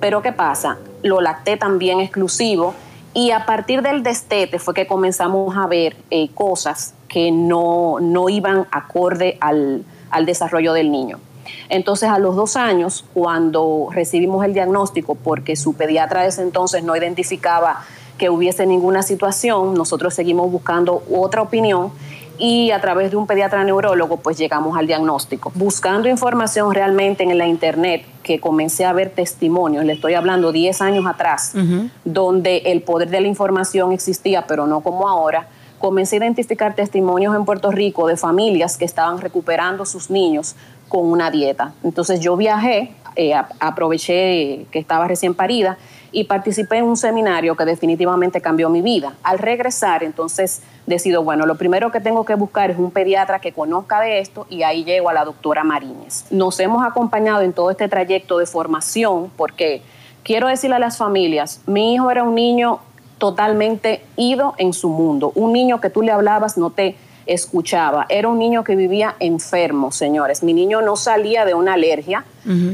Pero 0.00 0.22
¿qué 0.22 0.32
pasa? 0.32 0.78
Lo 1.02 1.20
lacté 1.20 1.58
también 1.58 2.00
exclusivo 2.00 2.72
y 3.12 3.32
a 3.32 3.44
partir 3.44 3.82
del 3.82 4.02
destete 4.02 4.58
fue 4.58 4.72
que 4.72 4.86
comenzamos 4.86 5.54
a 5.58 5.66
ver 5.66 5.94
eh, 6.08 6.30
cosas 6.30 6.94
que 7.06 7.30
no, 7.30 7.98
no 8.00 8.30
iban 8.30 8.66
acorde 8.70 9.36
al, 9.42 9.84
al 10.10 10.26
desarrollo 10.26 10.72
del 10.72 10.90
niño. 10.90 11.18
Entonces, 11.68 12.08
a 12.08 12.18
los 12.18 12.36
dos 12.36 12.56
años, 12.56 13.04
cuando 13.14 13.88
recibimos 13.90 14.44
el 14.44 14.54
diagnóstico, 14.54 15.14
porque 15.14 15.56
su 15.56 15.74
pediatra 15.74 16.22
de 16.22 16.28
ese 16.28 16.42
entonces 16.42 16.82
no 16.84 16.96
identificaba 16.96 17.84
que 18.18 18.30
hubiese 18.30 18.66
ninguna 18.66 19.02
situación, 19.02 19.74
nosotros 19.74 20.14
seguimos 20.14 20.50
buscando 20.50 21.02
otra 21.10 21.40
opinión 21.42 21.92
y 22.38 22.70
a 22.70 22.80
través 22.80 23.10
de 23.10 23.16
un 23.16 23.26
pediatra 23.26 23.64
neurólogo 23.64 24.18
pues 24.18 24.38
llegamos 24.38 24.76
al 24.78 24.86
diagnóstico. 24.86 25.52
Buscando 25.54 26.08
información 26.08 26.72
realmente 26.72 27.24
en 27.24 27.36
la 27.36 27.46
internet, 27.46 28.04
que 28.22 28.40
comencé 28.40 28.84
a 28.84 28.92
ver 28.92 29.10
testimonios, 29.10 29.84
le 29.84 29.94
estoy 29.94 30.14
hablando 30.14 30.52
10 30.52 30.80
años 30.82 31.06
atrás, 31.06 31.52
donde 32.04 32.58
el 32.66 32.82
poder 32.82 33.08
de 33.10 33.20
la 33.20 33.28
información 33.28 33.92
existía, 33.92 34.46
pero 34.46 34.66
no 34.66 34.80
como 34.80 35.08
ahora, 35.08 35.48
comencé 35.78 36.16
a 36.16 36.18
identificar 36.18 36.74
testimonios 36.74 37.34
en 37.34 37.44
Puerto 37.44 37.70
Rico 37.70 38.06
de 38.06 38.16
familias 38.16 38.76
que 38.76 38.84
estaban 38.84 39.20
recuperando 39.20 39.86
sus 39.86 40.10
niños 40.10 40.56
con 40.88 41.10
una 41.10 41.30
dieta. 41.30 41.72
Entonces 41.84 42.20
yo 42.20 42.36
viajé, 42.36 42.92
eh, 43.16 43.34
aproveché 43.60 44.66
que 44.70 44.78
estaba 44.78 45.06
recién 45.06 45.34
parida 45.34 45.78
y 46.10 46.24
participé 46.24 46.78
en 46.78 46.84
un 46.84 46.96
seminario 46.96 47.54
que 47.56 47.64
definitivamente 47.64 48.40
cambió 48.40 48.70
mi 48.70 48.80
vida. 48.80 49.14
Al 49.22 49.38
regresar, 49.38 50.02
entonces 50.02 50.62
decido, 50.86 51.22
bueno, 51.22 51.44
lo 51.46 51.56
primero 51.56 51.90
que 51.90 52.00
tengo 52.00 52.24
que 52.24 52.34
buscar 52.34 52.70
es 52.70 52.78
un 52.78 52.90
pediatra 52.90 53.40
que 53.40 53.52
conozca 53.52 54.00
de 54.00 54.20
esto 54.20 54.46
y 54.48 54.62
ahí 54.62 54.84
llego 54.84 55.10
a 55.10 55.12
la 55.12 55.24
doctora 55.24 55.64
Mariñez. 55.64 56.24
Nos 56.30 56.58
hemos 56.60 56.84
acompañado 56.84 57.42
en 57.42 57.52
todo 57.52 57.70
este 57.70 57.88
trayecto 57.88 58.38
de 58.38 58.46
formación 58.46 59.30
porque 59.36 59.82
quiero 60.22 60.48
decirle 60.48 60.76
a 60.76 60.78
las 60.78 60.96
familias, 60.96 61.60
mi 61.66 61.94
hijo 61.94 62.10
era 62.10 62.22
un 62.22 62.34
niño 62.34 62.80
totalmente 63.18 64.02
ido 64.16 64.54
en 64.58 64.72
su 64.72 64.88
mundo, 64.88 65.32
un 65.34 65.52
niño 65.52 65.80
que 65.80 65.90
tú 65.90 66.02
le 66.02 66.12
hablabas 66.12 66.56
no 66.56 66.70
te 66.70 66.96
escuchaba. 67.28 68.06
Era 68.08 68.28
un 68.28 68.38
niño 68.38 68.64
que 68.64 68.74
vivía 68.74 69.14
enfermo, 69.20 69.92
señores. 69.92 70.42
Mi 70.42 70.54
niño 70.54 70.80
no 70.80 70.96
salía 70.96 71.44
de 71.44 71.54
una 71.54 71.74
alergia. 71.74 72.24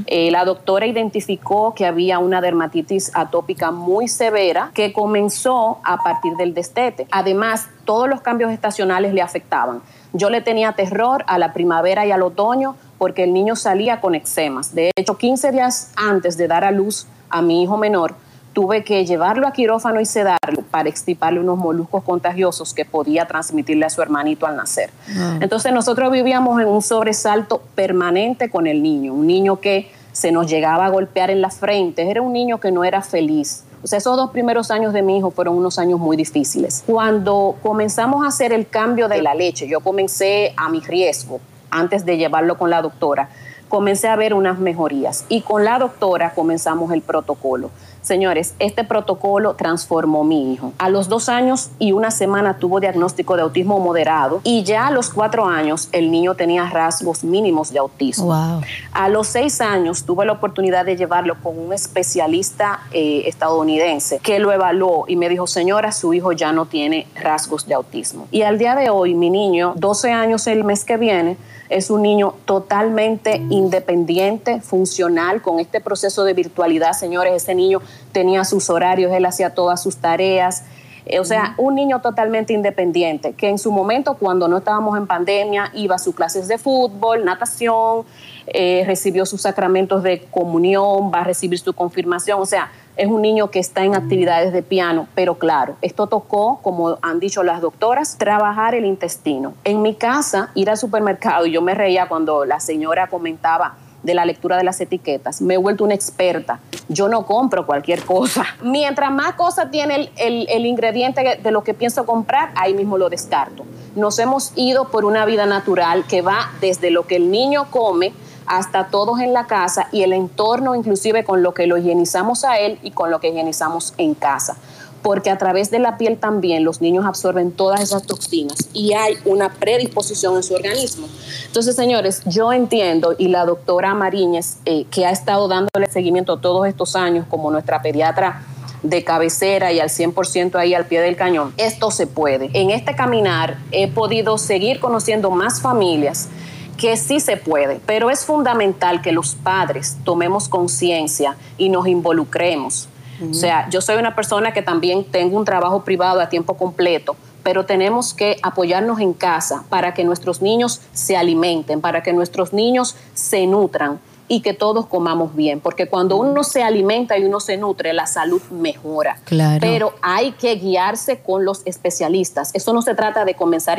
Eh, 0.07 0.30
la 0.30 0.45
doctora 0.45 0.86
identificó 0.86 1.74
que 1.74 1.84
había 1.84 2.20
una 2.20 2.40
dermatitis 2.40 3.11
atópica 3.14 3.72
muy 3.72 4.07
severa 4.07 4.70
que 4.72 4.92
comenzó 4.92 5.78
a 5.82 5.97
partir 5.97 6.34
del 6.36 6.55
destete. 6.55 7.09
Además, 7.11 7.66
todos 7.84 8.09
los 8.09 8.20
cambios 8.20 8.53
estacionales 8.53 9.12
le 9.12 9.20
afectaban. 9.20 9.82
Yo 10.12 10.30
le 10.30 10.40
tenía 10.40 10.72
terror 10.72 11.24
a 11.26 11.38
la 11.38 11.53
primavera 11.53 12.07
y 12.07 12.12
al 12.12 12.22
otoño 12.22 12.76
porque 12.99 13.24
el 13.24 13.34
niño 13.34 13.57
salía 13.57 14.01
con 14.01 14.14
eczemas. 14.14 14.72
De 14.72 14.92
hecho, 14.97 15.18
15 15.18 15.51
días 15.51 15.92
antes 15.97 16.36
de 16.36 16.47
dar 16.47 16.62
a 16.62 16.70
luz 16.70 17.09
a 17.28 17.42
mi 17.42 17.64
hijo 17.64 17.76
menor, 17.76 18.14
tuve 18.55 18.84
que 18.84 19.05
llevarlo 19.05 19.46
a 19.46 19.52
quirófano 19.52 20.00
y 20.00 20.07
sedarlo 20.07 20.62
para 20.70 20.88
extirparle 20.88 21.40
unos 21.40 21.59
moluscos 21.59 22.02
contagiosos 22.05 22.72
que 22.72 22.86
podía 22.86 23.26
transmitirle 23.26 23.84
a 23.84 23.90
su 23.90 24.00
hermanito 24.00 24.46
al 24.46 24.57
nacer. 24.57 24.90
Ah. 25.14 25.38
Entonces 25.40 25.72
nosotros 25.72 26.11
vivíamos 26.11 26.61
en 26.62 26.68
un 26.68 26.80
sobresalto 26.80 27.61
permanente 27.74 28.48
con 28.48 28.66
el 28.66 28.82
niño, 28.82 29.12
un 29.12 29.26
niño 29.26 29.61
que 29.61 29.90
se 30.12 30.30
nos 30.30 30.48
llegaba 30.48 30.86
a 30.86 30.88
golpear 30.88 31.30
en 31.30 31.40
la 31.40 31.50
frente, 31.50 32.09
era 32.09 32.22
un 32.22 32.32
niño 32.32 32.59
que 32.61 32.70
no 32.70 32.84
era 32.84 33.02
feliz. 33.02 33.64
O 33.82 33.86
sea, 33.86 33.98
esos 33.98 34.16
dos 34.16 34.30
primeros 34.30 34.70
años 34.70 34.94
de 34.94 35.02
mi 35.02 35.18
hijo 35.18 35.30
fueron 35.30 35.59
unos 35.59 35.78
años 35.78 35.98
muy 35.98 36.16
difíciles. 36.16 36.84
Cuando 36.86 37.57
comenzamos 37.62 38.24
a 38.24 38.28
hacer 38.28 38.52
el 38.52 38.66
cambio 38.68 39.09
de 39.09 39.20
la 39.20 39.34
leche, 39.34 39.68
yo 39.68 39.80
comencé 39.80 40.55
a 40.57 40.70
mi 40.70 40.80
riesgo 40.80 41.40
antes 41.70 42.07
de 42.07 42.16
llevarlo 42.16 42.57
con 42.57 42.70
la 42.70 42.80
doctora, 42.80 43.28
comencé 43.69 44.09
a 44.09 44.17
ver 44.17 44.35
unas 44.35 44.59
mejorías 44.59 45.25
y 45.29 45.43
con 45.43 45.65
la 45.65 45.79
doctora 45.79 46.35
comenzamos 46.35 46.93
el 46.93 47.03
protocolo. 47.03 47.71
Señores, 48.05 48.55
este 48.59 48.85
protocolo 48.85 49.55
transformó 49.55 50.25
mi 50.25 50.53
hijo. 50.53 50.75
A 50.77 50.91
los 50.91 51.09
dos 51.09 51.31
años 51.31 51.71
y 51.79 51.93
una 51.93 52.11
semana 52.11 52.59
tuvo 52.59 52.79
diagnóstico 52.79 53.35
de 53.35 53.41
autismo 53.41 53.81
moderado 53.81 54.43
y 54.45 54.62
ya 54.62 54.89
a 54.89 54.91
los 54.91 55.09
cuatro 55.09 55.47
años 55.47 55.89
el 55.93 56.11
niño 56.11 56.35
tenía 56.35 56.69
rasgos 56.69 57.25
mínimos 57.25 57.73
de 57.73 57.79
autismo. 57.79 58.61
A 58.93 59.09
los 59.09 59.29
seis 59.29 59.62
años 59.62 60.05
tuve 60.05 60.27
la 60.27 60.33
oportunidad 60.33 60.85
de 60.85 60.97
llevarlo 60.97 61.37
con 61.43 61.59
un 61.59 61.73
especialista 61.73 62.81
eh, 62.93 63.23
estadounidense 63.27 64.19
que 64.19 64.39
lo 64.39 64.53
evaluó 64.53 65.07
y 65.09 65.17
me 65.17 65.31
dijo, 65.31 65.47
señora, 65.47 65.91
su 65.91 66.12
hijo 66.12 66.33
ya 66.33 66.53
no 66.53 66.67
tiene 66.67 67.07
rasgos 67.15 67.67
de 67.67 67.73
autismo. 67.73 68.29
Y 68.31 68.43
al 68.43 68.59
día 68.59 68.75
de 68.75 68.91
hoy, 68.91 69.15
mi 69.15 69.31
niño, 69.31 69.73
12 69.77 70.12
años 70.12 70.47
el 70.47 70.65
mes 70.65 70.85
que 70.85 70.99
viene, 70.99 71.39
es 71.69 71.91
un 71.91 72.03
niño 72.03 72.35
totalmente 72.45 73.37
independiente, 73.51 74.61
funcional, 74.61 75.43
con 75.43 75.61
este 75.61 75.81
proceso 75.81 76.25
de 76.25 76.35
virtualidad, 76.35 76.93
señores, 76.93 77.35
ese 77.35 77.55
niño 77.55 77.81
tenía 78.12 78.45
sus 78.45 78.71
horarios, 78.71 79.12
él 79.12 79.25
hacía 79.25 79.55
todas 79.55 79.83
sus 79.83 79.97
tareas. 79.97 80.65
Eh, 81.07 81.21
o 81.21 81.25
sea, 81.25 81.55
un 81.59 81.75
niño 81.75 82.01
totalmente 82.01 82.53
independiente, 82.55 83.35
que 83.35 83.49
en 83.49 83.59
su 83.59 83.71
momento, 83.71 84.15
cuando 84.15 84.49
no 84.49 84.59
estábamos 84.59 84.97
en 84.97 85.07
pandemia, 85.07 85.71
iba 85.75 85.97
a 85.97 85.99
sus 85.99 86.15
clases 86.15 86.49
de 86.49 86.57
fútbol, 86.57 87.25
natación, 87.25 88.05
eh, 88.47 88.85
recibió 88.87 89.27
sus 89.27 89.43
sacramentos 89.43 90.03
de 90.03 90.21
comunión, 90.31 91.11
va 91.12 91.21
a 91.21 91.25
recibir 91.25 91.59
su 91.59 91.75
confirmación. 91.75 92.41
O 92.41 92.47
sea, 92.47 92.71
es 92.97 93.09
un 93.09 93.22
niño 93.22 93.51
que 93.51 93.59
está 93.59 93.84
en 93.84 93.95
actividades 93.95 94.53
de 94.53 94.62
piano, 94.62 95.09
pero 95.14 95.36
claro, 95.36 95.76
esto 95.82 96.07
tocó, 96.07 96.61
como 96.62 96.99
han 97.03 97.18
dicho 97.20 97.42
las 97.42 97.61
doctoras, 97.61 98.16
trabajar 98.18 98.74
el 98.74 98.84
intestino. 98.84 99.55
En 99.64 99.82
mi 99.82 99.95
casa, 99.95 100.51
ir 100.55 100.70
al 100.70 100.76
supermercado, 100.76 101.47
y 101.47 101.53
yo 101.53 101.62
me 101.62 101.74
reía 101.74 102.09
cuando 102.09 102.45
la 102.45 102.61
señora 102.61 103.09
comentaba 103.09 103.76
de 104.05 104.14
la 104.14 104.24
lectura 104.24 104.57
de 104.57 104.64
las 104.64 104.80
etiquetas. 104.80 105.40
Me 105.40 105.55
he 105.55 105.57
vuelto 105.57 105.82
una 105.82 105.95
experta. 105.95 106.61
Yo 106.88 107.09
no 107.09 107.26
compro 107.26 107.66
cualquier 107.66 108.03
cosa. 108.05 108.45
Mientras 108.62 109.11
más 109.11 109.32
cosas 109.34 109.70
tiene 109.70 110.11
el, 110.16 110.47
el, 110.49 110.66
ingrediente 110.66 111.40
de 111.42 111.51
lo 111.51 111.64
que 111.64 111.74
pienso 111.74 112.05
comprar, 112.05 112.53
ahí 112.55 112.74
mismo 112.74 112.99
lo 112.99 113.09
descarto. 113.09 113.64
Nos 113.97 114.18
hemos 114.18 114.53
ido 114.57 114.90
por 114.90 115.05
una 115.05 115.24
vida 115.24 115.47
natural 115.47 116.05
que 116.07 116.20
va 116.20 116.51
desde 116.61 116.90
lo 116.90 117.07
que 117.07 117.16
el 117.16 117.30
niño 117.30 117.66
come 117.70 118.12
hasta 118.47 118.88
todos 118.88 119.20
en 119.20 119.32
la 119.32 119.47
casa 119.47 119.88
y 119.92 120.03
el 120.03 120.12
entorno 120.12 120.74
inclusive 120.74 121.24
con 121.24 121.42
lo 121.42 121.55
que 121.55 121.66
lo 121.66 121.76
higienizamos 121.76 122.45
a 122.45 122.59
él 122.59 122.78
y 122.82 122.90
con 122.90 123.11
lo 123.11 123.20
que 123.20 123.28
higienizamos 123.28 123.95
en 123.99 124.14
casa. 124.14 124.57
Porque 125.03 125.30
a 125.30 125.36
través 125.36 125.70
de 125.70 125.78
la 125.78 125.99
piel 125.99 126.16
también 126.16 126.64
los 126.64 126.80
niños 126.80 127.05
absorben 127.05 127.53
todas 127.53 127.80
esas 127.80 128.05
toxinas 128.05 128.57
y 128.72 128.95
hay 128.95 129.18
una 129.26 129.53
predisposición 129.53 130.36
en 130.36 130.42
su 130.42 130.55
organismo. 130.55 131.07
Entonces, 131.47 131.76
señores, 131.76 132.22
yo 132.24 132.53
entiendo 132.55 133.14
y 133.18 133.28
la 133.28 133.45
doctora 133.45 133.92
Mariñez, 133.92 134.57
eh, 134.64 134.86
que 134.90 135.05
ha 135.05 135.11
estado 135.11 135.47
dándole 135.47 135.90
seguimiento 135.90 136.38
todos 136.38 136.66
estos 136.66 136.97
años 136.97 137.26
como 137.28 137.51
nuestra 137.51 137.82
pediatra 137.82 138.45
de 138.82 139.03
cabecera 139.03 139.72
y 139.72 139.80
al 139.80 139.88
100% 139.88 140.57
ahí 140.57 140.74
al 140.74 140.86
pie 140.86 141.01
del 141.01 141.16
cañón, 141.16 141.53
esto 141.57 141.90
se 141.90 142.07
puede. 142.07 142.51
En 142.53 142.70
este 142.70 142.95
caminar 142.95 143.59
he 143.72 143.88
podido 143.88 144.38
seguir 144.38 144.78
conociendo 144.78 145.30
más 145.30 145.61
familias 145.61 146.28
que 146.77 146.97
sí 146.97 147.20
se 147.20 147.37
puede, 147.37 147.81
pero 147.87 148.11
es 148.11 148.25
fundamental 148.25 149.03
que 149.03 149.12
los 149.12 149.35
padres 149.35 149.97
tomemos 150.05 150.49
conciencia 150.49 151.37
y 151.57 151.68
nos 151.68 151.87
involucremos. 151.87 152.89
O 153.31 153.33
sea, 153.33 153.68
yo 153.70 153.81
soy 153.81 153.97
una 153.97 154.14
persona 154.16 154.53
que 154.53 154.61
también 154.61 155.05
tengo 155.05 155.37
un 155.37 155.45
trabajo 155.45 155.85
privado 155.85 156.20
a 156.20 156.29
tiempo 156.29 156.57
completo, 156.57 157.16
pero 157.45 157.64
tenemos 157.64 158.12
que 158.12 158.39
apoyarnos 158.43 158.99
en 158.99 159.12
casa 159.12 159.64
para 159.68 159.95
que 159.95 160.03
nuestros 160.03 160.43
niños 160.43 160.81
se 160.93 161.16
alimenten, 161.16 161.81
para 161.81 162.03
que 162.03 162.12
nuestros 162.12 162.53
niños 162.53 162.97
se 163.14 163.47
nutran 163.47 164.01
y 164.27 164.41
que 164.41 164.55
todos 164.55 164.87
comamos 164.87 165.35
bien, 165.37 165.61
porque 165.61 165.87
cuando 165.87 166.16
uno 166.16 166.45
se 166.45 166.62
alimenta 166.62 167.18
y 167.18 167.25
uno 167.25 167.41
se 167.41 167.57
nutre, 167.57 167.93
la 167.93 168.07
salud 168.07 168.41
mejora. 168.51 169.18
Claro. 169.25 169.59
Pero 169.61 169.95
hay 170.01 170.33
que 170.33 170.55
guiarse 170.55 171.20
con 171.20 171.45
los 171.45 171.62
especialistas. 171.66 172.51
Eso 172.55 172.72
no 172.72 172.81
se 172.81 172.95
trata 172.95 173.25
de 173.25 173.35
comenzar 173.35 173.79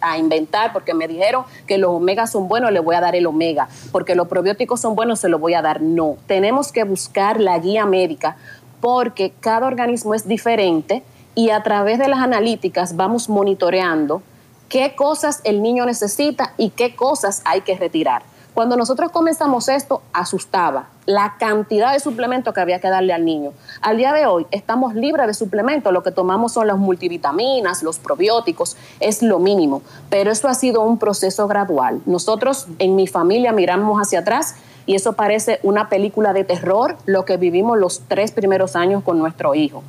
a, 0.00 0.18
inventar, 0.18 0.72
porque 0.72 0.92
me 0.92 1.08
dijeron 1.08 1.44
que 1.66 1.78
los 1.78 1.90
omegas 1.90 2.32
son 2.32 2.48
buenos, 2.48 2.72
le 2.72 2.80
voy 2.80 2.94
a 2.94 3.00
dar 3.00 3.16
el 3.16 3.26
omega, 3.26 3.68
porque 3.90 4.14
los 4.14 4.28
probióticos 4.28 4.80
son 4.80 4.94
buenos, 4.94 5.20
se 5.20 5.28
los 5.28 5.40
voy 5.40 5.54
a 5.54 5.62
dar. 5.62 5.80
No, 5.80 6.16
tenemos 6.26 6.72
que 6.72 6.84
buscar 6.84 7.40
la 7.40 7.58
guía 7.58 7.86
médica, 7.86 8.36
porque 8.80 9.32
cada 9.40 9.66
organismo 9.66 10.14
es 10.14 10.28
diferente 10.28 11.02
y 11.34 11.50
a 11.50 11.62
través 11.62 11.98
de 11.98 12.08
las 12.08 12.20
analíticas 12.20 12.96
vamos 12.96 13.28
monitoreando 13.28 14.22
qué 14.68 14.94
cosas 14.94 15.40
el 15.44 15.62
niño 15.62 15.86
necesita 15.86 16.52
y 16.56 16.70
qué 16.70 16.94
cosas 16.94 17.40
hay 17.44 17.62
que 17.62 17.76
retirar. 17.76 18.22
Cuando 18.56 18.78
nosotros 18.78 19.12
comenzamos 19.12 19.68
esto, 19.68 20.00
asustaba 20.14 20.86
la 21.04 21.34
cantidad 21.38 21.92
de 21.92 22.00
suplementos 22.00 22.54
que 22.54 22.60
había 22.62 22.80
que 22.80 22.88
darle 22.88 23.12
al 23.12 23.22
niño. 23.22 23.52
Al 23.82 23.98
día 23.98 24.14
de 24.14 24.24
hoy 24.24 24.46
estamos 24.50 24.94
libres 24.94 25.26
de 25.26 25.34
suplementos, 25.34 25.92
lo 25.92 26.02
que 26.02 26.10
tomamos 26.10 26.54
son 26.54 26.66
las 26.66 26.78
multivitaminas, 26.78 27.82
los 27.82 27.98
probióticos, 27.98 28.78
es 28.98 29.20
lo 29.20 29.40
mínimo, 29.40 29.82
pero 30.08 30.30
eso 30.30 30.48
ha 30.48 30.54
sido 30.54 30.80
un 30.80 30.96
proceso 30.96 31.46
gradual. 31.46 32.00
Nosotros 32.06 32.66
en 32.78 32.96
mi 32.96 33.06
familia 33.06 33.52
miramos 33.52 34.00
hacia 34.00 34.20
atrás 34.20 34.54
y 34.86 34.94
eso 34.94 35.12
parece 35.12 35.60
una 35.62 35.90
película 35.90 36.32
de 36.32 36.44
terror, 36.44 36.96
lo 37.04 37.26
que 37.26 37.36
vivimos 37.36 37.76
los 37.76 38.04
tres 38.08 38.32
primeros 38.32 38.74
años 38.74 39.02
con 39.04 39.18
nuestro 39.18 39.54
hijo. 39.54 39.82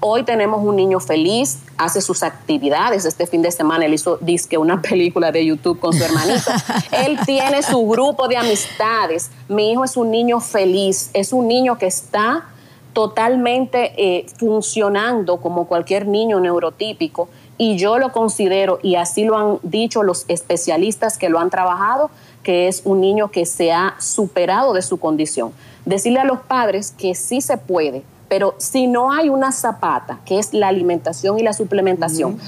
Hoy 0.00 0.22
tenemos 0.22 0.62
un 0.62 0.76
niño 0.76 1.00
feliz, 1.00 1.58
hace 1.76 2.00
sus 2.00 2.22
actividades. 2.22 3.04
Este 3.04 3.26
fin 3.26 3.42
de 3.42 3.50
semana 3.50 3.84
él 3.84 3.94
hizo 3.94 4.16
disque 4.18 4.56
una 4.56 4.80
película 4.82 5.32
de 5.32 5.44
YouTube 5.44 5.80
con 5.80 5.92
su 5.92 6.04
hermanito. 6.04 6.52
él 6.92 7.18
tiene 7.26 7.64
su 7.64 7.84
grupo 7.88 8.28
de 8.28 8.36
amistades. 8.36 9.30
Mi 9.48 9.72
hijo 9.72 9.82
es 9.82 9.96
un 9.96 10.12
niño 10.12 10.38
feliz, 10.38 11.10
es 11.14 11.32
un 11.32 11.48
niño 11.48 11.78
que 11.78 11.86
está 11.86 12.46
totalmente 12.92 13.92
eh, 13.96 14.26
funcionando 14.38 15.38
como 15.38 15.66
cualquier 15.66 16.06
niño 16.06 16.38
neurotípico 16.38 17.28
y 17.58 17.76
yo 17.76 17.98
lo 17.98 18.12
considero, 18.12 18.78
y 18.82 18.94
así 18.94 19.24
lo 19.24 19.36
han 19.36 19.58
dicho 19.64 20.04
los 20.04 20.24
especialistas 20.28 21.18
que 21.18 21.28
lo 21.28 21.40
han 21.40 21.50
trabajado, 21.50 22.08
que 22.44 22.68
es 22.68 22.82
un 22.84 23.00
niño 23.00 23.32
que 23.32 23.46
se 23.46 23.72
ha 23.72 23.96
superado 23.98 24.72
de 24.74 24.82
su 24.82 24.98
condición. 24.98 25.52
Decirle 25.84 26.20
a 26.20 26.24
los 26.24 26.38
padres 26.38 26.94
que 26.96 27.16
sí 27.16 27.40
se 27.40 27.58
puede, 27.58 28.04
pero 28.28 28.54
si 28.58 28.86
no 28.86 29.12
hay 29.12 29.28
una 29.28 29.52
zapata, 29.52 30.20
que 30.24 30.38
es 30.38 30.52
la 30.52 30.68
alimentación 30.68 31.38
y 31.38 31.42
la 31.42 31.52
suplementación, 31.52 32.38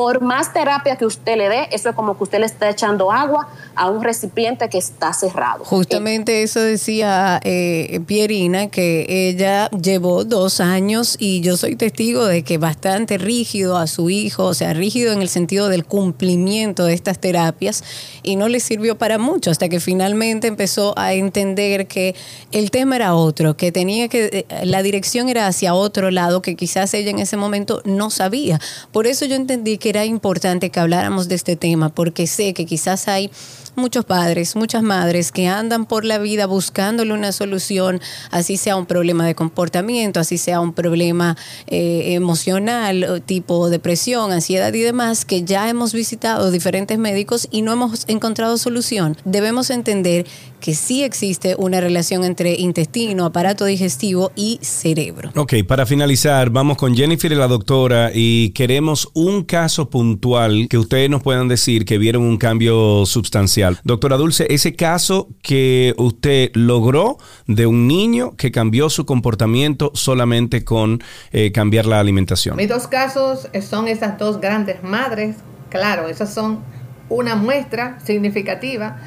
por 0.00 0.22
más 0.22 0.54
terapia 0.54 0.96
que 0.96 1.04
usted 1.04 1.36
le 1.36 1.50
dé, 1.50 1.68
eso 1.72 1.90
es 1.90 1.94
como 1.94 2.16
que 2.16 2.22
usted 2.22 2.38
le 2.38 2.46
está 2.46 2.70
echando 2.70 3.12
agua 3.12 3.50
a 3.74 3.90
un 3.90 4.02
recipiente 4.02 4.66
que 4.70 4.78
está 4.78 5.12
cerrado. 5.12 5.62
Justamente 5.66 6.42
eso 6.42 6.58
decía 6.58 7.38
eh, 7.44 8.00
Pierina, 8.06 8.68
que 8.68 9.04
ella 9.06 9.68
llevó 9.68 10.24
dos 10.24 10.62
años 10.62 11.16
y 11.18 11.42
yo 11.42 11.58
soy 11.58 11.76
testigo 11.76 12.24
de 12.24 12.44
que 12.44 12.56
bastante 12.56 13.18
rígido 13.18 13.76
a 13.76 13.86
su 13.86 14.08
hijo, 14.08 14.46
o 14.46 14.54
sea, 14.54 14.72
rígido 14.72 15.12
en 15.12 15.20
el 15.20 15.28
sentido 15.28 15.68
del 15.68 15.84
cumplimiento 15.84 16.86
de 16.86 16.94
estas 16.94 17.18
terapias 17.18 17.84
y 18.22 18.36
no 18.36 18.48
le 18.48 18.60
sirvió 18.60 18.96
para 18.96 19.18
mucho 19.18 19.50
hasta 19.50 19.68
que 19.68 19.80
finalmente 19.80 20.46
empezó 20.46 20.98
a 20.98 21.12
entender 21.12 21.88
que 21.88 22.14
el 22.52 22.70
tema 22.70 22.96
era 22.96 23.14
otro, 23.14 23.54
que 23.54 23.70
tenía 23.70 24.08
que, 24.08 24.46
eh, 24.48 24.64
la 24.64 24.82
dirección 24.82 25.28
era 25.28 25.46
hacia 25.46 25.74
otro 25.74 26.10
lado 26.10 26.40
que 26.40 26.56
quizás 26.56 26.94
ella 26.94 27.10
en 27.10 27.18
ese 27.18 27.36
momento 27.36 27.82
no 27.84 28.08
sabía. 28.08 28.58
Por 28.92 29.06
eso 29.06 29.26
yo 29.26 29.36
entendí 29.36 29.76
que 29.76 29.89
era 29.90 30.04
importante 30.04 30.70
que 30.70 30.80
habláramos 30.80 31.28
de 31.28 31.34
este 31.34 31.56
tema, 31.56 31.90
porque 31.90 32.26
sé 32.26 32.54
que 32.54 32.64
quizás 32.64 33.08
hay 33.08 33.30
muchos 33.76 34.04
padres, 34.04 34.56
muchas 34.56 34.82
madres 34.82 35.32
que 35.32 35.48
andan 35.48 35.86
por 35.86 36.04
la 36.04 36.18
vida 36.18 36.46
buscándole 36.46 37.12
una 37.12 37.32
solución, 37.32 38.00
así 38.30 38.56
sea 38.56 38.76
un 38.76 38.86
problema 38.86 39.26
de 39.26 39.34
comportamiento, 39.34 40.20
así 40.20 40.38
sea 40.38 40.60
un 40.60 40.72
problema 40.72 41.36
eh, 41.66 42.14
emocional, 42.14 43.22
tipo 43.26 43.70
depresión, 43.70 44.32
ansiedad 44.32 44.72
y 44.74 44.80
demás, 44.80 45.24
que 45.24 45.44
ya 45.44 45.68
hemos 45.68 45.92
visitado 45.92 46.50
diferentes 46.50 46.98
médicos 46.98 47.48
y 47.50 47.62
no 47.62 47.72
hemos 47.72 48.04
encontrado 48.08 48.58
solución. 48.58 49.16
Debemos 49.24 49.70
entender 49.70 50.26
que 50.60 50.74
sí 50.74 51.02
existe 51.02 51.56
una 51.58 51.80
relación 51.80 52.24
entre 52.24 52.54
intestino, 52.54 53.24
aparato 53.24 53.64
digestivo 53.64 54.30
y 54.36 54.58
cerebro. 54.62 55.30
Ok, 55.34 55.54
para 55.66 55.86
finalizar, 55.86 56.50
vamos 56.50 56.76
con 56.76 56.94
Jennifer 56.94 57.32
y 57.32 57.34
la 57.34 57.48
doctora 57.48 58.10
y 58.14 58.50
queremos 58.50 59.08
un 59.14 59.42
caso 59.44 59.88
puntual 59.90 60.68
que 60.68 60.78
ustedes 60.78 61.10
nos 61.10 61.22
puedan 61.22 61.48
decir 61.48 61.84
que 61.84 61.98
vieron 61.98 62.22
un 62.22 62.36
cambio 62.36 63.06
sustancial. 63.06 63.69
Doctora 63.84 64.16
Dulce, 64.16 64.46
ese 64.50 64.74
caso 64.74 65.28
que 65.42 65.94
usted 65.96 66.50
logró 66.54 67.18
de 67.46 67.66
un 67.66 67.86
niño 67.86 68.36
que 68.36 68.50
cambió 68.50 68.90
su 68.90 69.06
comportamiento 69.06 69.92
solamente 69.94 70.64
con 70.64 71.02
eh, 71.32 71.52
cambiar 71.52 71.86
la 71.86 72.00
alimentación. 72.00 72.56
Mis 72.56 72.68
dos 72.68 72.86
casos 72.86 73.48
son 73.60 73.88
esas 73.88 74.18
dos 74.18 74.40
grandes 74.40 74.82
madres, 74.82 75.36
claro, 75.68 76.08
esas 76.08 76.32
son 76.32 76.60
una 77.08 77.34
muestra 77.36 77.98
significativa 78.04 78.98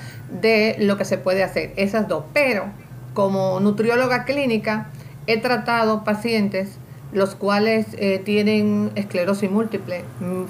de 0.41 0.75
lo 0.79 0.97
que 0.97 1.05
se 1.05 1.17
puede 1.17 1.43
hacer, 1.43 1.73
esas 1.77 2.07
dos. 2.07 2.25
Pero 2.33 2.65
como 3.13 3.59
nutrióloga 3.59 4.25
clínica 4.25 4.89
he 5.27 5.37
tratado 5.39 6.03
pacientes 6.03 6.77
los 7.13 7.35
cuales 7.35 7.87
eh, 7.93 8.19
tienen 8.23 8.91
esclerosis 8.95 9.49
múltiple, 9.49 10.03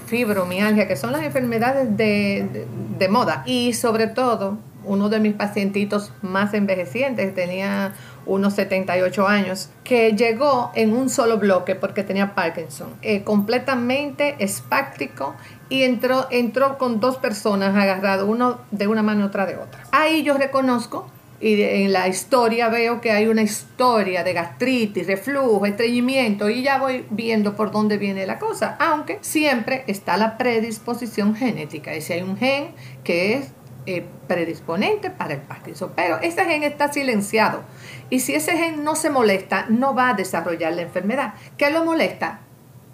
fibromialgia, 0.05 0.88
que 0.88 0.95
son 0.95 1.11
las 1.11 1.24
enfermedades 1.24 1.95
de, 1.97 2.66
de, 2.97 3.07
moda. 3.09 3.43
Y 3.45 3.74
sobre 3.74 4.07
todo, 4.07 4.57
uno 4.86 5.09
de 5.09 5.20
mis 5.20 5.34
pacientitos 5.34 6.11
más 6.22 6.53
envejecientes, 6.53 7.34
tenía 7.36 7.93
unos 8.26 8.53
78 8.53 9.28
años, 9.28 9.70
que 9.84 10.14
llegó 10.14 10.72
en 10.76 10.93
un 10.93 11.09
solo 11.09 11.38
bloque 11.38 11.76
porque 11.76 12.03
tenía 12.03 12.36
Parkinson, 12.36 12.88
eh, 13.01 13.24
completamente 13.24 14.36
espáctico 14.39 15.36
y 15.70 15.84
entró, 15.84 16.28
entró 16.30 16.78
con 16.78 16.99
dos 16.99 17.18
personas 17.18 17.76
agarradas, 17.76 18.26
uno 18.26 18.59
de 18.72 18.88
una 18.88 19.03
mano 19.03 19.22
y 19.22 19.24
otra 19.24 19.45
de 19.45 19.57
otra. 19.57 19.84
Ahí 19.91 20.24
yo 20.24 20.38
reconozco 20.38 21.07
y 21.43 21.61
en 21.61 21.91
la 21.91 22.07
historia 22.07 22.69
veo 22.69 23.01
que 23.01 23.11
hay 23.11 23.27
una 23.27 23.41
historia 23.41 24.23
de 24.23 24.31
gastritis, 24.31 25.05
reflujo, 25.05 25.65
estreñimiento 25.65 26.49
y 26.49 26.63
ya 26.63 26.77
voy 26.77 27.05
viendo 27.09 27.57
por 27.57 27.69
dónde 27.69 27.97
viene 27.97 28.25
la 28.25 28.39
cosa, 28.39 28.77
aunque 28.79 29.17
siempre 29.19 29.83
está 29.87 30.15
la 30.15 30.37
predisposición 30.37 31.35
genética, 31.35 31.91
es 31.91 32.05
si 32.05 32.13
hay 32.13 32.21
un 32.21 32.37
gen 32.37 32.69
que 33.03 33.33
es 33.33 33.51
eh, 33.85 34.05
predisponente 34.29 35.09
para 35.09 35.33
el 35.33 35.41
Parkinson, 35.41 35.91
pero 35.97 36.17
ese 36.21 36.45
gen 36.45 36.63
está 36.63 36.93
silenciado 36.93 37.63
y 38.09 38.21
si 38.21 38.35
ese 38.35 38.53
gen 38.53 38.85
no 38.85 38.95
se 38.95 39.09
molesta, 39.09 39.65
no 39.67 39.93
va 39.93 40.11
a 40.11 40.13
desarrollar 40.13 40.71
la 40.71 40.83
enfermedad. 40.83 41.33
¿Qué 41.57 41.69
lo 41.71 41.83
molesta? 41.83 42.39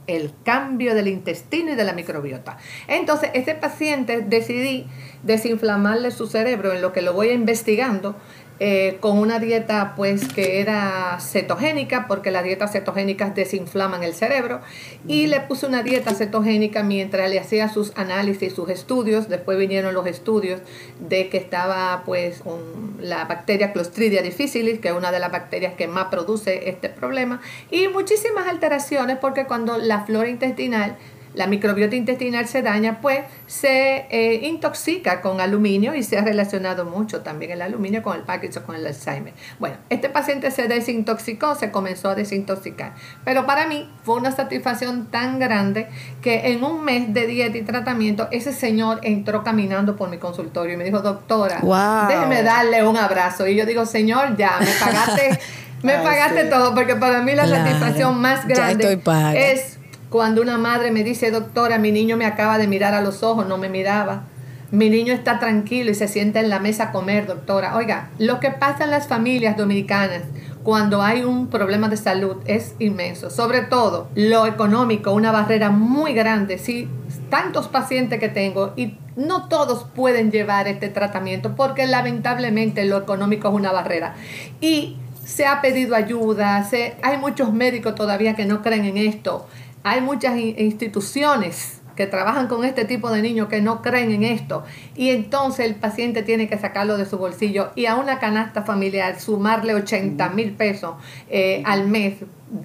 el 0.10 0.34
cambio 0.44 0.96
del 0.96 1.08
intestino 1.08 1.72
y 1.72 1.76
de 1.76 1.84
la 1.84 1.94
microbiota. 1.94 2.58
Entonces, 2.88 3.30
este 3.36 3.54
paciente 3.54 4.22
decidí 4.22 4.88
desinflamarle 5.22 6.10
su 6.10 6.26
cerebro 6.26 6.74
en 6.74 6.82
lo 6.82 6.94
que 6.94 7.04
lo 7.04 7.14
voy 7.14 7.30
investigando 7.30 8.16
eh, 8.60 8.98
con 9.00 9.18
una 9.18 9.40
dieta 9.40 9.94
pues 9.96 10.28
que 10.28 10.60
era 10.60 11.18
cetogénica 11.22 12.08
porque 12.08 12.30
las 12.30 12.44
dietas 12.44 12.74
cetogénicas 12.74 13.34
desinflaman 13.34 14.04
el 14.04 14.14
cerebro 14.14 14.60
y 15.08 15.28
le 15.28 15.40
puse 15.40 15.66
una 15.66 15.82
dieta 15.82 16.14
cetogénica 16.14 16.84
mientras 16.84 17.30
le 17.30 17.40
hacía 17.40 17.70
sus 17.70 17.94
análisis, 17.96 18.54
sus 18.54 18.70
estudios, 18.70 19.30
después 19.30 19.58
vinieron 19.58 19.94
los 19.94 20.06
estudios 20.08 20.62
de 21.00 21.30
que 21.30 21.38
estaba 21.38 22.04
pues 22.06 22.40
con 22.40 22.98
la 23.00 23.26
bacteria 23.26 23.72
Clostridia 23.72 24.22
difficile, 24.22 24.80
que 24.80 24.90
es 24.90 24.94
una 24.94 25.12
de 25.12 25.20
las 25.20 25.32
bacterias 25.32 25.76
que 25.76 25.88
más 25.88 26.06
produce 26.06 26.70
este 26.70 26.90
problema 26.90 27.40
y 27.72 27.88
muchísimas 27.88 28.48
alteraciones 28.48 29.18
porque 29.20 29.46
cuando 29.46 29.78
la 29.78 30.06
flora 30.06 30.28
intestinal 30.28 30.98
la 31.34 31.48
microbiota 31.48 31.96
intestinal 31.96 32.48
se 32.48 32.62
daña, 32.62 33.02
pues 33.02 33.22
se 33.46 34.08
eh, 34.10 34.48
intoxica 34.48 35.22
con 35.22 35.42
aluminio 35.42 35.94
y 35.96 36.04
se 36.04 36.18
ha 36.18 36.22
relacionado 36.22 36.86
mucho 36.86 37.22
también 37.22 37.52
el 37.52 37.62
aluminio 37.62 38.02
con 38.02 38.16
el 38.16 38.24
Parkinson, 38.24 38.64
con 38.64 38.76
el 38.76 38.86
Alzheimer. 38.86 39.34
Bueno, 39.60 39.78
este 39.90 40.10
paciente 40.10 40.52
se 40.52 40.68
desintoxicó, 40.68 41.56
se 41.56 41.72
comenzó 41.72 42.10
a 42.10 42.16
desintoxicar. 42.16 42.94
Pero 43.24 43.46
para 43.46 43.68
mí 43.68 43.90
fue 44.04 44.16
una 44.16 44.32
satisfacción 44.32 45.08
tan 45.08 45.40
grande 45.40 45.88
que 46.22 46.52
en 46.52 46.64
un 46.64 46.84
mes 46.84 47.14
de 47.14 47.28
dieta 47.28 47.58
y 47.58 47.62
tratamiento, 47.62 48.28
ese 48.32 48.52
señor 48.54 49.00
entró 49.04 49.44
caminando 49.44 49.96
por 49.96 50.10
mi 50.10 50.18
consultorio 50.18 50.74
y 50.74 50.78
me 50.78 50.84
dijo, 50.84 51.02
doctora, 51.02 51.62
déjeme 52.08 52.44
darle 52.44 52.86
un 52.86 52.98
abrazo. 52.98 53.48
Y 53.48 53.56
yo 53.56 53.66
digo, 53.66 53.86
señor, 53.86 54.36
ya, 54.36 54.58
me 54.60 54.72
pagaste. 54.80 55.40
Me 55.82 55.94
pagaste 55.94 56.44
todo, 56.46 56.76
porque 56.76 56.98
para 56.98 57.22
mí 57.22 57.34
la 57.36 57.48
satisfacción 57.48 58.20
más 58.20 58.46
grande 58.46 59.02
es 59.36 59.79
cuando 60.10 60.42
una 60.42 60.58
madre 60.58 60.92
me 60.92 61.04
dice, 61.04 61.32
doctora, 61.32 61.78
mi 61.78 61.92
niño 61.92 62.18
me 62.18 62.26
acaba 62.26 62.58
de 62.58 62.68
mirar 62.68 62.94
a 62.94 63.02
los 63.02 63.24
ojos, 63.24 63.48
no 63.48 63.58
me 63.58 63.70
miraba. 63.70 64.24
Mi 64.72 64.90
niño 64.90 65.14
está 65.14 65.40
tranquilo 65.40 65.90
y 65.90 65.96
se 65.96 66.08
sienta 66.08 66.40
en 66.40 66.50
la 66.50 66.60
mesa 66.60 66.86
a 66.86 66.92
comer, 66.92 67.26
doctora. 67.26 67.76
Oiga, 67.76 68.10
lo 68.20 68.40
que 68.40 68.52
pasa 68.52 68.84
en 68.84 68.92
las 68.92 69.08
familias 69.08 69.58
dominicanas 69.58 70.22
cuando 70.64 71.02
hay 71.02 71.24
un 71.24 71.48
problema 71.48 71.90
de 71.90 71.98
salud 71.98 72.38
es 72.46 72.76
inmenso. 72.78 73.30
Sobre 73.30 73.62
todo 73.62 74.10
lo 74.14 74.46
económico, 74.46 75.12
una 75.12 75.32
barrera 75.32 75.72
muy 75.72 76.14
grande. 76.14 76.60
Sí, 76.60 76.88
tantos 77.30 77.68
pacientes 77.68 78.20
que 78.20 78.30
tengo 78.30 78.74
y 78.76 78.98
no 79.16 79.48
todos 79.48 79.86
pueden 79.96 80.32
llevar 80.32 80.68
este 80.68 80.90
tratamiento 80.90 81.56
porque 81.56 81.88
lamentablemente 81.88 82.86
lo 82.86 82.98
económico 82.98 83.48
es 83.48 83.54
una 83.56 83.72
barrera. 83.72 84.16
Y 84.62 84.98
se 85.26 85.46
ha 85.46 85.62
pedido 85.62 85.96
ayuda, 85.96 86.64
se, 86.64 86.96
hay 87.02 87.18
muchos 87.18 87.54
médicos 87.54 87.96
todavía 87.96 88.36
que 88.36 88.46
no 88.46 88.62
creen 88.62 88.86
en 88.86 88.98
esto. 88.98 89.48
Hay 89.84 90.02
muchas 90.02 90.38
instituciones 90.38 91.80
que 92.00 92.08
trabajan 92.08 92.48
con 92.48 92.64
este 92.64 92.86
tipo 92.86 93.12
de 93.12 93.22
niños 93.22 93.50
que 93.50 93.62
no 93.62 93.82
creen 93.82 94.12
en 94.12 94.24
esto. 94.24 94.64
Y 94.96 95.10
entonces 95.10 95.66
el 95.66 95.76
paciente 95.76 96.24
tiene 96.24 96.48
que 96.48 96.58
sacarlo 96.58 96.98
de 96.98 97.06
su 97.06 97.18
bolsillo 97.18 97.72
y 97.76 97.88
a 97.88 97.96
una 97.98 98.20
canasta 98.20 98.64
familiar 98.64 99.20
sumarle 99.20 99.74
80 99.76 100.30
mil 100.30 100.52
pesos 100.54 100.96
eh, 101.30 101.62
al 101.66 101.88
mes 101.88 102.14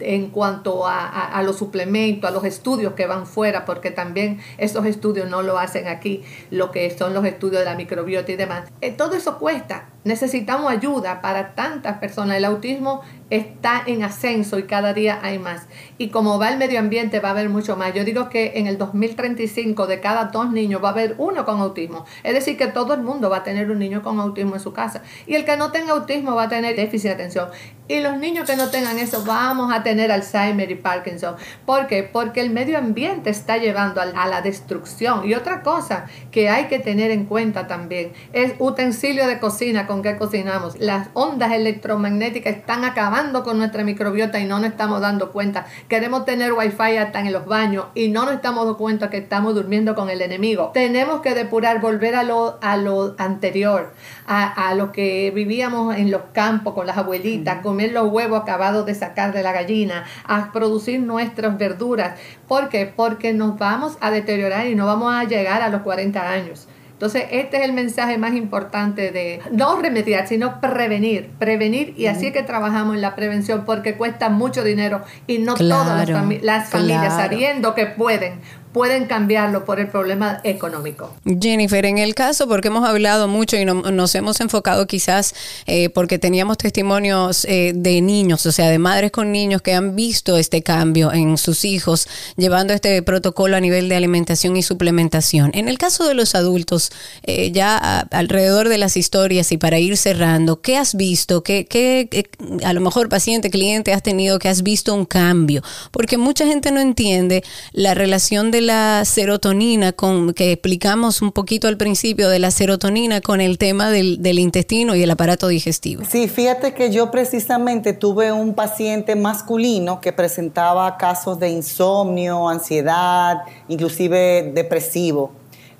en 0.01 0.31
cuanto 0.31 0.87
a, 0.87 1.43
los 1.45 1.57
suplementos, 1.57 2.29
a 2.29 2.33
los 2.33 2.45
estudios 2.45 2.95
que 2.95 3.07
van 3.07 3.27
fuera, 3.27 3.65
porque 3.65 3.91
también 3.91 4.41
esos 4.59 4.87
estudios 4.87 5.29
no 5.29 5.43
lo 5.43 5.59
hacen 5.59 5.89
aquí, 5.89 6.23
lo 6.51 6.71
que 6.71 6.91
son 6.97 7.15
los 7.15 7.25
estudios 7.25 7.61
de 7.61 7.67
la 7.67 7.75
microbiota 7.75 8.33
y 8.33 8.37
demás. 8.37 8.69
Eh, 8.81 8.93
todo 8.93 9.15
eso 9.15 9.39
cuesta. 9.39 9.89
Necesitamos 10.05 10.71
ayuda 10.71 11.23
para 11.23 11.55
tantas 11.55 11.99
personas. 11.99 12.37
El 12.37 12.45
autismo 12.45 13.03
está 13.31 13.83
en 13.87 14.03
ascenso 14.03 14.59
y 14.59 14.65
cada 14.65 14.93
día 14.93 15.19
hay 15.23 15.39
más. 15.39 15.67
Y 15.97 16.09
como 16.09 16.39
va 16.39 16.51
el 16.51 16.59
medio 16.59 16.79
ambiente, 16.79 17.21
va 17.21 17.29
a 17.29 17.33
haber 17.33 17.49
mucho 17.49 17.77
más. 17.77 17.95
Yo 17.95 18.05
digo 18.05 18.29
que 18.29 18.53
en 18.57 18.67
el 18.67 18.77
2035 18.77 19.87
de 19.87 20.01
cada 20.01 20.27
dos 20.27 20.51
niños 20.51 20.83
va 20.85 20.89
a 20.89 20.93
haber 20.93 21.15
uno 21.19 21.45
con 21.45 21.61
autismo. 21.61 22.05
Es 22.23 22.35
decir, 22.35 22.57
que 22.59 22.67
todo 22.67 22.93
el 22.95 23.03
mundo 23.03 23.31
va 23.31 23.39
a 23.39 23.45
tener 23.45 23.71
un 23.71 23.79
niño 23.79 24.03
con 24.03 24.21
autismo 24.21 24.55
en 24.55 24.61
su 24.61 24.73
casa. 24.73 25.03
Y 25.27 25.35
el 25.35 25.45
que 25.45 25.57
no 25.57 25.73
tenga 25.73 25.93
autismo 25.93 26.35
va 26.35 26.45
a 26.45 26.49
tener 26.49 26.77
déficit 26.77 27.09
de 27.09 27.15
atención. 27.15 27.49
Y 27.87 28.01
los 28.01 28.17
niños 28.17 28.49
que 28.49 28.57
no 28.57 28.71
tengan 28.71 28.99
eso, 28.99 29.25
vamos 29.27 29.71
a 29.71 29.83
tener 29.83 30.11
Alzheimer 30.11 30.71
y 30.71 30.75
Parkinson. 30.75 31.37
¿Por 31.67 31.87
qué? 31.87 32.03
Porque 32.03 32.41
el 32.41 32.49
medio 32.49 32.79
ambiente 32.79 33.29
está 33.29 33.59
llevando 33.59 34.01
a 34.01 34.27
la 34.27 34.41
destrucción. 34.41 35.29
Y 35.29 35.35
otra 35.35 35.63
cosa 35.63 36.07
que 36.31 36.49
hay 36.49 36.65
que 36.69 36.79
tener 36.79 37.11
en 37.11 37.27
cuenta 37.27 37.67
también 37.67 38.15
es 38.33 38.55
utensilio 38.59 39.27
de 39.27 39.39
cocina 39.39 39.87
con 39.87 40.03
que 40.03 40.17
cocinamos. 40.17 40.79
Las 40.81 41.09
ondas 41.13 41.53
electromagnéticas 41.53 42.57
están 42.57 42.85
acabando 42.87 43.45
con 43.45 43.59
nuestra 43.59 43.85
microbiota 43.85 44.41
y 44.41 44.47
no 44.47 44.59
nos 44.61 44.71
estamos 44.71 45.03
dando 45.03 45.31
cuenta. 45.31 45.67
Queremos 45.87 46.25
tener 46.25 46.55
wifi 46.55 46.97
hasta 46.97 47.21
en 47.21 47.35
los 47.35 47.45
baños 47.45 47.89
y 47.95 48.09
no 48.09 48.25
nos 48.25 48.37
estamos 48.37 48.65
dando 48.65 48.79
cuenta 48.79 49.11
que 49.11 49.19
estamos 49.19 49.55
durmiendo 49.55 49.95
con 49.95 50.09
el 50.09 50.23
enemigo. 50.23 50.71
Tenemos 50.73 51.21
que 51.21 51.35
depurar, 51.35 51.83
volver 51.83 52.15
a 52.15 52.23
lo, 52.23 52.59
a 52.63 52.79
lo 52.79 53.15
anterior, 53.19 53.93
a, 54.27 54.69
a 54.69 54.75
lo 54.75 54.91
que 54.91 55.31
vivíamos 55.35 55.95
en 55.97 56.11
los 56.11 56.23
campos 56.33 56.73
con 56.73 56.87
las 56.87 56.97
abuelitas, 56.97 57.61
comer 57.75 57.91
los 57.91 58.09
huevos 58.13 58.43
acabados 58.43 58.87
de 58.87 58.95
sacar 58.95 59.33
de 59.33 59.43
la 59.43 59.51
gallina, 59.51 60.05
a 60.25 60.53
producir 60.53 61.01
nuestras 61.01 61.59
verduras. 61.59 62.17
¿Por 62.47 62.69
qué? 62.69 62.87
Porque 62.87 63.33
nos 63.33 63.59
vamos 63.59 63.99
a 64.01 64.13
deteriorar 64.13 64.69
y 64.69 64.77
no 64.77 64.87
vamos 64.87 65.13
a 65.13 65.25
llegar 65.25 65.61
a 65.61 65.71
los 65.71 65.83
40 65.83 66.31
años. 66.31 66.69
Entonces, 66.93 67.25
este 67.33 67.57
es 67.57 67.65
el 67.65 67.73
mensaje 67.73 68.17
más 68.17 68.35
importante 68.35 69.11
de 69.11 69.41
no 69.51 69.83
remediar, 69.83 70.29
sino 70.29 70.61
prevenir, 70.61 71.31
prevenir 71.41 71.95
y 71.97 72.07
así 72.07 72.29
es 72.29 72.33
que 72.33 72.45
trabajamos 72.45 72.95
en 72.95 73.01
la 73.01 73.17
prevención 73.17 73.65
porque 73.65 73.97
cuesta 73.97 74.29
mucho 74.29 74.63
dinero 74.63 75.03
y 75.27 75.39
no 75.39 75.55
todas 75.57 76.09
las, 76.09 76.71
familias 76.71 77.17
sabiendo 77.17 77.75
que 77.75 77.87
pueden, 77.87 78.41
pueden 78.75 79.07
cambiarlo 79.07 79.65
por 79.65 79.79
el 79.79 79.87
problema 79.87 80.41
económico. 80.43 81.15
Jennifer, 81.25 81.87
en 81.87 81.99
el 81.99 82.17
caso, 82.17 82.49
porque 82.49 82.69
hemos 82.69 82.87
hablado 82.87 83.29
mucho 83.29 83.57
y 83.57 83.65
nos 83.65 84.15
hemos 84.17 84.41
enfocado 84.41 84.89
quizás 84.89 85.33
eh, 85.67 85.91
porque 85.91 86.19
teníamos 86.19 86.59
testimonios 86.59 87.45
eh, 87.45 87.73
de 87.73 88.01
niños, 88.01 88.45
o 88.47 88.51
sea, 88.53 88.69
de 88.69 88.81
madres 88.81 89.13
con 89.13 89.31
niños 89.31 89.63
que 89.63 89.75
han 89.75 89.95
visto 89.95 90.37
este 90.37 90.65
cambio 90.65 91.13
en 91.13 91.39
sus 91.39 91.65
hijos, 91.65 92.09
llevando 92.37 92.75
este 92.75 93.01
protocolo 93.03 93.57
a 93.57 93.61
nivel 93.61 93.89
de 93.89 93.95
alimentación 93.95 94.57
y 94.57 94.65
suplementación. 94.65 95.53
En 95.55 95.69
el 95.69 95.79
caso 95.79 96.09
de 96.09 96.15
los 96.15 96.35
adultos, 96.35 96.91
eh, 97.23 97.53
ya 97.53 98.01
alrededor 98.11 98.69
de 98.69 98.79
las 98.79 98.97
historias 98.97 99.53
y 99.53 99.57
para 99.57 99.79
ir 99.79 99.97
cerrando, 99.97 100.61
¿qué 100.61 100.77
has 100.79 100.97
visto? 100.97 101.45
¿Qué, 101.45 101.67
qué 101.67 102.29
a 102.65 102.73
lo 102.73 102.81
mejor 102.81 103.09
paciente, 103.09 103.51
cliente 103.51 103.93
has 103.93 104.03
tenido 104.03 104.41
que 104.41 104.49
has 104.49 104.65
visto 104.65 104.93
un 104.93 105.05
cambio? 105.05 105.63
Porque 105.93 106.19
mucha 106.19 106.45
gente 106.45 106.73
no 106.73 106.81
entiende 106.81 107.45
la 107.73 107.95
relación 107.95 108.51
de 108.51 108.64
la 108.65 109.05
serotonina, 109.05 109.93
con, 109.93 110.35
que 110.35 110.53
explicamos 110.53 111.23
un 111.23 111.33
poquito 111.33 111.69
al 111.69 111.77
principio 111.77 112.29
de 112.29 112.39
la 112.39 112.51
serotonina 112.51 113.21
con 113.21 113.41
el 113.41 113.59
tema 113.59 113.91
del, 113.91 114.23
del 114.23 114.39
intestino 114.39 114.95
y 114.95 115.03
el 115.03 115.11
aparato 115.11 115.49
digestivo. 115.49 116.03
Sí, 116.09 116.27
fíjate 116.27 116.75
que 116.75 116.91
yo 116.91 117.11
precisamente 117.11 117.93
tuve 117.93 118.33
un 118.33 118.55
paciente 118.55 119.15
masculino 119.15 120.01
que 120.01 120.13
presentaba 120.13 120.97
casos 120.97 121.39
de 121.39 121.51
insomnio, 121.51 122.49
ansiedad, 122.49 123.43
inclusive 123.69 124.53
depresivo. 124.55 125.31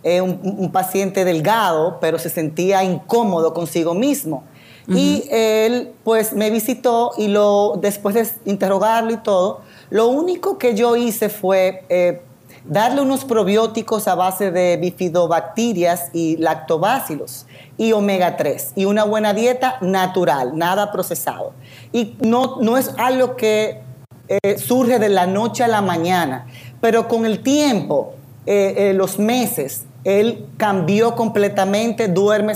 Eh, 0.07 0.21
un, 0.21 0.71
paciente 0.71 1.25
delgado, 1.25 1.97
pero 1.99 2.19
se 2.19 2.29
sentía 2.29 2.85
incómodo 2.85 3.55
consigo 3.55 3.95
mismo. 3.95 4.45
Y 4.87 5.25
él 5.31 5.93
pues 6.05 6.35
me 6.35 6.51
visitó 6.51 7.13
y 7.17 7.29
lo, 7.29 7.79
después 7.81 8.15
de 8.15 8.29
interrogarlo 8.45 9.13
y 9.13 9.17
todo, 9.17 9.63
lo 9.89 10.09
único 10.09 10.59
que 10.59 10.75
yo 10.75 10.95
hice 10.95 11.31
fue 11.31 11.85
eh, 11.89 12.21
darle 12.65 13.03
unos 13.03 13.25
probióticos 13.25 14.09
a 14.09 14.15
base 14.15 14.51
de 14.51 14.77
bifidobacterias 14.79 16.11
y 16.13 16.37
lactobacilos 16.39 17.47
y 17.77 17.93
omega 17.93 18.37
3 18.37 18.73
y 18.77 18.85
una 18.87 19.05
buena 19.05 19.35
dieta 19.35 19.77
natural, 19.81 20.57
nada 20.57 20.91
procesado. 20.91 21.53
Y 21.93 22.17
no, 22.21 22.57
no 22.61 22.77
es 22.77 22.91
algo 22.99 23.37
que 23.37 23.83
eh, 24.29 24.59
surge 24.59 24.99
de 24.99 25.09
la 25.11 25.27
noche 25.27 25.65
a 25.65 25.69
la 25.69 25.83
mañana, 25.83 26.47
pero 26.81 27.09
con 27.09 27.27
el 27.27 27.43
tiempo, 27.43 28.15
eh, 28.47 28.75
eh, 28.77 28.95
los 28.95 29.19
meses, 29.19 29.85
él 30.05 30.47
cambió 30.57 31.15
completamente, 31.15 32.09
duerme 32.09 32.55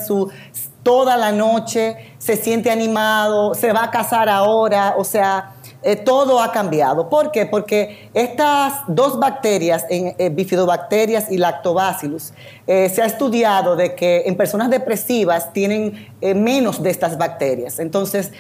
toda 0.83 1.17
la 1.17 1.33
noche, 1.33 1.97
se 2.19 2.37
siente 2.37 2.71
animado, 2.71 3.55
se 3.55 3.73
va 3.73 3.85
a 3.85 3.91
casar 3.91 4.29
ahora, 4.29 4.95
o 4.97 5.05
sea, 5.05 5.53
eh, 5.89 5.97
todo 5.97 6.43
ha 6.43 6.53
cambiado. 6.53 7.09
¿Por 7.09 7.31
qué? 7.31 7.47
Porque 7.47 8.11
estas 8.13 8.75
dos 8.89 9.19
bacterias, 9.19 9.87
en, 9.89 10.15
eh, 10.19 10.29
bifidobacterias 10.29 11.33
y 11.33 11.39
lactobacillus, 11.39 12.35
eh, 12.67 12.91
se 12.91 13.01
ha 13.01 13.07
estudiado 13.07 13.75
de 13.75 13.95
que 13.95 14.25
en 14.27 14.37
personas 14.37 14.69
depresivas 14.69 15.51
tienen 15.55 16.07
menos 16.21 16.83
de 16.83 16.91
estas 16.91 17.17
bacterias. 17.17 17.79
Entonces, 17.79 18.33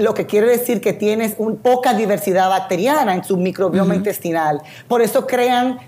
lo 0.00 0.12
que 0.12 0.26
quiere 0.26 0.46
decir 0.48 0.82
que 0.82 0.92
tienes 0.92 1.36
un, 1.38 1.56
poca 1.56 1.94
diversidad 1.94 2.50
bacteriana 2.50 3.14
en 3.14 3.24
su 3.24 3.38
microbioma 3.38 3.94
intestinal. 3.94 4.60
Por 4.88 5.00
eso 5.00 5.26
crean 5.26 5.78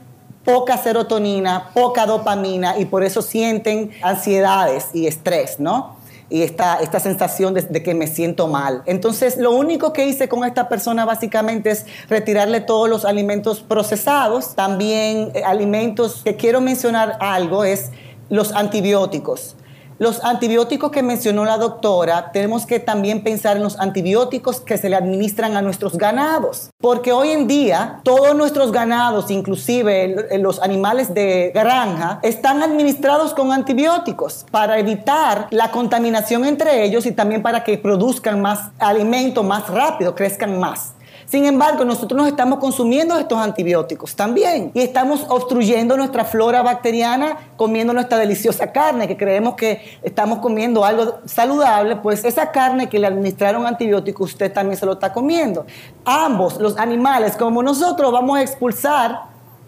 poca 0.44 0.78
serotonina, 0.78 1.70
poca 1.74 2.06
dopamina 2.06 2.78
y 2.78 2.86
por 2.86 3.04
eso 3.04 3.20
sienten 3.20 3.90
ansiedades 4.02 4.88
y 4.94 5.06
estrés, 5.06 5.60
¿no? 5.60 5.96
Y 6.30 6.42
esta, 6.42 6.80
esta 6.80 7.00
sensación 7.00 7.54
de, 7.54 7.82
que 7.82 7.94
me 7.94 8.06
siento 8.06 8.48
mal. 8.48 8.82
Entonces, 8.86 9.36
lo 9.36 9.52
único 9.52 9.92
que 9.92 10.06
hice 10.06 10.28
con 10.28 10.44
esta 10.44 10.68
persona 10.68 11.04
básicamente 11.04 11.70
es 11.70 11.86
retirarle 12.08 12.60
todos 12.60 12.88
los 12.88 13.04
alimentos 13.04 13.60
procesados, 13.60 14.54
también 14.54 15.30
eh, 15.34 15.42
alimentos 15.44 16.22
que 16.24 16.36
quiero 16.36 16.60
mencionar 16.60 17.18
algo 17.20 17.64
es 17.64 17.90
los 18.30 18.52
antibióticos. 18.52 19.56
Los 19.98 20.24
antibióticos 20.24 20.90
que 20.90 21.04
mencionó 21.04 21.44
la 21.44 21.56
doctora, 21.56 22.32
tenemos 22.32 22.66
que 22.66 22.80
también 22.80 23.22
pensar 23.22 23.56
en 23.56 23.62
los 23.62 23.78
antibióticos 23.78 24.60
que 24.60 24.76
se 24.76 24.88
le 24.88 24.96
administran 24.96 25.56
a 25.56 25.62
nuestros 25.62 25.96
ganados, 25.96 26.70
porque 26.78 27.12
hoy 27.12 27.30
en 27.30 27.46
día 27.46 28.00
todos 28.02 28.34
nuestros 28.34 28.72
ganados, 28.72 29.30
inclusive 29.30 30.36
los 30.40 30.60
animales 30.60 31.14
de 31.14 31.52
granja, 31.54 32.18
están 32.22 32.64
administrados 32.64 33.34
con 33.34 33.52
antibióticos 33.52 34.44
para 34.50 34.80
evitar 34.80 35.46
la 35.50 35.70
contaminación 35.70 36.44
entre 36.44 36.82
ellos 36.82 37.06
y 37.06 37.12
también 37.12 37.42
para 37.42 37.62
que 37.62 37.78
produzcan 37.78 38.40
más 38.40 38.70
alimento 38.80 39.44
más 39.44 39.68
rápido, 39.68 40.16
crezcan 40.16 40.58
más. 40.58 40.94
Sin 41.34 41.46
embargo, 41.46 41.84
nosotros 41.84 42.16
nos 42.16 42.28
estamos 42.28 42.60
consumiendo 42.60 43.18
estos 43.18 43.36
antibióticos 43.36 44.14
también 44.14 44.70
y 44.72 44.82
estamos 44.82 45.26
obstruyendo 45.28 45.96
nuestra 45.96 46.24
flora 46.24 46.62
bacteriana 46.62 47.50
comiendo 47.56 47.92
nuestra 47.92 48.18
deliciosa 48.18 48.70
carne, 48.70 49.08
que 49.08 49.16
creemos 49.16 49.56
que 49.56 49.98
estamos 50.04 50.38
comiendo 50.38 50.84
algo 50.84 51.18
saludable, 51.24 51.96
pues 51.96 52.24
esa 52.24 52.52
carne 52.52 52.88
que 52.88 53.00
le 53.00 53.08
administraron 53.08 53.66
antibióticos 53.66 54.30
usted 54.30 54.52
también 54.52 54.78
se 54.78 54.86
lo 54.86 54.92
está 54.92 55.12
comiendo. 55.12 55.66
Ambos, 56.04 56.60
los 56.60 56.78
animales 56.78 57.36
como 57.36 57.64
nosotros, 57.64 58.12
vamos 58.12 58.38
a 58.38 58.42
expulsar 58.42 59.22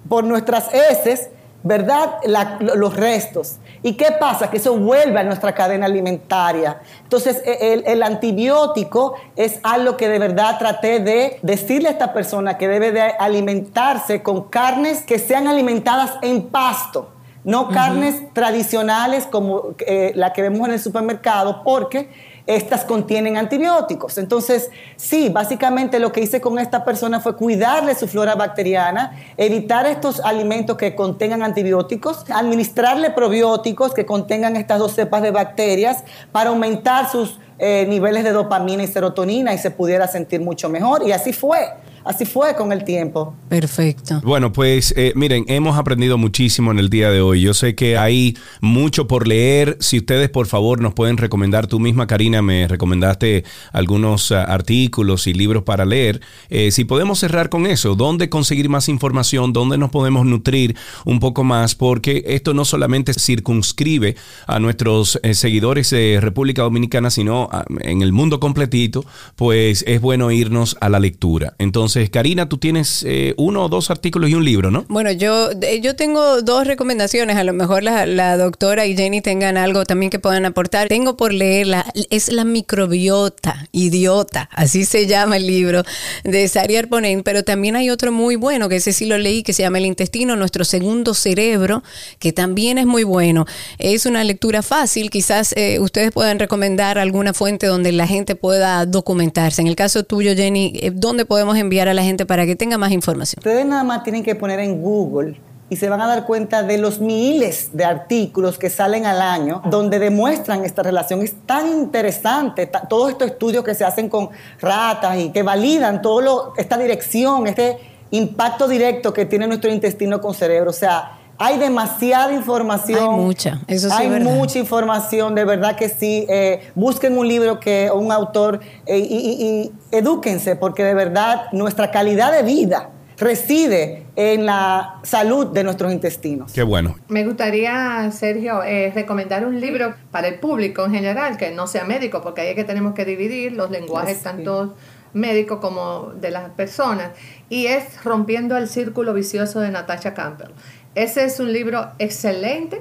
por 0.08 0.22
nuestras 0.22 0.72
heces 0.72 1.30
¿verdad? 1.66 2.20
los 2.60 2.94
restos. 2.94 3.56
¿Y 3.82 3.94
qué 3.94 4.12
pasa? 4.18 4.50
Que 4.50 4.58
eso 4.58 4.76
vuelve 4.76 5.18
a 5.18 5.24
nuestra 5.24 5.52
cadena 5.52 5.86
alimentaria. 5.86 6.80
Entonces, 7.02 7.42
e, 7.44 7.82
el, 7.86 8.02
antibiótico 8.02 9.14
es 9.34 9.58
algo 9.62 9.96
que 9.96 10.08
de 10.08 10.18
verdad 10.18 10.58
traté 10.58 11.00
de 11.00 11.38
decirle 11.42 11.88
a 11.88 11.92
esta 11.92 12.12
persona 12.12 12.56
que 12.56 12.68
debe 12.68 12.92
de 12.92 13.02
alimentarse 13.02 14.22
con 14.22 14.44
carnes 14.44 15.02
que 15.02 15.18
sean 15.18 15.48
alimentadas 15.48 16.12
en 16.22 16.42
pasto 16.48 17.10
no 17.44 17.68
carnes 17.68 18.32
tradicionales 18.32 19.24
como 19.24 19.76
eh, 19.78 20.10
la 20.16 20.32
que 20.32 20.42
vemos 20.42 20.66
en 20.66 20.74
el 20.74 20.80
supermercado, 20.80 21.62
porque 21.62 22.08
estas 22.46 22.84
contienen 22.84 23.36
antibióticos. 23.36 24.18
Entonces, 24.18 24.70
sí, 24.96 25.28
básicamente 25.28 25.98
lo 25.98 26.12
que 26.12 26.20
hice 26.20 26.40
con 26.40 26.58
esta 26.58 26.84
persona 26.84 27.20
fue 27.20 27.36
cuidarle 27.36 27.94
su 27.94 28.06
flora 28.06 28.36
bacteriana, 28.36 29.18
evitar 29.36 29.86
estos 29.86 30.20
alimentos 30.20 30.76
que 30.76 30.94
contengan 30.94 31.42
antibióticos, 31.42 32.24
administrarle 32.30 33.10
probióticos 33.10 33.92
que 33.92 34.06
contengan 34.06 34.56
estas 34.56 34.78
dos 34.78 34.92
cepas 34.92 35.22
de 35.22 35.32
bacterias 35.32 36.04
para 36.30 36.50
aumentar 36.50 37.10
sus 37.10 37.38
eh, 37.58 37.86
niveles 37.88 38.22
de 38.22 38.32
dopamina 38.32 38.82
y 38.82 38.86
serotonina 38.86 39.52
y 39.54 39.58
se 39.58 39.70
pudiera 39.70 40.06
sentir 40.06 40.40
mucho 40.40 40.68
mejor. 40.68 41.02
Y 41.06 41.12
así 41.12 41.32
fue 41.32 41.58
así 42.06 42.24
fue 42.24 42.54
con 42.54 42.72
el 42.72 42.84
tiempo. 42.84 43.34
Perfecto. 43.48 44.20
Bueno, 44.22 44.52
pues 44.52 44.94
eh, 44.96 45.12
miren, 45.16 45.44
hemos 45.48 45.76
aprendido 45.76 46.18
muchísimo 46.18 46.70
en 46.70 46.78
el 46.78 46.90
día 46.90 47.10
de 47.10 47.20
hoy. 47.20 47.40
Yo 47.40 47.54
sé 47.54 47.74
que 47.74 47.98
hay 47.98 48.36
mucho 48.60 49.06
por 49.06 49.26
leer. 49.26 49.76
Si 49.80 49.98
ustedes, 49.98 50.30
por 50.30 50.46
favor, 50.46 50.80
nos 50.80 50.94
pueden 50.94 51.16
recomendar, 51.16 51.66
tú 51.66 51.80
misma, 51.80 52.06
Karina, 52.06 52.42
me 52.42 52.68
recomendaste 52.68 53.44
algunos 53.72 54.30
uh, 54.30 54.36
artículos 54.36 55.26
y 55.26 55.34
libros 55.34 55.64
para 55.64 55.84
leer. 55.84 56.20
Eh, 56.48 56.70
si 56.70 56.84
podemos 56.84 57.18
cerrar 57.18 57.48
con 57.48 57.66
eso, 57.66 57.94
¿dónde 57.94 58.28
conseguir 58.28 58.68
más 58.68 58.88
información? 58.88 59.52
¿Dónde 59.52 59.78
nos 59.78 59.90
podemos 59.90 60.24
nutrir 60.26 60.76
un 61.04 61.20
poco 61.20 61.44
más? 61.44 61.74
Porque 61.74 62.24
esto 62.26 62.54
no 62.54 62.64
solamente 62.64 63.14
circunscribe 63.14 64.16
a 64.46 64.60
nuestros 64.60 65.18
eh, 65.22 65.34
seguidores 65.34 65.90
de 65.90 66.18
República 66.20 66.62
Dominicana, 66.62 67.10
sino 67.10 67.48
en 67.80 68.02
el 68.02 68.12
mundo 68.12 68.40
completito, 68.40 69.04
pues 69.34 69.84
es 69.86 70.00
bueno 70.00 70.30
irnos 70.30 70.76
a 70.80 70.88
la 70.88 71.00
lectura. 71.00 71.54
Entonces, 71.58 71.95
Karina, 72.10 72.48
tú 72.48 72.58
tienes 72.58 73.04
eh, 73.06 73.34
uno 73.38 73.64
o 73.64 73.68
dos 73.68 73.90
artículos 73.90 74.28
y 74.30 74.34
un 74.34 74.44
libro, 74.44 74.70
¿no? 74.70 74.84
Bueno, 74.88 75.10
yo, 75.12 75.50
eh, 75.62 75.80
yo 75.80 75.96
tengo 75.96 76.42
dos 76.42 76.66
recomendaciones. 76.66 77.36
A 77.36 77.44
lo 77.44 77.52
mejor 77.52 77.82
la, 77.82 78.36
doctora 78.36 78.86
y 78.86 78.94
Jenny 78.94 79.22
tengan 79.22 79.56
algo 79.56 79.84
también 79.84 80.10
que 80.10 80.18
puedan 80.18 80.44
aportar. 80.44 80.88
Tengo 80.88 81.16
por 81.16 81.32
leerla, 81.32 81.86
es 82.10 82.30
La 82.30 82.44
microbiota, 82.44 83.68
idiota, 83.72 84.48
así 84.52 84.84
se 84.84 85.06
llama 85.06 85.38
el 85.38 85.46
libro 85.46 85.82
de 86.24 86.46
Sari 86.48 86.76
Arponen, 86.76 87.22
pero 87.22 87.44
también 87.44 87.76
hay 87.76 87.88
otro 87.88 88.12
muy 88.12 88.36
bueno, 88.36 88.68
que 88.68 88.76
ese 88.76 88.92
sí 88.92 89.06
lo 89.06 89.16
leí, 89.16 89.42
que 89.42 89.52
se 89.54 89.62
llama 89.62 89.78
El 89.78 89.86
intestino, 89.86 90.36
nuestro 90.36 90.64
segundo 90.64 91.14
cerebro, 91.14 91.82
que 92.18 92.32
también 92.32 92.78
es 92.78 92.86
muy 92.86 93.04
bueno. 93.04 93.46
Es 93.78 94.04
una 94.04 94.22
lectura 94.22 94.62
fácil, 94.62 95.10
quizás 95.10 95.54
eh, 95.56 95.80
ustedes 95.80 96.12
puedan 96.12 96.38
recomendar 96.38 96.98
alguna 96.98 97.32
fuente 97.32 97.66
donde 97.66 97.92
la 97.92 98.06
gente 98.06 98.34
pueda 98.34 98.84
documentarse. 98.84 99.62
En 99.62 99.68
el 99.68 99.76
caso 99.76 100.02
tuyo, 100.04 100.34
Jenny, 100.34 100.78
¿dónde 100.92 101.24
podemos 101.24 101.56
enviar 101.56 101.85
a 101.88 101.94
la 101.94 102.02
gente 102.02 102.26
para 102.26 102.46
que 102.46 102.56
tenga 102.56 102.78
más 102.78 102.92
información? 102.92 103.38
Ustedes 103.38 103.66
nada 103.66 103.84
más 103.84 104.02
tienen 104.02 104.22
que 104.22 104.34
poner 104.34 104.60
en 104.60 104.80
Google 104.80 105.40
y 105.68 105.76
se 105.76 105.88
van 105.88 106.00
a 106.00 106.06
dar 106.06 106.26
cuenta 106.26 106.62
de 106.62 106.78
los 106.78 107.00
miles 107.00 107.70
de 107.72 107.84
artículos 107.84 108.58
que 108.58 108.70
salen 108.70 109.04
al 109.04 109.20
año 109.20 109.62
donde 109.64 109.98
demuestran 109.98 110.64
esta 110.64 110.82
relación. 110.82 111.22
Es 111.22 111.34
tan 111.44 111.68
interesante 111.68 112.70
todos 112.88 113.10
estos 113.10 113.32
estudios 113.32 113.64
que 113.64 113.74
se 113.74 113.84
hacen 113.84 114.08
con 114.08 114.30
ratas 114.60 115.18
y 115.18 115.30
que 115.30 115.42
validan 115.42 116.02
todo 116.02 116.52
esta 116.56 116.78
dirección, 116.78 117.46
este 117.46 117.78
impacto 118.12 118.68
directo 118.68 119.12
que 119.12 119.26
tiene 119.26 119.48
nuestro 119.48 119.70
intestino 119.70 120.20
con 120.20 120.34
cerebro. 120.34 120.70
O 120.70 120.74
sea, 120.74 121.15
hay 121.38 121.58
demasiada 121.58 122.32
información. 122.32 123.14
Hay 123.14 123.20
mucha, 123.20 123.60
eso 123.66 123.88
sí 123.88 123.96
Hay 123.98 124.08
mucha 124.20 124.58
información, 124.58 125.34
de 125.34 125.44
verdad 125.44 125.76
que 125.76 125.88
sí. 125.88 126.26
Eh, 126.28 126.70
busquen 126.74 127.16
un 127.16 127.28
libro 127.28 127.60
que 127.60 127.90
un 127.92 128.12
autor 128.12 128.60
eh, 128.86 128.98
y, 128.98 129.72
y 129.92 129.96
edúquense, 129.96 130.56
porque 130.56 130.84
de 130.84 130.94
verdad 130.94 131.46
nuestra 131.52 131.90
calidad 131.90 132.32
de 132.32 132.42
vida 132.42 132.90
reside 133.18 134.06
en 134.16 134.46
la 134.46 135.00
salud 135.02 135.46
de 135.48 135.64
nuestros 135.64 135.92
intestinos. 135.92 136.52
Qué 136.52 136.62
bueno. 136.62 136.96
Me 137.08 137.24
gustaría, 137.24 138.10
Sergio, 138.12 138.62
eh, 138.62 138.92
recomendar 138.94 139.46
un 139.46 139.60
libro 139.60 139.94
para 140.10 140.28
el 140.28 140.38
público 140.38 140.84
en 140.84 140.92
general, 140.92 141.36
que 141.36 141.50
no 141.50 141.66
sea 141.66 141.84
médico, 141.84 142.22
porque 142.22 142.42
ahí 142.42 142.48
es 142.48 142.54
que 142.54 142.64
tenemos 142.64 142.94
que 142.94 143.04
dividir 143.04 143.52
los 143.52 143.70
lenguajes 143.70 144.22
tanto 144.22 144.74
médicos 145.12 145.60
como 145.60 146.12
de 146.20 146.30
las 146.30 146.50
personas, 146.50 147.10
y 147.48 147.66
es 147.66 148.04
Rompiendo 148.04 148.56
el 148.58 148.68
Círculo 148.68 149.14
Vicioso 149.14 149.60
de 149.60 149.70
Natasha 149.70 150.12
Campbell. 150.12 150.50
Ese 150.96 151.24
es 151.24 151.38
un 151.38 151.52
libro 151.52 151.92
excelente. 151.98 152.80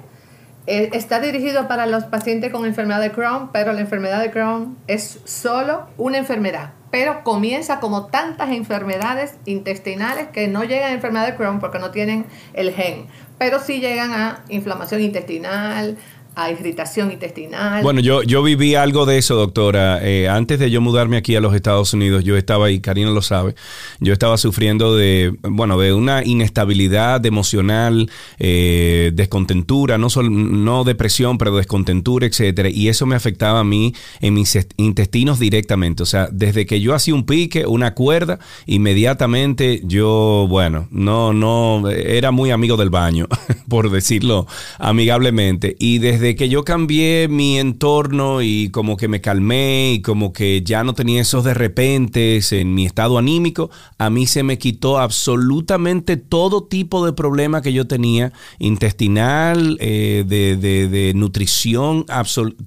Eh, 0.68 0.89
está 0.93 1.20
dirigido 1.20 1.68
para 1.68 1.86
los 1.86 2.05
pacientes 2.05 2.51
con 2.51 2.66
enfermedad 2.66 3.01
de 3.01 3.11
Crohn, 3.11 3.51
pero 3.51 3.74
la 3.74 3.82
enfermedad 3.82 4.22
de 4.22 4.32
Crohn 4.32 4.78
es 4.88 5.20
solo 5.26 5.88
una 5.97 6.18
enfermedad 6.18 6.72
pero 6.95 7.26
comienza 7.26 7.82
como 7.82 8.05
tantas 8.05 8.51
enfermedades 8.51 9.36
intestinales 9.43 10.28
que 10.30 10.47
no 10.47 10.63
llegan 10.63 10.91
a 10.91 10.93
enfermedad 10.93 11.26
de 11.26 11.36
Crohn 11.36 11.59
porque 11.59 11.78
no 11.78 11.91
tienen 11.91 12.26
el 12.53 12.72
gen, 12.72 13.07
pero 13.38 13.59
sí 13.59 13.82
llegan 13.82 14.13
a 14.13 14.45
inflamación 14.47 15.01
intestinal, 15.01 15.97
a 16.36 16.52
irritación 16.52 17.12
intestinal. 17.12 17.82
Bueno, 17.82 18.02
yo, 18.02 18.24
yo 18.24 18.44
viví 18.44 18.76
algo 18.76 19.06
de 19.06 19.18
eso, 19.18 19.36
doctora. 19.36 20.00
Eh, 20.02 20.28
antes 20.28 20.60
de 20.60 20.70
yo 20.70 20.82
mudarme 20.82 21.18
aquí 21.18 21.36
a 21.36 21.42
los 21.42 21.56
Estados 21.56 21.94
Unidos, 21.94 22.24
yo 22.24 22.36
estaba, 22.36 22.72
y 22.72 22.80
Karina 22.80 23.10
lo 23.12 23.22
sabe, 23.22 23.56
yo 24.00 24.14
estaba 24.14 24.38
sufriendo 24.38 24.96
de, 24.96 25.34
bueno, 25.44 25.80
de 25.80 25.94
una 25.94 26.24
inestabilidad 26.24 27.26
emocional, 27.26 28.10
eh, 28.40 29.12
descontentura, 29.14 29.98
no, 29.98 30.10
solo, 30.10 30.30
no 30.30 30.84
depresión, 30.84 31.38
pero 31.38 31.56
descontentura, 31.56 32.26
etcétera. 32.26 32.70
Y 32.70 32.90
eso 32.90 33.06
me 33.06 33.16
afectaba 33.16 33.62
a 33.62 33.64
mí 33.64 33.94
en 34.20 34.34
mis 34.34 34.58
intestinos 34.78 35.40
directamente. 35.40 36.04
O 36.04 36.06
sea, 36.06 36.28
desde 36.32 36.66
que 36.66 36.82
yo 36.82 36.94
hacía 36.94 37.14
un 37.14 37.26
pique, 37.26 37.66
una 37.66 37.94
cuerda, 37.94 38.40
inmediatamente 38.66 39.82
yo, 39.84 40.48
bueno, 40.50 40.88
no, 40.92 41.34
no, 41.34 41.90
era 41.90 42.32
muy 42.32 42.52
amigo 42.52 42.78
del 42.78 42.90
baño, 42.90 43.28
por 43.70 43.90
decirlo 43.90 44.48
amigablemente. 44.80 45.76
Y 45.80 46.00
desde 46.00 46.24
que 46.34 46.49
yo 46.49 46.63
cambié 46.63 47.28
mi 47.28 47.59
entorno 47.59 48.41
y 48.41 48.69
como 48.69 48.97
que 48.97 49.07
me 49.07 49.21
calmé 49.21 49.93
y 49.93 50.01
como 50.01 50.34
que 50.34 50.63
ya 50.63 50.84
no 50.84 50.95
tenía 50.95 51.21
esos 51.21 51.43
de 51.43 51.53
repente 51.53 52.39
en 52.51 52.73
mi 52.73 52.86
estado 52.86 53.17
anímico, 53.17 53.69
a 53.97 54.09
mí 54.09 54.26
se 54.26 54.43
me 54.43 54.57
quitó 54.57 54.97
absolutamente 54.97 56.17
todo 56.17 56.63
tipo 56.63 57.05
de 57.05 57.13
problema 57.13 57.61
que 57.61 57.73
yo 57.73 57.86
tenía, 57.88 58.32
intestinal, 58.59 59.78
eh, 59.80 60.23
de, 60.26 60.55
de, 60.57 61.13
nutrición, 61.13 62.05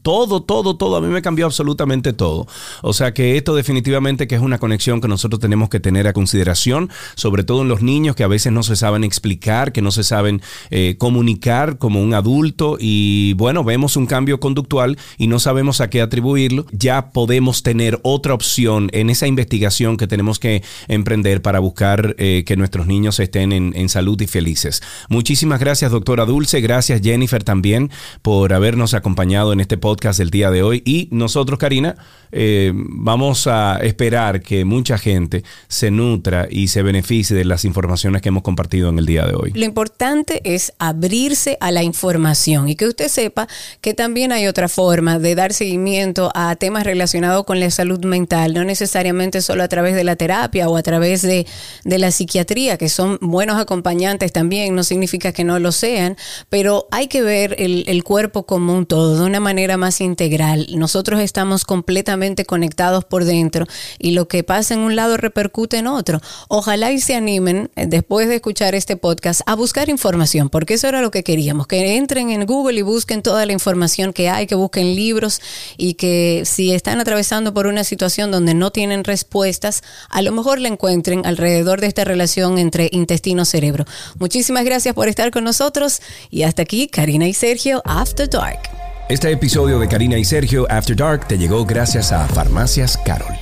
todo, 0.02 0.42
todo, 0.42 0.76
todo, 0.76 0.96
a 0.96 1.00
mí 1.00 1.08
me 1.08 1.22
cambió 1.22 1.46
absolutamente 1.46 2.12
todo. 2.12 2.46
O 2.82 2.92
sea 2.92 3.14
que 3.14 3.36
esto 3.36 3.54
definitivamente 3.54 4.26
que 4.26 4.34
es 4.34 4.40
una 4.40 4.58
conexión 4.58 5.00
que 5.00 5.08
nosotros 5.08 5.40
tenemos 5.40 5.68
que 5.68 5.80
tener 5.80 6.06
a 6.06 6.12
consideración, 6.12 6.90
sobre 7.14 7.44
todo 7.44 7.62
en 7.62 7.68
los 7.68 7.82
niños 7.82 8.14
que 8.14 8.24
a 8.24 8.28
veces 8.28 8.52
no 8.52 8.62
se 8.62 8.76
saben 8.76 9.04
explicar, 9.04 9.72
que 9.72 9.82
no 9.82 9.90
se 9.90 10.04
saben 10.04 10.42
eh, 10.70 10.96
comunicar 10.98 11.78
como 11.78 12.02
un 12.02 12.14
adulto 12.14 12.76
y 12.78 13.32
bueno, 13.34 13.47
bueno, 13.48 13.64
vemos 13.64 13.96
un 13.96 14.04
cambio 14.04 14.40
conductual 14.40 14.98
y 15.16 15.26
no 15.26 15.38
sabemos 15.38 15.80
a 15.80 15.88
qué 15.88 16.02
atribuirlo, 16.02 16.66
ya 16.70 17.12
podemos 17.12 17.62
tener 17.62 17.98
otra 18.02 18.34
opción 18.34 18.90
en 18.92 19.08
esa 19.08 19.26
investigación 19.26 19.96
que 19.96 20.06
tenemos 20.06 20.38
que 20.38 20.62
emprender 20.86 21.40
para 21.40 21.58
buscar 21.58 22.14
eh, 22.18 22.44
que 22.46 22.58
nuestros 22.58 22.86
niños 22.86 23.18
estén 23.20 23.52
en, 23.52 23.88
salud 23.88 24.20
y 24.20 24.26
felices. 24.26 24.82
Muchísimas 25.08 25.60
gracias, 25.60 25.90
doctora 25.92 26.26
Dulce. 26.26 26.60
Gracias, 26.60 27.00
Jennifer, 27.00 27.42
también 27.42 27.90
por 28.20 28.52
habernos 28.52 28.92
acompañado 28.92 29.54
en 29.54 29.60
este 29.60 29.78
podcast 29.78 30.18
del 30.18 30.28
día 30.28 30.50
de 30.50 30.62
hoy. 30.62 30.82
Y 30.84 31.08
nosotros, 31.10 31.58
Karina, 31.58 31.96
eh, 32.32 32.72
vamos 32.74 33.46
a 33.46 33.78
esperar 33.82 34.40
que 34.42 34.64
mucha 34.64 34.98
gente 34.98 35.44
se 35.68 35.90
nutra 35.90 36.46
y 36.50 36.68
se 36.68 36.82
beneficie 36.82 37.36
de 37.36 37.44
las 37.44 37.64
informaciones 37.64 38.22
que 38.22 38.28
hemos 38.28 38.42
compartido 38.42 38.88
en 38.88 38.98
el 38.98 39.06
día 39.06 39.24
de 39.26 39.34
hoy. 39.34 39.52
Lo 39.54 39.64
importante 39.64 40.40
es 40.44 40.72
abrirse 40.78 41.56
a 41.60 41.70
la 41.70 41.82
información 41.82 42.68
y 42.68 42.76
que 42.76 42.86
usted 42.86 43.08
se 43.08 43.32
que 43.80 43.94
también 43.94 44.32
hay 44.32 44.46
otra 44.46 44.68
forma 44.68 45.18
de 45.18 45.34
dar 45.34 45.52
seguimiento 45.52 46.30
a 46.34 46.56
temas 46.56 46.84
relacionados 46.84 47.44
con 47.44 47.60
la 47.60 47.70
salud 47.70 48.04
mental, 48.04 48.54
no 48.54 48.64
necesariamente 48.64 49.42
solo 49.42 49.62
a 49.62 49.68
través 49.68 49.94
de 49.94 50.04
la 50.04 50.16
terapia 50.16 50.68
o 50.68 50.76
a 50.76 50.82
través 50.82 51.22
de, 51.22 51.46
la 51.84 52.10
psiquiatría, 52.10 52.78
que 52.78 52.88
son 52.88 53.18
buenos 53.20 53.60
acompañantes 53.60 54.32
también, 54.32 54.74
no 54.74 54.82
significa 54.82 55.32
que 55.32 55.44
no 55.44 55.58
lo 55.58 55.72
sean, 55.72 56.16
pero 56.48 56.86
hay 56.90 57.08
que 57.08 57.22
ver 57.22 57.54
el, 57.58 57.84
el 57.86 58.02
cuerpo 58.02 58.44
como 58.46 58.74
un 58.74 58.86
todo, 58.86 59.18
de 59.18 59.24
una 59.24 59.40
manera 59.40 59.76
más 59.76 60.00
integral. 60.00 60.66
Nosotros 60.74 61.20
estamos 61.20 61.64
completamente 61.64 62.17
conectados 62.44 63.04
por 63.04 63.24
dentro 63.24 63.66
y 63.98 64.12
lo 64.12 64.28
que 64.28 64.42
pasa 64.44 64.74
en 64.74 64.80
un 64.80 64.96
lado 64.96 65.16
repercute 65.16 65.78
en 65.78 65.86
otro. 65.86 66.20
Ojalá 66.48 66.92
y 66.92 67.00
se 67.00 67.14
animen, 67.14 67.70
eh, 67.76 67.86
después 67.86 68.28
de 68.28 68.36
escuchar 68.36 68.74
este 68.74 68.96
podcast, 68.96 69.40
a 69.46 69.54
buscar 69.54 69.88
información, 69.88 70.48
porque 70.48 70.74
eso 70.74 70.88
era 70.88 71.00
lo 71.00 71.10
que 71.10 71.22
queríamos, 71.22 71.66
que 71.66 71.96
entren 71.96 72.30
en 72.30 72.46
Google 72.46 72.78
y 72.78 72.82
busquen 72.82 73.22
toda 73.22 73.46
la 73.46 73.52
información 73.52 74.12
que 74.12 74.28
hay, 74.28 74.46
que 74.46 74.54
busquen 74.54 74.94
libros 74.94 75.40
y 75.76 75.94
que 75.94 76.42
si 76.44 76.72
están 76.72 77.00
atravesando 77.00 77.54
por 77.54 77.66
una 77.66 77.84
situación 77.84 78.30
donde 78.30 78.54
no 78.54 78.70
tienen 78.70 79.04
respuestas, 79.04 79.82
a 80.10 80.22
lo 80.22 80.32
mejor 80.32 80.58
la 80.58 80.68
encuentren 80.68 81.24
alrededor 81.26 81.80
de 81.80 81.86
esta 81.86 82.04
relación 82.04 82.58
entre 82.58 82.88
intestino-cerebro. 82.92 83.84
Muchísimas 84.18 84.64
gracias 84.64 84.94
por 84.94 85.08
estar 85.08 85.30
con 85.30 85.44
nosotros 85.44 86.00
y 86.30 86.42
hasta 86.42 86.62
aquí 86.62 86.88
Karina 86.88 87.28
y 87.28 87.34
Sergio 87.34 87.82
After 87.84 88.28
Dark. 88.28 88.87
Este 89.08 89.32
episodio 89.32 89.78
de 89.78 89.88
Karina 89.88 90.18
y 90.18 90.24
Sergio 90.24 90.66
After 90.70 90.94
Dark 90.94 91.26
te 91.26 91.38
llegó 91.38 91.64
gracias 91.64 92.12
a 92.12 92.28
Farmacias 92.28 92.98
Carol. 92.98 93.34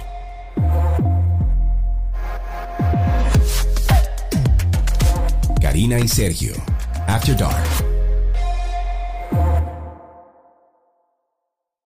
Karina 5.60 5.98
y 5.98 6.06
Sergio 6.06 6.52
After 7.08 7.36
Dark. 7.36 7.85